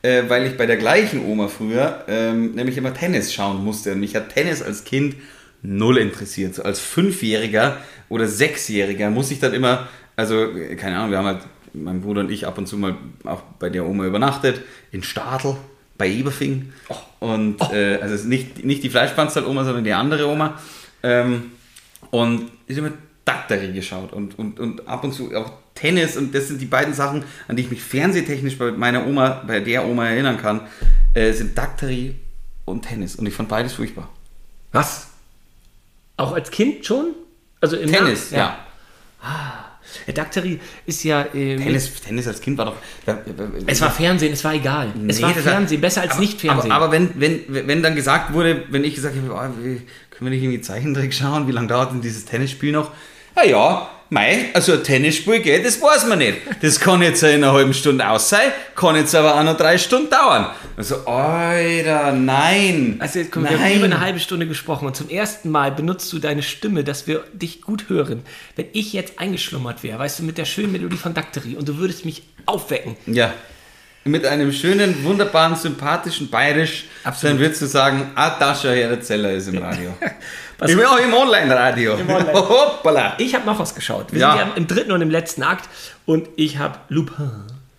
äh, 0.03 0.25
weil 0.29 0.47
ich 0.47 0.57
bei 0.57 0.67
der 0.67 0.77
gleichen 0.77 1.25
Oma 1.27 1.49
früher 1.49 2.05
ähm, 2.09 2.53
nämlich 2.53 2.77
immer 2.77 2.93
Tennis 2.93 3.33
schauen 3.33 3.65
musste. 3.65 3.93
Und 3.93 4.01
mich 4.01 4.15
hat 4.17 4.35
Tennis 4.35 4.63
als 4.63 4.85
Kind 4.85 5.17
null 5.63 5.99
interessiert. 5.99 6.55
So 6.55 6.63
als 6.63 6.81
Fünfjähriger 6.81 7.79
oder 8.09 8.29
Sechsjähriger 8.29 9.11
muss 9.11 9.31
ich 9.31 9.41
dann 9.41 9.55
immer, 9.55 9.89
also 10.17 10.53
äh, 10.53 10.77
keine 10.77 10.99
Ahnung, 10.99 11.11
wir 11.11 11.19
haben 11.19 11.27
halt, 11.27 11.43
mein 11.75 12.01
Bruder 12.01 12.21
und 12.21 12.31
ich 12.31 12.47
ab 12.47 12.57
und 12.59 12.67
zu 12.67 12.77
mal 12.79 12.97
auch 13.25 13.43
bei 13.59 13.69
der 13.69 13.87
Oma 13.87 14.07
übernachtet, 14.07 14.61
in 14.93 15.03
Stadl, 15.03 15.57
bei 15.99 16.09
Eberfing. 16.09 16.73
Und 17.21 17.61
äh, 17.73 17.99
also 18.01 18.15
es 18.15 18.23
ist 18.23 18.27
nicht, 18.27 18.65
nicht 18.65 18.83
die 18.83 18.91
Fleischpanzerl-Oma, 18.91 19.65
sondern 19.65 19.85
die 19.85 19.93
andere 19.93 20.29
Oma. 20.29 20.61
Ähm, 21.03 21.53
und 22.11 22.51
ich 22.67 22.77
habe 22.77 22.89
immer 22.89 22.97
Daktari 23.25 23.73
geschaut 23.73 24.13
und, 24.13 24.39
und, 24.39 24.61
und 24.61 24.87
ab 24.89 25.03
und 25.05 25.13
zu 25.13 25.35
auch 25.35 25.53
Tennis 25.75 26.17
und 26.17 26.35
das 26.35 26.49
sind 26.49 26.61
die 26.61 26.67
beiden 26.67 26.95
Sachen, 26.95 27.25
an 27.49 27.57
die 27.57 27.63
ich 27.63 27.71
mich 27.71 27.83
fernsehtechnisch 27.83 28.57
bei 28.59 28.71
meiner 28.71 29.07
Oma, 29.07 29.43
bei 29.47 29.61
der 29.61 29.85
Oma 29.87 30.07
erinnern 30.07 30.37
kann, 30.41 30.61
äh, 31.15 31.33
sind 31.33 31.57
Daktari 31.57 32.15
und 32.65 32.83
Tennis 32.83 33.17
und 33.17 33.27
ich 33.27 33.35
fand 33.35 33.49
beides 33.49 33.73
furchtbar. 33.73 34.09
Was? 34.73 35.09
Auch 36.17 36.33
als 36.33 36.51
Kind 36.51 36.85
schon? 36.87 37.15
Also 37.61 37.77
im 37.77 37.91
Tennis, 37.91 38.31
Nach- 38.31 38.39
ja. 38.39 38.59
Ja, 39.23 39.64
Dakterie 40.15 40.61
ist 40.87 41.05
ja. 41.05 41.27
ähm, 41.35 41.59
Tennis, 41.61 41.93
Tennis 42.01 42.27
als 42.29 42.41
Kind 42.41 42.59
war 42.59 42.67
doch. 42.67 42.77
Es 43.67 43.81
war 43.81 43.91
Fernsehen, 43.91 44.33
es 44.33 44.43
war 44.45 44.55
egal. 44.55 44.93
es 45.09 45.17
Nee, 45.17 45.23
war 45.23 45.33
das 45.33 45.45
war- 45.45 45.53
Fernsehen, 45.53 45.81
besser 45.81 46.03
als 46.03 46.13
aber, 46.13 46.21
nicht 46.21 46.41
Fernsehen. 46.41 46.73
Aber, 46.73 46.87
aber 46.87 46.93
wenn, 46.93 47.11
wenn, 47.21 47.41
wenn 47.49 47.83
dann 47.83 47.95
gesagt 47.95 48.33
wurde, 48.33 48.65
wenn 48.71 48.85
ich 48.85 48.95
gesagt 48.95 49.17
habe, 49.17 49.33
oh, 49.33 49.39
können 49.39 49.81
wir 50.21 50.31
nicht 50.31 50.43
irgendwie 50.43 50.61
Zeichentrick 50.61 51.13
schauen, 51.15 51.49
wie 51.49 51.53
lange 51.53 51.69
dauert 51.69 51.93
denn 51.93 52.01
dieses 52.01 52.25
Tennisspiel 52.25 52.73
noch? 52.73 52.91
Ja, 53.37 53.45
ja, 53.45 53.91
mei, 54.11 54.51
also 54.55 54.73
ein 54.73 54.85
Tennisspiel 54.85 55.41
geht, 55.41 55.65
das 55.65 55.81
weiß 55.81 56.07
man 56.07 56.19
nicht. 56.19 56.39
Das 56.63 56.81
kann 56.81 57.03
jetzt 57.03 57.23
in 57.23 57.43
einer 57.43 57.53
halben 57.53 57.75
Stunde 57.75 58.09
aus 58.09 58.29
sein, 58.29 58.53
kann 58.75 58.97
jetzt 58.97 59.15
aber 59.15 59.35
auch 59.39 59.43
noch 59.43 59.57
drei 59.57 59.79
Stunden 59.79 60.11
dauern. 60.11 60.47
Also, 60.77 61.07
Alter, 61.07 62.13
nein. 62.13 62.97
also 62.99 63.19
jetzt 63.19 63.33
kommen 63.33 63.49
wir 63.49 63.59
haben 63.59 63.75
über 63.75 63.85
eine 63.85 64.01
halbe 64.01 64.21
Stunde 64.21 64.47
gesprochen 64.47 64.87
und 64.87 64.97
zum 64.97 65.09
ersten 65.09 65.51
Mal 65.51 65.73
benutzt 65.73 66.13
du 66.13 66.19
deine 66.19 66.43
Stimme, 66.43 66.85
dass 66.85 67.07
wir 67.07 67.25
dich 67.33 67.63
gut 67.63 67.89
hören. 67.89 68.23
Wenn 68.57 68.67
ich 68.73 68.93
jetzt 68.93 69.19
eingeschlummert 69.19 69.83
wäre, 69.83 69.99
weißt 69.99 70.21
du, 70.21 70.23
mit 70.25 70.39
der 70.39 70.45
schönen 70.45 70.73
Melodie 70.73 70.97
von 70.97 71.15
Dakterie 71.15 71.57
und 71.57 71.69
du 71.69 71.79
würdest 71.79 72.05
mich 72.05 72.23
aufwecken. 72.47 72.97
Ja. 73.07 73.33
Mit 74.07 74.27
einem 74.27 74.53
schönen, 74.53 75.03
wunderbaren, 75.03 75.57
sympathischen 75.57 76.29
Bayerisch, 76.29 76.85
Absolut. 77.05 77.35
dann 77.37 77.41
würdest 77.41 77.63
du 77.63 77.67
sagen, 77.67 78.11
ah, 78.15 78.39
da 78.39 78.55
schon 78.55 78.73
Herr 78.75 79.01
Zeller 79.01 79.33
ist 79.33 79.49
im 79.49 79.59
Radio. 79.59 79.95
Was- 80.59 80.71
ich 80.71 80.77
bin 80.77 80.85
auch 80.85 80.99
im 80.99 81.13
Online-Radio. 81.15 81.95
Online. 81.95 82.33
Hoppala. 82.35 83.15
Ich 83.19 83.35
habe 83.35 83.45
noch 83.47 83.59
was 83.59 83.75
geschaut. 83.75 84.13
Wir 84.13 84.21
Ja. 84.21 84.37
sind 84.37 84.49
ja 84.49 84.55
im 84.57 84.67
dritten 84.67 84.93
und 84.93 85.01
im 85.01 85.11
letzten 85.11 85.43
Akt 85.43 85.69
und 86.07 86.29
ich 86.37 86.59
habe 86.59 86.79
Lupin, 86.89 87.31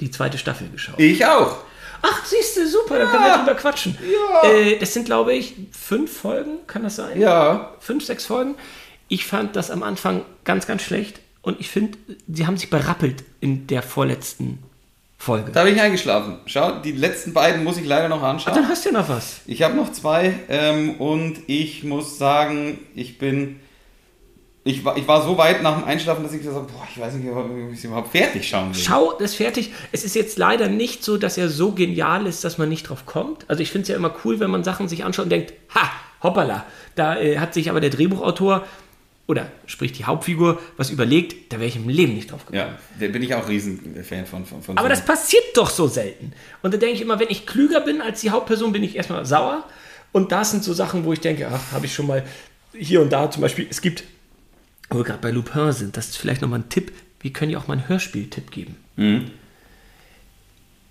die 0.01 0.09
zweite 0.11 0.37
Staffel 0.37 0.67
geschaut. 0.69 0.99
Ich 0.99 1.25
auch. 1.25 1.57
Ach, 2.01 2.25
siehst 2.25 2.57
du, 2.57 2.67
super, 2.67 2.99
dann 2.99 3.07
können 3.09 3.23
wir 3.23 3.37
drüber 3.37 3.55
quatschen. 3.55 3.97
Ja. 4.43 4.49
Äh, 4.49 4.77
das 4.77 4.93
sind, 4.93 5.05
glaube 5.05 5.33
ich, 5.33 5.53
fünf 5.71 6.11
Folgen, 6.21 6.57
kann 6.67 6.83
das 6.83 6.97
sein? 6.97 7.19
Ja. 7.19 7.71
Fünf, 7.79 8.03
sechs 8.03 8.25
Folgen. 8.25 8.55
Ich 9.07 9.25
fand 9.25 9.55
das 9.55 9.71
am 9.71 9.81
Anfang 9.83 10.23
ganz, 10.43 10.67
ganz 10.67 10.81
schlecht 10.81 11.19
und 11.43 11.59
ich 11.61 11.69
finde, 11.69 11.97
sie 12.27 12.45
haben 12.45 12.57
sich 12.57 12.69
berappelt 12.69 13.23
in 13.39 13.67
der 13.67 13.81
vorletzten 13.83 14.59
Folge. 15.25 15.51
Da 15.51 15.63
bin 15.63 15.73
ich 15.73 15.81
eingeschlafen. 15.81 16.37
Schau, 16.45 16.73
die 16.83 16.91
letzten 16.91 17.33
beiden 17.33 17.63
muss 17.63 17.77
ich 17.77 17.85
leider 17.87 18.09
noch 18.09 18.21
anschauen. 18.21 18.53
Dann 18.53 18.67
hast 18.67 18.85
du 18.85 18.89
ja 18.89 18.99
noch 18.99 19.09
was. 19.09 19.41
Ich 19.47 19.63
habe 19.63 19.75
noch 19.75 19.91
zwei 19.91 20.35
ähm, 20.49 21.01
und 21.01 21.37
ich 21.47 21.83
muss 21.83 22.19
sagen, 22.19 22.77
ich 22.93 23.17
bin. 23.17 23.59
Ich 24.63 24.85
war, 24.85 24.97
ich 24.97 25.07
war 25.07 25.23
so 25.23 25.37
weit 25.37 25.61
nach 25.61 25.77
dem 25.77 25.83
Einschlafen, 25.83 26.23
dass 26.23 26.33
ich 26.33 26.39
gesagt 26.39 26.57
habe, 26.57 26.71
boah, 26.71 26.87
ich 26.91 26.99
weiß 26.99 27.13
nicht, 27.15 27.31
ob 27.31 27.49
ich 27.71 27.77
es 27.77 27.83
überhaupt 27.83 28.11
fertig 28.11 28.47
schauen 28.47 28.73
will. 28.73 28.81
Schau, 28.81 29.13
das 29.13 29.31
ist 29.31 29.37
fertig. 29.37 29.71
Es 29.91 30.03
ist 30.03 30.15
jetzt 30.15 30.37
leider 30.37 30.67
nicht 30.67 31.03
so, 31.03 31.17
dass 31.17 31.37
er 31.37 31.49
so 31.49 31.71
genial 31.71 32.25
ist, 32.25 32.43
dass 32.43 32.57
man 32.57 32.69
nicht 32.69 32.89
drauf 32.89 33.05
kommt. 33.05 33.47
Also 33.47 33.61
ich 33.61 33.71
finde 33.71 33.83
es 33.83 33.89
ja 33.89 33.95
immer 33.95 34.13
cool, 34.23 34.39
wenn 34.39 34.49
man 34.49 34.63
Sachen 34.63 34.87
sich 34.87 35.03
anschaut 35.05 35.25
und 35.25 35.31
denkt, 35.31 35.53
ha, 35.73 35.91
hoppala. 36.21 36.65
Da 36.95 37.19
äh, 37.19 37.37
hat 37.37 37.53
sich 37.53 37.69
aber 37.69 37.79
der 37.79 37.91
Drehbuchautor 37.91 38.65
oder 39.27 39.51
sprich 39.65 39.91
die 39.91 40.05
Hauptfigur 40.05 40.61
was 40.77 40.89
überlegt, 40.91 41.51
da 41.51 41.57
wäre 41.57 41.67
ich 41.67 41.75
im 41.75 41.89
Leben 41.89 42.13
nicht 42.13 42.31
drauf 42.31 42.45
gekommen. 42.45 42.57
Ja, 42.59 42.77
da 42.99 43.07
bin 43.11 43.23
ich 43.23 43.33
auch 43.33 43.47
Riesenfan 43.49 44.25
von. 44.25 44.45
von, 44.45 44.61
von 44.61 44.77
Aber 44.77 44.87
so- 44.87 44.89
das 44.95 45.03
passiert 45.05 45.43
doch 45.55 45.69
so 45.69 45.87
selten. 45.87 46.33
Und 46.61 46.73
da 46.73 46.77
denke 46.77 46.95
ich 46.95 47.01
immer, 47.01 47.19
wenn 47.19 47.29
ich 47.29 47.45
klüger 47.47 47.81
bin 47.81 48.01
als 48.01 48.21
die 48.21 48.29
Hauptperson, 48.29 48.71
bin 48.71 48.83
ich 48.83 48.95
erstmal 48.95 49.25
sauer. 49.25 49.63
Und 50.11 50.31
das 50.31 50.51
sind 50.51 50.63
so 50.63 50.73
Sachen, 50.73 51.03
wo 51.05 51.13
ich 51.13 51.19
denke, 51.21 51.49
ach, 51.51 51.71
habe 51.71 51.85
ich 51.87 51.93
schon 51.95 52.07
mal 52.07 52.23
hier 52.77 53.01
und 53.01 53.09
da 53.11 53.29
zum 53.31 53.41
Beispiel, 53.41 53.67
es 53.69 53.81
gibt 53.81 54.03
wo 54.91 54.97
wir 54.99 55.03
gerade 55.03 55.19
bei 55.19 55.31
Lupin 55.31 55.71
sind, 55.71 55.97
das 55.97 56.09
ist 56.09 56.17
vielleicht 56.17 56.41
nochmal 56.43 56.59
ein 56.59 56.69
Tipp. 56.69 56.91
Wir 57.19 57.33
können 57.33 57.49
ja 57.51 57.57
auch 57.57 57.67
mal 57.67 57.73
einen 57.73 57.89
Hörspiel-Tipp 57.89 58.51
geben. 58.51 58.75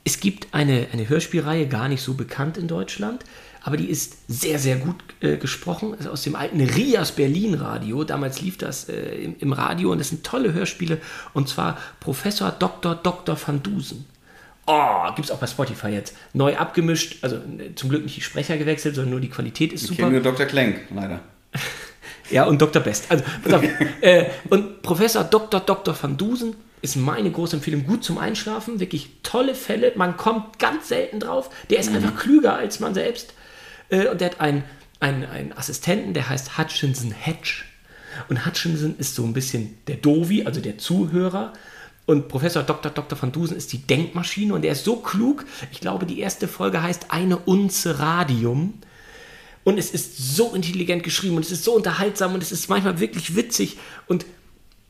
Es 0.02 0.18
gibt 0.20 0.48
eine, 0.52 0.88
eine 0.92 1.08
Hörspielreihe, 1.08 1.68
gar 1.68 1.88
nicht 1.88 2.02
so 2.02 2.14
bekannt 2.14 2.58
in 2.58 2.66
Deutschland, 2.68 3.24
aber 3.64 3.78
die 3.78 3.88
ist 3.88 4.18
sehr, 4.28 4.58
sehr 4.58 4.76
gut 4.76 4.96
äh, 5.20 5.38
gesprochen. 5.38 5.94
Ist 5.94 6.06
aus 6.06 6.22
dem 6.22 6.36
alten 6.36 6.60
Rias 6.60 7.12
Berlin 7.12 7.54
Radio. 7.54 8.04
Damals 8.04 8.42
lief 8.42 8.58
das 8.58 8.90
äh, 8.90 9.16
im, 9.16 9.36
im 9.38 9.52
Radio 9.54 9.90
und 9.90 9.98
das 9.98 10.10
sind 10.10 10.22
tolle 10.22 10.52
Hörspiele. 10.52 10.98
Und 11.32 11.48
zwar 11.48 11.78
Professor 11.98 12.50
Dr. 12.50 12.94
Dr. 12.94 13.38
van 13.42 13.62
Dusen. 13.62 14.04
Oh, 14.66 15.06
gibt 15.16 15.26
es 15.26 15.30
auch 15.30 15.38
bei 15.38 15.46
Spotify 15.46 15.88
jetzt. 15.88 16.14
Neu 16.34 16.56
abgemischt, 16.56 17.24
also 17.24 17.36
äh, 17.36 17.74
zum 17.74 17.88
Glück 17.88 18.02
nicht 18.04 18.16
die 18.16 18.20
Sprecher 18.20 18.58
gewechselt, 18.58 18.96
sondern 18.96 19.12
nur 19.12 19.20
die 19.20 19.30
Qualität 19.30 19.72
ist 19.72 19.84
Ich 19.84 19.88
super. 19.88 20.02
kenne 20.02 20.12
nur 20.12 20.22
Dr. 20.22 20.46
Klenk, 20.46 20.82
leider. 20.94 21.20
Ja, 22.30 22.44
und 22.44 22.60
Dr. 22.60 22.80
Best. 22.82 23.10
Also, 23.10 23.22
pass 23.42 23.52
auf. 23.52 23.62
äh, 24.00 24.30
und 24.48 24.80
Professor 24.80 25.24
Dr. 25.24 25.60
Dr. 25.60 25.94
van 26.00 26.16
Dusen 26.16 26.54
ist 26.80 26.96
meine 26.96 27.30
große 27.30 27.56
Empfehlung. 27.56 27.86
Gut 27.86 28.02
zum 28.02 28.16
Einschlafen, 28.16 28.80
wirklich 28.80 29.10
tolle 29.22 29.54
Fälle. 29.54 29.92
Man 29.96 30.16
kommt 30.16 30.58
ganz 30.58 30.88
selten 30.88 31.20
drauf. 31.20 31.50
Der 31.68 31.80
ist 31.80 31.94
einfach 31.94 32.16
klüger 32.16 32.56
als 32.56 32.80
man 32.80 32.94
selbst. 32.94 33.34
Äh, 33.94 34.08
und 34.08 34.20
der 34.20 34.30
hat 34.30 34.40
einen, 34.40 34.64
einen, 35.00 35.24
einen 35.24 35.52
Assistenten, 35.52 36.14
der 36.14 36.28
heißt 36.28 36.58
Hutchinson 36.58 37.12
Hedge. 37.12 37.62
Und 38.28 38.44
Hutchinson 38.44 38.96
ist 38.98 39.14
so 39.14 39.24
ein 39.24 39.32
bisschen 39.32 39.78
der 39.86 39.96
Dovi, 39.96 40.44
also 40.44 40.60
der 40.60 40.78
Zuhörer. 40.78 41.52
Und 42.06 42.28
Professor 42.28 42.62
Dr. 42.62 42.90
Dr. 42.90 43.20
van 43.20 43.32
Dusen 43.32 43.56
ist 43.56 43.72
die 43.72 43.78
Denkmaschine 43.78 44.52
und 44.52 44.64
er 44.64 44.72
ist 44.72 44.84
so 44.84 44.96
klug. 44.96 45.46
Ich 45.72 45.80
glaube, 45.80 46.04
die 46.06 46.20
erste 46.20 46.48
Folge 46.48 46.82
heißt 46.82 47.10
Eine 47.10 47.38
Unze 47.38 47.98
Radium. 47.98 48.74
Und 49.62 49.78
es 49.78 49.90
ist 49.90 50.36
so 50.36 50.54
intelligent 50.54 51.02
geschrieben 51.02 51.36
und 51.36 51.44
es 51.44 51.50
ist 51.50 51.64
so 51.64 51.74
unterhaltsam 51.74 52.34
und 52.34 52.42
es 52.42 52.52
ist 52.52 52.68
manchmal 52.68 53.00
wirklich 53.00 53.34
witzig. 53.34 53.78
Und 54.06 54.26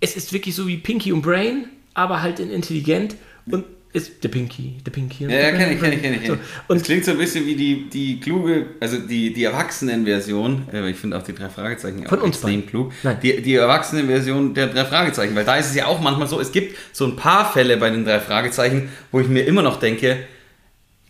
es 0.00 0.16
ist 0.16 0.32
wirklich 0.32 0.56
so 0.56 0.66
wie 0.66 0.78
Pinky 0.78 1.12
und 1.12 1.22
Brain, 1.22 1.68
aber 1.94 2.20
halt 2.20 2.40
in 2.40 2.50
intelligent. 2.50 3.14
Und 3.46 3.64
ist 3.94 4.22
der 4.22 4.28
Pinky, 4.28 4.74
der 4.84 4.90
Pinky. 4.90 5.24
Ja, 5.24 5.30
ja, 5.30 5.50
kenne 5.52 5.72
ich, 5.74 5.80
kenne 5.80 5.94
ich, 5.94 6.02
kenne 6.02 6.16
ich. 6.20 6.26
So, 6.26 6.32
und 6.34 6.40
das 6.80 6.82
klingt 6.82 7.04
so 7.04 7.12
ein 7.12 7.18
bisschen 7.18 7.46
wie 7.46 7.54
die, 7.54 7.88
die 7.88 8.20
kluge, 8.20 8.66
also 8.80 8.98
die, 8.98 9.32
die 9.32 9.44
Erwachsenen-Version, 9.44 10.68
äh, 10.72 10.90
ich 10.90 10.96
finde 10.96 11.16
auch 11.16 11.22
die 11.22 11.32
drei 11.34 11.48
Fragezeichen 11.48 12.04
Von 12.06 12.18
auch 12.18 12.24
uns 12.24 12.36
extrem 12.36 12.56
beiden. 12.60 12.66
klug. 12.70 12.92
Nein. 13.02 13.18
Die, 13.22 13.40
die 13.40 13.54
Erwachsenen-Version 13.54 14.52
der 14.52 14.66
drei 14.66 14.84
Fragezeichen, 14.84 15.34
weil 15.36 15.44
da 15.44 15.56
ist 15.56 15.66
es 15.70 15.74
ja 15.76 15.86
auch 15.86 16.00
manchmal 16.00 16.26
so, 16.28 16.40
es 16.40 16.52
gibt 16.52 16.76
so 16.92 17.06
ein 17.06 17.16
paar 17.16 17.52
Fälle 17.52 17.76
bei 17.76 17.90
den 17.90 18.04
drei 18.04 18.20
Fragezeichen, 18.20 18.88
wo 19.12 19.20
ich 19.20 19.28
mir 19.28 19.42
immer 19.46 19.62
noch 19.62 19.78
denke, 19.78 20.18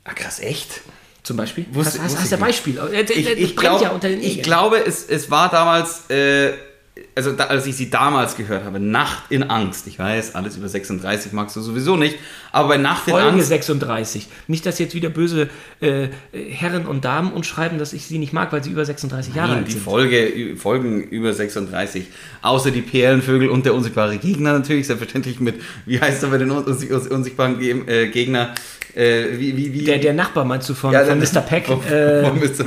ah 0.05 0.13
krass, 0.13 0.41
echt? 0.41 0.83
zum 1.23 1.39
Beispiel. 1.39 1.65
Wusste- 1.73 2.01
hast 2.03 2.13
hast, 2.13 2.21
hast 2.21 2.33
du 2.33 2.37
ein 2.37 2.41
Beispiel? 2.43 2.77
Äh, 2.77 3.01
äh, 3.01 3.13
Ich, 3.13 3.25
das 3.25 3.35
ich, 3.39 3.57
glaub, 3.57 3.81
ja 3.81 3.99
ich 4.21 4.43
glaube, 4.43 4.85
es, 4.87 5.07
es 5.09 5.31
war 5.31 5.51
damals, 5.51 6.11
äh, 6.11 6.53
also 7.17 7.33
da, 7.33 7.45
als 7.47 7.67
ich 7.67 7.75
sie 7.77 7.91
damals 7.91 8.37
gehört 8.37 8.65
habe, 8.65 8.79
Nacht 8.79 9.25
in 9.31 9.43
Angst. 9.43 9.89
Ich 9.89 9.99
weiß, 9.99 10.37
alles 10.37 10.57
über 10.57 10.69
36 10.69 11.33
magst 11.33 11.57
du 11.57 11.61
sowieso 11.61 11.97
nicht, 11.97 12.17
aber 12.53 12.69
bei 12.69 12.77
Nacht 12.77 13.09
in 13.09 13.15
Folge 13.15 13.29
Angst 13.31 13.49
36. 13.49 14.29
Nicht, 14.47 14.65
dass 14.65 14.79
jetzt 14.79 14.95
wieder 14.95 15.09
böse 15.09 15.49
äh, 15.81 16.09
Herren 16.33 16.87
und 16.87 17.05
Damen 17.05 17.33
uns 17.33 17.49
schreiben, 17.49 17.79
dass 17.79 17.93
ich 17.95 18.07
sie 18.07 18.19
nicht 18.19 18.33
mag, 18.33 18.53
weil 18.53 18.63
sie 18.63 18.71
über 18.71 18.85
36 18.85 19.35
Jahre 19.35 19.49
Nein, 19.51 19.59
alt 19.59 19.69
die 19.69 19.73
sind. 19.73 19.83
Folge, 19.83 20.57
Folgen 20.57 21.03
über 21.03 21.33
36. 21.33 22.07
Außer 22.43 22.71
die 22.71 22.83
Perlenvögel 22.83 23.49
und 23.49 23.67
der 23.67 23.75
unsichtbare 23.75 24.17
Gegner 24.19 24.53
natürlich, 24.53 24.87
selbstverständlich 24.87 25.41
mit, 25.41 25.57
wie 25.87 26.01
heißt 26.01 26.23
er 26.23 26.29
bei 26.31 26.39
den 26.39 26.51
un- 26.53 26.63
uns- 26.65 26.85
uns- 26.85 27.09
unsichtbaren 27.09 27.61
äh, 27.89 28.07
Gegner? 28.09 28.55
Äh, 28.95 29.39
wie, 29.39 29.57
wie, 29.57 29.73
wie? 29.73 29.85
Der, 29.85 29.99
der 29.99 30.13
Nachbar 30.15 30.45
meinst 30.45 30.69
du 30.69 30.75
von, 30.75 30.93
Ja, 30.93 31.05
von 31.05 31.19
der- 31.21 31.29
Mr. 31.29 31.41
Peck? 31.49 31.67
Von, 31.67 31.85
äh, 31.87 32.23
von 32.25 32.39
Mr. 32.39 32.67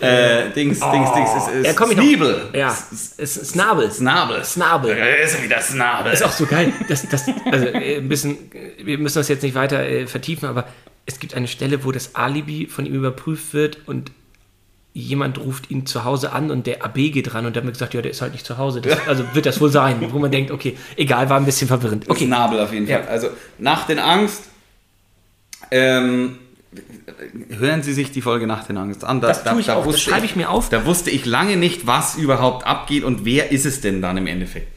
Äh, 0.00 0.50
Dings, 0.50 0.80
Dings, 0.80 1.12
Dings, 1.12 1.30
es 1.36 1.54
ist 1.54 1.66
ja, 1.66 1.72
komm 1.74 1.90
ich 1.92 1.96
noch. 1.96 2.54
Ja, 2.54 2.76
es 2.90 3.12
ist 3.18 3.50
Snabel. 3.50 3.90
Snabel. 3.90 4.44
Snabel. 4.44 4.96
Ist 5.22 5.42
wieder 5.42 5.60
Snabel. 5.60 6.12
Ist 6.12 6.24
auch 6.24 6.32
so 6.32 6.46
geil. 6.46 6.72
Das, 6.88 7.08
das, 7.08 7.26
also 7.50 7.68
ein 7.68 8.08
bisschen, 8.08 8.36
wir 8.82 8.98
müssen 8.98 9.18
das 9.18 9.28
jetzt 9.28 9.42
nicht 9.42 9.54
weiter 9.54 9.86
äh, 9.86 10.06
vertiefen, 10.06 10.48
aber 10.48 10.66
es 11.06 11.20
gibt 11.20 11.34
eine 11.34 11.46
Stelle, 11.46 11.84
wo 11.84 11.92
das 11.92 12.14
Alibi 12.14 12.66
von 12.66 12.86
ihm 12.86 12.94
überprüft 12.94 13.54
wird 13.54 13.86
und 13.86 14.12
jemand 14.94 15.38
ruft 15.38 15.70
ihn 15.70 15.86
zu 15.86 16.04
Hause 16.04 16.32
an 16.32 16.50
und 16.50 16.66
der 16.66 16.84
AB 16.84 16.94
geht 16.94 17.34
ran 17.34 17.46
und 17.46 17.56
hat 17.56 17.64
mir 17.64 17.72
gesagt, 17.72 17.94
ja, 17.94 18.02
der 18.02 18.10
ist 18.10 18.20
halt 18.22 18.32
nicht 18.32 18.44
zu 18.44 18.58
Hause. 18.58 18.80
Das, 18.80 19.06
also 19.06 19.24
wird 19.34 19.46
das 19.46 19.60
wohl 19.60 19.70
sein, 19.70 19.96
wo 20.12 20.18
man 20.18 20.30
denkt, 20.30 20.50
okay, 20.50 20.76
egal, 20.96 21.30
war 21.30 21.38
ein 21.38 21.46
bisschen 21.46 21.68
verwirrend. 21.68 22.08
Okay, 22.08 22.26
Snabel 22.26 22.60
auf 22.60 22.72
jeden 22.72 22.86
Fall. 22.86 23.02
Ja. 23.04 23.08
Also 23.08 23.28
Nacht 23.58 23.88
in 23.90 23.98
Angst. 23.98 24.44
Ähm, 25.70 26.38
hören 27.50 27.82
Sie 27.82 27.92
sich 27.92 28.12
die 28.12 28.22
Folge 28.22 28.46
Nacht 28.46 28.70
in 28.70 28.76
Angst 28.76 29.04
an. 29.04 29.20
Da, 29.20 29.28
Das 29.28 29.44
tue 29.44 29.60
ich 29.60 29.70
auch, 29.70 29.86
das 29.86 30.00
schreibe 30.00 30.26
ich 30.26 30.36
mir 30.36 30.50
auf. 30.50 30.68
Da 30.68 30.86
wusste 30.86 31.10
ich 31.10 31.26
lange 31.26 31.56
nicht, 31.56 31.86
was 31.86 32.16
überhaupt 32.16 32.66
abgeht 32.66 33.04
und 33.04 33.24
wer 33.24 33.52
ist 33.52 33.66
es 33.66 33.80
denn 33.80 34.02
dann 34.02 34.16
im 34.16 34.26
Endeffekt. 34.26 34.68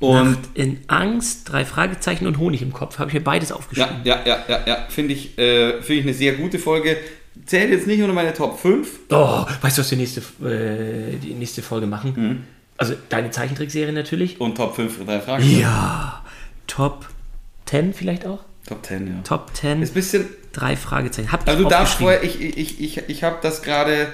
Und 0.00 0.30
Nacht 0.30 0.38
in 0.54 0.78
Angst, 0.86 1.50
drei 1.50 1.64
Fragezeichen 1.64 2.26
und 2.26 2.38
Honig 2.38 2.62
im 2.62 2.72
Kopf. 2.72 2.98
Habe 2.98 3.10
ich 3.10 3.14
mir 3.14 3.24
beides 3.24 3.52
aufgeschrieben. 3.52 4.00
ja, 4.04 4.20
ja, 4.24 4.38
ja, 4.38 4.44
ja, 4.48 4.60
ja 4.66 4.86
finde 4.88 5.14
ich, 5.14 5.38
äh, 5.38 5.82
finde 5.82 5.94
ich 5.94 6.02
eine 6.02 6.14
sehr 6.14 6.34
gute 6.34 6.58
Folge. 6.58 6.96
Zählt 7.46 7.70
jetzt 7.70 7.86
nicht 7.86 7.98
nur 7.98 8.08
meine 8.12 8.34
Top 8.34 8.58
5. 8.58 8.88
Oh, 9.10 9.46
weißt 9.60 9.78
du, 9.78 9.82
was 9.82 9.90
wir 9.90 9.98
nächste, 9.98 10.20
äh, 10.20 11.16
die 11.16 11.34
nächste 11.34 11.62
Folge 11.62 11.86
machen? 11.86 12.12
Mhm. 12.16 12.44
Also 12.76 12.94
deine 13.10 13.30
Zeichentrickserie 13.30 13.92
natürlich. 13.92 14.40
Und 14.40 14.56
Top 14.56 14.74
5 14.74 14.96
für 14.98 15.04
drei 15.04 15.20
Fragen. 15.20 15.44
Ja, 15.58 16.24
Top 16.66 17.06
10 17.66 17.92
vielleicht 17.92 18.26
auch? 18.26 18.40
Top 18.70 18.86
10, 18.86 19.06
ja. 19.08 19.14
Top 19.24 19.50
10, 19.52 19.82
Ist 19.82 19.90
ein 19.90 19.94
bisschen, 19.94 20.28
drei 20.52 20.76
Fragezeichen. 20.76 21.32
Hab 21.32 21.42
ich 21.42 21.48
also 21.48 21.64
du 21.64 21.68
darfst 21.68 21.94
vorher, 21.94 22.22
ich, 22.22 22.40
ich, 22.40 22.80
ich, 22.80 22.98
ich 23.08 23.24
habe 23.24 23.38
das 23.42 23.62
gerade 23.62 24.12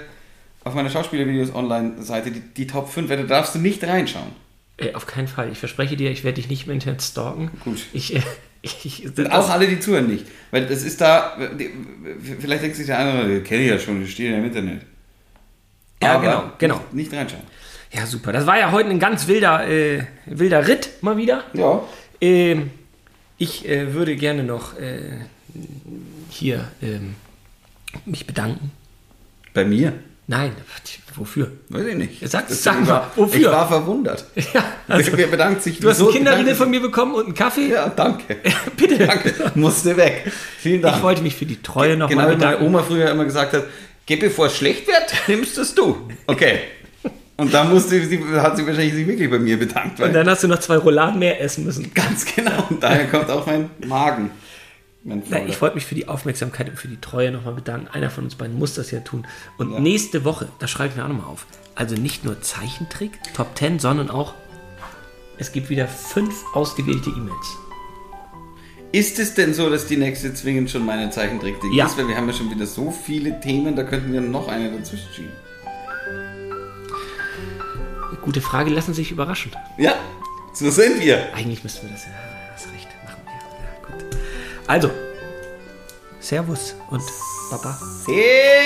auf 0.65 0.73
meiner 0.73 0.89
Schauspielervideos 0.89 1.55
Online-Seite, 1.55 2.31
die, 2.31 2.41
die 2.41 2.67
Top 2.67 2.89
5, 2.89 3.07
da 3.07 3.17
darfst 3.17 3.55
du 3.55 3.59
nicht 3.59 3.85
reinschauen. 3.85 4.33
Äh, 4.79 4.95
auf 4.95 5.07
keinen 5.07 5.29
Fall. 5.29 5.53
Ich 5.53 5.59
verspreche 5.59 5.95
dir, 5.95 6.11
ich 6.11 6.25
werde 6.25 6.37
dich 6.37 6.49
nicht 6.49 6.67
im 6.67 6.73
Internet 6.73 7.03
stalken. 7.03 7.51
Gut. 7.63 7.85
Ich, 7.93 8.17
äh, 8.17 8.23
ich, 8.63 8.87
ich 8.87 9.19
Und 9.19 9.31
auch 9.31 9.51
alle, 9.51 9.67
die 9.67 9.79
zuhören, 9.79 10.07
nicht. 10.07 10.25
Weil 10.51 10.65
das 10.65 10.83
ist 10.85 11.03
da, 11.03 11.37
vielleicht 12.41 12.63
denkt 12.63 12.77
sich 12.77 12.87
der 12.87 12.99
eine, 12.99 13.43
kenne 13.43 13.63
ich 13.63 13.71
ja 13.71 13.79
schon, 13.79 14.01
das 14.01 14.11
steht 14.11 14.31
ja 14.31 14.39
im 14.39 14.45
Internet. 14.47 14.87
Ja, 16.03 16.15
Aber 16.15 16.23
genau, 16.23 16.53
genau. 16.57 16.75
Nicht, 16.93 17.11
nicht 17.11 17.13
reinschauen. 17.13 17.43
Ja, 17.93 18.07
super. 18.07 18.33
Das 18.33 18.47
war 18.47 18.59
ja 18.59 18.73
heute 18.73 18.89
ein 18.89 18.99
ganz 18.99 19.27
wilder, 19.29 19.69
äh, 19.69 20.03
wilder 20.25 20.67
Ritt 20.67 21.03
mal 21.03 21.19
wieder. 21.19 21.45
Ja. 21.53 21.83
Ähm, 22.23 22.71
ich 23.39 23.69
äh, 23.69 23.93
würde 23.95 24.17
gerne 24.17 24.43
noch 24.45 24.79
äh, 24.79 25.01
hier 26.31 26.69
ähm, 26.83 27.15
mich 28.05 28.27
bedanken. 28.27 28.71
Bei 29.55 29.65
mir? 29.65 29.93
Nein, 30.29 30.53
wofür? 31.15 31.53
Weiß 31.69 31.87
ich 31.87 31.95
nicht. 31.95 32.29
Sag- 32.29 32.49
sag 32.51 32.75
ich 32.75 32.81
mal, 32.81 32.89
war, 32.89 33.13
wofür? 33.15 33.41
Ich 33.41 33.47
war 33.47 33.69
verwundert. 33.69 34.25
Ja, 34.55 34.65
also, 34.89 35.13
Wer 35.15 35.29
bedankt 35.29 35.63
sich? 35.63 35.79
du 35.79 35.89
hast 35.89 36.01
einen 36.01 36.11
Kinderriegel 36.11 36.55
von 36.57 36.69
mir 36.69 36.81
bekommen 36.81 37.15
und 37.15 37.27
einen 37.27 37.35
Kaffee. 37.35 37.69
Ja, 37.69 37.89
danke. 37.89 38.37
Bitte. 38.77 39.07
Danke. 39.07 39.53
Musste 39.55 39.97
weg. 39.97 40.31
Vielen 40.59 40.83
Dank. 40.83 40.97
Ich 40.97 41.03
wollte 41.03 41.23
mich 41.23 41.37
für 41.37 41.47
die 41.47 41.63
Treue 41.63 41.97
noch 41.97 42.09
genau 42.09 42.23
mal 42.23 42.29
wie 42.29 42.33
meine 42.39 42.39
bedanken. 42.57 42.67
Oma 42.67 42.83
früher 42.83 43.11
immer 43.11 43.25
gesagt 43.25 43.53
hat, 43.53 43.65
geh 44.07 44.17
bevor 44.17 44.47
es 44.47 44.57
schlecht 44.57 44.87
wird, 44.89 45.15
nimmst 45.29 45.59
es 45.59 45.75
du. 45.75 46.09
Okay. 46.27 46.59
Und 47.39 47.53
dann 47.53 47.71
musste 47.71 48.03
sie, 48.05 48.25
hat 48.37 48.57
sie 48.57 48.67
wahrscheinlich 48.67 48.95
sich 48.95 49.07
wirklich 49.07 49.29
bei 49.31 49.39
mir 49.39 49.59
bedankt. 49.59 50.01
Und 50.01 50.15
dann 50.15 50.29
hast 50.29 50.43
du 50.43 50.49
noch 50.49 50.59
zwei 50.59 50.79
Rouladen 50.79 51.19
mehr 51.19 51.41
essen 51.41 51.65
müssen. 51.65 51.93
ganz 51.95 52.25
genau. 52.35 52.67
Und 52.71 52.83
daher 52.83 53.07
kommt 53.09 53.29
auch 53.31 53.47
mein 53.47 53.69
Magen. 53.87 54.31
Mein 55.05 55.23
Na, 55.29 55.45
ich 55.47 55.61
wollte 55.61 55.75
mich 55.77 55.85
für 55.87 55.95
die 55.95 56.09
Aufmerksamkeit 56.09 56.69
und 56.69 56.79
für 56.79 56.89
die 56.89 57.01
Treue 57.01 57.31
nochmal 57.31 57.53
bedanken. 57.55 57.89
Einer 57.89 58.11
von 58.11 58.25
uns 58.25 58.35
beiden 58.35 58.59
muss 58.59 58.75
das 58.75 58.91
ja 58.91 59.01
tun. 59.01 59.27
Und 59.59 59.81
nächste 59.81 60.25
Woche, 60.25 60.49
das 60.59 60.71
schreibe 60.71 60.91
ich 60.91 60.97
mir 60.97 61.05
auch 61.05 61.09
nochmal 61.09 61.27
auf, 61.27 61.47
also 61.75 61.95
nicht 61.95 62.25
nur 62.25 62.41
Zeichentrick, 62.41 63.13
Top 63.35 63.57
10, 63.57 63.79
sondern 63.79 64.11
auch, 64.11 64.35
es 65.39 65.53
gibt 65.53 65.69
wieder 65.69 65.87
fünf 65.87 66.35
ausgewählte 66.55 67.11
E-Mails. 67.11 67.57
Ist 68.93 69.19
es 69.19 69.35
denn 69.35 69.53
so, 69.53 69.69
dass 69.69 69.87
die 69.87 69.97
nächste 69.99 70.33
zwingend 70.33 70.71
schon 70.71 70.87
meine 70.87 71.11
Zeichentrick-Ding 71.11 71.73
Ja. 71.73 71.85
ist? 71.87 71.99
Weil 71.99 72.09
wir 72.09 72.17
haben 72.17 72.27
ja 72.29 72.33
schon 72.33 72.51
wieder 72.51 72.67
so 72.67 72.91
viele 72.91 73.39
Themen, 73.41 73.77
da 73.77 73.83
könnten 73.85 74.13
wir 74.13 74.23
noch 74.23 74.49
eine 74.49 74.71
dazwischen 74.73 75.09
schieben. 75.15 75.33
Gute 78.27 78.41
Frage, 78.41 78.71
lassen 78.71 78.93
Sie 78.93 79.03
sich 79.03 79.13
überraschen. 79.13 79.53
Ja, 79.79 79.95
so 80.53 80.69
sind 80.69 81.01
wir. 81.01 81.33
Eigentlich 81.33 81.63
müssten 81.63 81.87
wir 81.87 81.93
das 81.95 82.07
ja, 82.07 82.11
hast 82.53 82.67
recht, 82.75 82.89
machen 83.05 83.23
wir. 83.25 83.33
Ja, 83.63 83.71
gut. 83.87 84.05
Also, 84.67 84.91
Servus 86.19 86.75
und 86.91 87.05
Baba. 87.53 87.79
Servus. 88.05 88.57